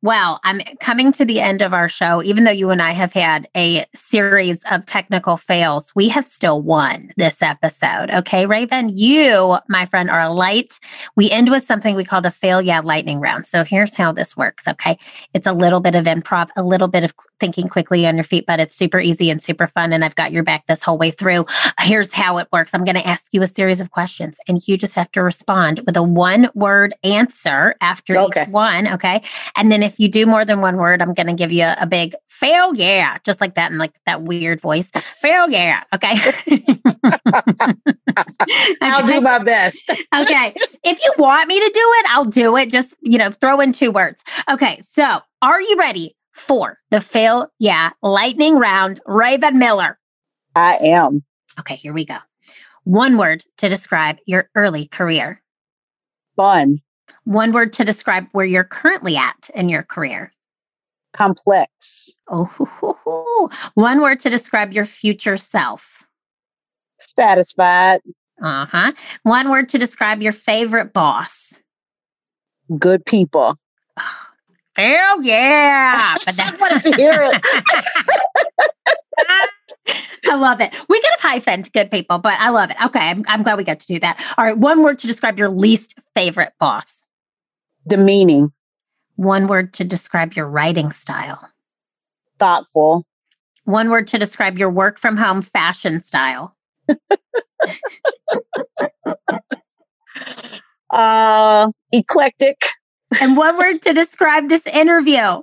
Well, 0.01 0.39
I'm 0.45 0.61
coming 0.79 1.11
to 1.13 1.25
the 1.25 1.41
end 1.41 1.61
of 1.61 1.73
our 1.73 1.89
show. 1.89 2.23
Even 2.23 2.45
though 2.45 2.51
you 2.51 2.69
and 2.69 2.81
I 2.81 2.91
have 2.91 3.11
had 3.11 3.49
a 3.55 3.85
series 3.93 4.63
of 4.71 4.85
technical 4.85 5.35
fails, 5.35 5.91
we 5.93 6.07
have 6.07 6.25
still 6.25 6.61
won 6.61 7.11
this 7.17 7.41
episode. 7.41 8.09
Okay, 8.09 8.45
Ravyn, 8.45 8.95
you, 8.95 9.57
my 9.67 9.85
friend, 9.85 10.09
are 10.09 10.21
a 10.21 10.31
light. 10.31 10.79
We 11.17 11.29
end 11.29 11.49
with 11.49 11.65
something 11.65 11.97
we 11.97 12.05
call 12.05 12.21
the 12.21 12.31
fail 12.31 12.61
yeah 12.61 12.79
lightning 12.79 13.19
round. 13.19 13.45
So 13.45 13.65
here's 13.65 13.93
how 13.93 14.13
this 14.13 14.37
works. 14.37 14.69
Okay, 14.69 14.97
it's 15.33 15.47
a 15.47 15.51
little 15.51 15.81
bit 15.81 15.95
of 15.95 16.05
improv, 16.05 16.47
a 16.55 16.63
little 16.63 16.87
bit 16.87 17.03
of 17.03 17.13
thinking 17.41 17.67
quickly 17.67 18.07
on 18.07 18.15
your 18.15 18.23
feet, 18.23 18.45
but 18.47 18.61
it's 18.61 18.77
super 18.77 19.01
easy 19.01 19.29
and 19.29 19.41
super 19.41 19.67
fun. 19.67 19.91
And 19.91 20.05
I've 20.05 20.15
got 20.15 20.31
your 20.31 20.43
back 20.43 20.65
this 20.67 20.81
whole 20.81 20.97
way 20.97 21.11
through. 21.11 21.45
Here's 21.81 22.13
how 22.13 22.37
it 22.37 22.47
works 22.53 22.73
I'm 22.73 22.85
going 22.85 22.95
to 22.95 23.05
ask 23.05 23.25
you 23.33 23.41
a 23.41 23.47
series 23.47 23.81
of 23.81 23.91
questions, 23.91 24.37
and 24.47 24.65
you 24.65 24.77
just 24.77 24.93
have 24.93 25.11
to 25.11 25.21
respond 25.21 25.81
with 25.85 25.97
a 25.97 26.03
one 26.03 26.49
word 26.55 26.95
answer 27.03 27.75
after 27.81 28.17
okay. 28.17 28.43
each 28.43 28.47
one. 28.47 28.87
Okay. 28.87 29.21
And 29.57 29.69
then 29.69 29.83
if 29.88 29.88
you 29.97 30.09
do 30.09 30.25
more 30.25 30.43
than 30.43 30.59
one 30.61 30.75
word, 30.77 31.01
I'm 31.01 31.13
going 31.13 31.27
to 31.27 31.33
give 31.33 31.51
you 31.51 31.63
a, 31.63 31.77
a, 31.81 31.87
big 31.87 32.13
fail 32.27 32.75
yeah, 32.75 33.17
just 33.23 33.39
like 33.39 33.55
that 33.55 33.71
in 33.71 33.77
like 33.77 33.93
that 34.05 34.23
weird 34.23 34.59
voice. 34.59 34.91
Fail 35.21 35.49
yeah. 35.49 35.81
Okay. 35.93 36.15
I'll 38.81 39.07
do 39.07 39.21
my 39.21 39.39
best. 39.39 39.89
okay. 40.15 40.53
If 40.83 41.03
you 41.03 41.13
want 41.17 41.47
me 41.47 41.59
to 41.59 41.65
do 41.65 41.71
it, 41.73 42.05
I'll 42.09 42.25
do 42.25 42.57
it. 42.57 42.69
Just, 42.69 42.95
you 43.01 43.17
know, 43.17 43.31
throw 43.31 43.59
in 43.59 43.71
two 43.71 43.91
words. 43.91 44.23
Okay. 44.49 44.81
So 44.91 45.21
are 45.41 45.61
you 45.61 45.75
ready 45.79 46.15
for 46.33 46.77
the 46.91 47.01
fail 47.01 47.47
yeah 47.59 47.91
lightning 48.01 48.57
round? 48.57 48.99
Ravyn 49.05 49.57
Miller. 49.57 49.97
I 50.55 50.75
am. 50.81 51.23
Okay. 51.59 51.75
Here 51.75 51.93
we 51.93 52.05
go. 52.05 52.17
One 52.83 53.17
word 53.17 53.43
to 53.57 53.69
describe 53.69 54.17
your 54.25 54.49
early 54.55 54.87
career. 54.87 55.41
Fun. 56.35 56.81
One 57.25 57.51
word 57.51 57.73
to 57.73 57.85
describe 57.85 58.27
where 58.31 58.45
you're 58.45 58.63
currently 58.63 59.15
at 59.17 59.49
in 59.53 59.69
your 59.69 59.83
career. 59.83 60.31
Complex. 61.13 62.11
Oh, 62.27 63.49
one 63.73 64.01
word 64.01 64.19
to 64.21 64.29
describe 64.29 64.71
your 64.71 64.85
future 64.85 65.37
self. 65.37 66.05
Satisfied. 66.99 68.01
Uh 68.41 68.65
huh. 68.65 68.91
One 69.23 69.49
word 69.49 69.69
to 69.69 69.77
describe 69.77 70.21
your 70.21 70.33
favorite 70.33 70.93
boss. 70.93 71.53
Good 72.77 73.05
people. 73.05 73.55
Hell 74.75 75.21
yeah! 75.23 76.13
But 76.25 76.35
that's 76.37 76.61
what 76.61 76.71
I 76.71 76.97
hear 76.97 77.23
it. 77.23 77.45
I 80.29 80.35
love 80.35 80.61
it. 80.61 80.73
We 80.87 81.01
could 81.01 81.11
have 81.19 81.43
hyphened 81.43 81.73
good 81.73 81.89
people, 81.89 82.19
but 82.19 82.39
I 82.39 82.49
love 82.49 82.69
it. 82.69 82.77
Okay, 82.85 82.99
I'm, 82.99 83.25
I'm 83.27 83.43
glad 83.43 83.57
we 83.57 83.63
got 83.63 83.79
to 83.79 83.87
do 83.87 83.99
that. 83.99 84.23
All 84.37 84.45
right, 84.45 84.57
one 84.57 84.83
word 84.83 84.99
to 84.99 85.07
describe 85.07 85.39
your 85.39 85.49
least 85.49 85.95
favorite 86.15 86.53
boss. 86.59 87.03
Demeaning. 87.87 88.51
One 89.15 89.47
word 89.47 89.73
to 89.75 89.83
describe 89.83 90.33
your 90.33 90.47
writing 90.47 90.91
style. 90.91 91.49
Thoughtful. 92.37 93.05
One 93.65 93.89
word 93.89 94.07
to 94.07 94.17
describe 94.17 94.57
your 94.57 94.69
work 94.69 94.97
from 94.97 95.17
home 95.17 95.41
fashion 95.41 96.01
style. 96.01 96.55
uh, 100.89 101.69
eclectic. 101.91 102.61
And 103.21 103.35
one 103.35 103.57
word 103.57 103.81
to 103.83 103.93
describe 103.93 104.49
this 104.49 104.65
interview. 104.67 105.41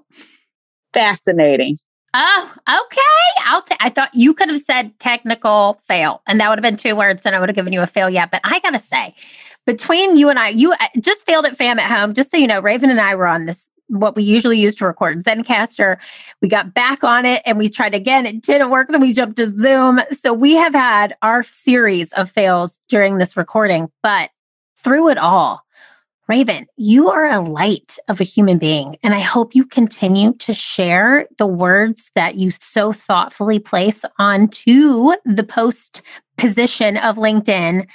Fascinating. 0.93 1.77
Oh, 2.19 2.55
okay. 2.67 3.45
I'll 3.45 3.61
t- 3.61 3.77
I 3.79 3.91
thought 3.91 4.15
you 4.15 4.33
could 4.33 4.49
have 4.49 4.63
said 4.63 4.99
technical 4.99 5.79
fail, 5.85 6.23
and 6.27 6.41
that 6.41 6.49
would 6.49 6.59
have 6.59 6.63
been 6.63 6.79
two 6.79 6.97
words, 6.97 7.27
and 7.27 7.35
I 7.35 7.41
would 7.41 7.51
have 7.51 7.57
given 7.57 7.75
you 7.75 7.83
a 7.83 7.87
fail. 7.87 8.09
Yeah, 8.09 8.25
but 8.25 8.41
I 8.43 8.59
gotta 8.61 8.79
say, 8.79 9.15
between 9.67 10.17
you 10.17 10.31
and 10.31 10.39
I, 10.39 10.49
you 10.49 10.73
uh, 10.73 10.77
just 10.99 11.27
failed 11.27 11.45
at 11.45 11.59
fam 11.59 11.79
at 11.79 11.91
home. 11.91 12.15
Just 12.15 12.31
so 12.31 12.39
you 12.39 12.47
know, 12.47 12.63
Ravyn 12.63 12.89
and 12.89 13.03
I 13.03 13.15
were 13.17 13.27
on 13.27 13.45
this 13.45 13.69
what 13.89 14.17
we 14.17 14.23
usually 14.23 14.59
use 14.59 14.75
to 14.77 14.87
record 14.87 15.23
Zencastr. 15.23 15.99
We 16.41 16.49
got 16.49 16.73
back 16.73 17.05
on 17.05 17.27
it 17.27 17.43
and 17.45 17.59
we 17.59 17.69
tried 17.69 17.95
again. 17.95 18.27
It 18.27 18.43
didn't 18.43 18.71
work. 18.71 18.89
Then 18.89 19.01
we 19.01 19.13
jumped 19.13 19.37
to 19.37 19.47
Zoom. 19.57 20.01
So 20.11 20.33
we 20.33 20.55
have 20.55 20.73
had 20.75 21.17
our 21.23 21.43
series 21.43 22.13
of 22.15 22.31
fails 22.31 22.81
during 22.89 23.19
this 23.19 23.37
recording, 23.37 23.91
but 24.03 24.31
through 24.83 25.11
it 25.11 25.19
all, 25.19 25.63
Ravyn, 26.29 26.67
you 26.77 27.09
are 27.09 27.27
a 27.27 27.41
light 27.41 27.99
of 28.09 28.21
a 28.21 28.25
human 28.25 28.59
being. 28.59 28.97
And 29.05 29.15
I 29.15 29.21
hope 29.21 29.55
you 29.55 29.65
continue 29.65 30.33
to 30.35 30.53
share 30.53 31.29
the 31.39 31.47
words 31.47 32.11
that 32.17 32.35
you 32.35 32.51
so 32.51 32.93
thoughtfully 32.93 33.61
place 33.61 34.05
onto 34.19 35.13
the 35.25 35.45
post 35.45 36.03
position 36.37 36.97
of 36.97 37.17
LinkedIn 37.17 37.87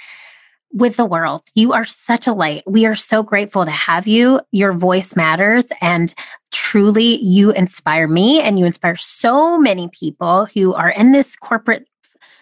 with 0.73 0.95
the 0.95 1.05
world. 1.05 1.43
You 1.55 1.73
are 1.73 1.83
such 1.83 2.25
a 2.25 2.33
light. 2.33 2.63
We 2.65 2.85
are 2.85 2.95
so 2.95 3.21
grateful 3.21 3.65
to 3.65 3.71
have 3.71 4.07
you. 4.07 4.39
Your 4.51 4.71
voice 4.71 5.17
matters 5.17 5.67
and 5.81 6.13
truly 6.51 7.21
you 7.21 7.51
inspire 7.51 8.07
me 8.07 8.41
and 8.41 8.57
you 8.57 8.65
inspire 8.65 8.95
so 8.95 9.59
many 9.59 9.89
people 9.89 10.45
who 10.45 10.73
are 10.73 10.89
in 10.89 11.11
this 11.11 11.35
corporate 11.35 11.85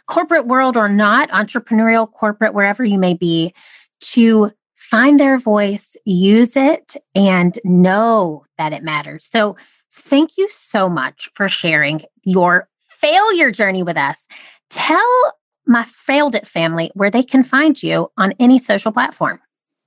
corporate 0.06 0.48
world 0.48 0.76
or 0.76 0.90
not, 0.90 1.30
entrepreneurial, 1.30 2.12
corporate, 2.12 2.56
wherever 2.56 2.84
you 2.84 2.98
may 2.98 3.14
be, 3.14 3.54
to 4.00 4.52
find 4.90 5.20
their 5.20 5.38
voice, 5.38 5.96
use 6.06 6.56
it, 6.56 6.96
and 7.14 7.60
know 7.64 8.46
that 8.58 8.74
it 8.74 8.84
matters. 8.84 9.26
So, 9.26 9.56
thank 9.92 10.38
you 10.38 10.48
so 10.52 10.90
much 10.90 11.30
for 11.34 11.48
sharing 11.48 12.02
your 12.24 12.70
failure 12.88 13.52
journey 13.52 13.84
with 13.84 13.98
us. 13.98 14.28
Tell 14.70 15.34
my 15.66 15.84
Failed 15.84 16.36
It 16.36 16.48
family 16.48 16.92
where 16.94 17.12
they 17.12 17.24
can 17.24 17.44
find 17.44 17.82
you 17.82 18.12
on 18.18 18.34
any 18.40 18.60
social 18.60 18.92
platform. 18.92 19.40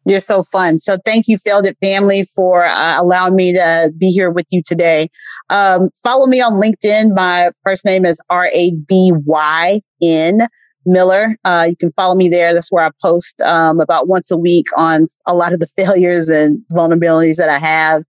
You're 0.04 0.20
so 0.20 0.42
fun. 0.42 0.80
So 0.80 0.96
thank 1.04 1.28
you, 1.28 1.38
Failed 1.38 1.66
It 1.66 1.76
family, 1.80 2.24
for 2.24 2.64
uh, 2.64 3.00
allowing 3.00 3.36
me 3.36 3.52
to 3.52 3.92
be 3.96 4.10
here 4.10 4.30
with 4.30 4.46
you 4.50 4.62
today. 4.64 5.08
Um, 5.50 5.88
follow 6.02 6.26
me 6.26 6.40
on 6.40 6.54
LinkedIn. 6.54 7.14
My 7.14 7.50
first 7.64 7.84
name 7.84 8.04
is 8.04 8.20
R 8.28 8.46
A 8.46 8.72
V 8.88 9.12
Y 9.24 9.80
N 10.02 10.48
Miller. 10.86 11.36
Uh, 11.44 11.66
you 11.68 11.76
can 11.76 11.90
follow 11.90 12.14
me 12.14 12.28
there. 12.28 12.54
That's 12.54 12.70
where 12.72 12.84
I 12.84 12.90
post 13.00 13.40
um, 13.40 13.80
about 13.80 14.08
once 14.08 14.30
a 14.30 14.36
week 14.36 14.66
on 14.76 15.06
a 15.26 15.34
lot 15.34 15.52
of 15.52 15.60
the 15.60 15.66
failures 15.76 16.28
and 16.28 16.62
vulnerabilities 16.70 17.36
that 17.36 17.48
I 17.48 17.58
have. 17.58 18.04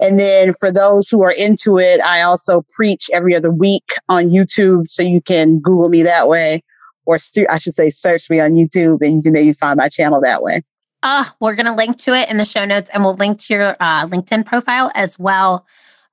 And 0.00 0.18
then 0.18 0.54
for 0.54 0.70
those 0.70 1.08
who 1.08 1.22
are 1.22 1.32
into 1.32 1.78
it, 1.78 2.00
I 2.02 2.22
also 2.22 2.64
preach 2.70 3.10
every 3.12 3.34
other 3.34 3.50
week 3.50 3.90
on 4.08 4.28
YouTube. 4.28 4.88
So 4.88 5.02
you 5.02 5.20
can 5.20 5.58
Google 5.58 5.88
me 5.88 6.02
that 6.02 6.28
way, 6.28 6.62
or 7.04 7.18
stu- 7.18 7.46
I 7.50 7.58
should 7.58 7.74
say, 7.74 7.90
search 7.90 8.30
me 8.30 8.38
on 8.38 8.52
YouTube 8.52 8.98
and 9.00 9.16
you 9.16 9.22
can 9.22 9.32
maybe 9.32 9.52
find 9.52 9.76
my 9.76 9.88
channel 9.88 10.20
that 10.22 10.42
way. 10.42 10.62
Uh, 11.02 11.24
we're 11.40 11.54
going 11.54 11.66
to 11.66 11.74
link 11.74 11.98
to 11.98 12.12
it 12.12 12.28
in 12.30 12.36
the 12.36 12.44
show 12.44 12.64
notes 12.64 12.90
and 12.92 13.04
we'll 13.04 13.14
link 13.14 13.38
to 13.40 13.54
your 13.54 13.76
uh, 13.80 14.06
LinkedIn 14.06 14.44
profile 14.46 14.90
as 14.94 15.18
well. 15.18 15.66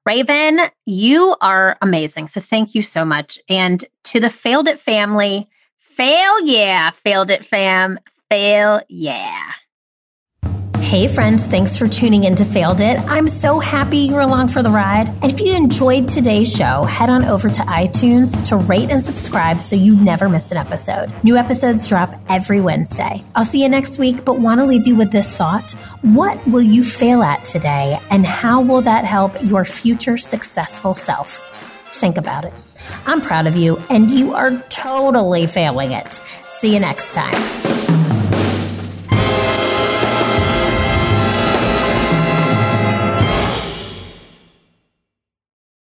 Ravyn, 0.07 0.69
you 0.85 1.35
are 1.41 1.77
amazing. 1.81 2.27
So 2.27 2.39
thank 2.39 2.75
you 2.75 2.83
so 2.83 3.03
much. 3.03 3.39
And 3.49 3.83
to 4.05 4.19
the 4.19 4.29
Failed 4.29 4.67
It 4.67 4.79
family, 4.79 5.49
Fail 5.95 6.41
yeah, 6.41 6.91
failed 6.91 7.29
it, 7.29 7.45
fam. 7.45 7.97
Fail 8.29 8.81
yeah. 8.89 9.51
Hey 10.79 11.07
friends, 11.07 11.47
thanks 11.47 11.77
for 11.77 11.87
tuning 11.87 12.25
in 12.25 12.35
to 12.35 12.43
Failed 12.43 12.81
It. 12.81 12.99
I'm 13.07 13.29
so 13.29 13.59
happy 13.59 13.99
you're 13.99 14.19
along 14.19 14.49
for 14.49 14.61
the 14.61 14.69
ride. 14.69 15.07
And 15.07 15.31
if 15.31 15.39
you 15.39 15.55
enjoyed 15.55 16.09
today's 16.09 16.53
show, 16.53 16.83
head 16.83 17.09
on 17.09 17.23
over 17.23 17.47
to 17.47 17.61
iTunes 17.61 18.45
to 18.49 18.57
rate 18.57 18.91
and 18.91 19.01
subscribe 19.01 19.61
so 19.61 19.77
you 19.77 19.95
never 19.95 20.27
miss 20.27 20.51
an 20.51 20.57
episode. 20.57 21.13
New 21.23 21.37
episodes 21.37 21.87
drop 21.87 22.13
every 22.27 22.59
Wednesday. 22.59 23.23
I'll 23.33 23.45
see 23.45 23.63
you 23.63 23.69
next 23.69 23.97
week, 23.97 24.25
but 24.25 24.37
want 24.37 24.59
to 24.59 24.65
leave 24.65 24.85
you 24.85 24.97
with 24.97 25.13
this 25.13 25.37
thought. 25.37 25.71
What 26.01 26.45
will 26.45 26.61
you 26.61 26.83
fail 26.83 27.23
at 27.23 27.45
today, 27.45 27.97
and 28.11 28.25
how 28.25 28.59
will 28.59 28.81
that 28.81 29.05
help 29.05 29.41
your 29.41 29.63
future 29.63 30.17
successful 30.17 30.93
self? 30.93 31.39
Think 31.93 32.17
about 32.17 32.43
it. 32.43 32.53
I'm 33.05 33.21
proud 33.21 33.47
of 33.47 33.55
you, 33.55 33.81
and 33.89 34.11
you 34.11 34.33
are 34.33 34.51
totally 34.69 35.47
failing 35.47 35.91
it. 35.91 36.13
See 36.47 36.73
you 36.73 36.79
next 36.79 37.13
time. 37.13 37.84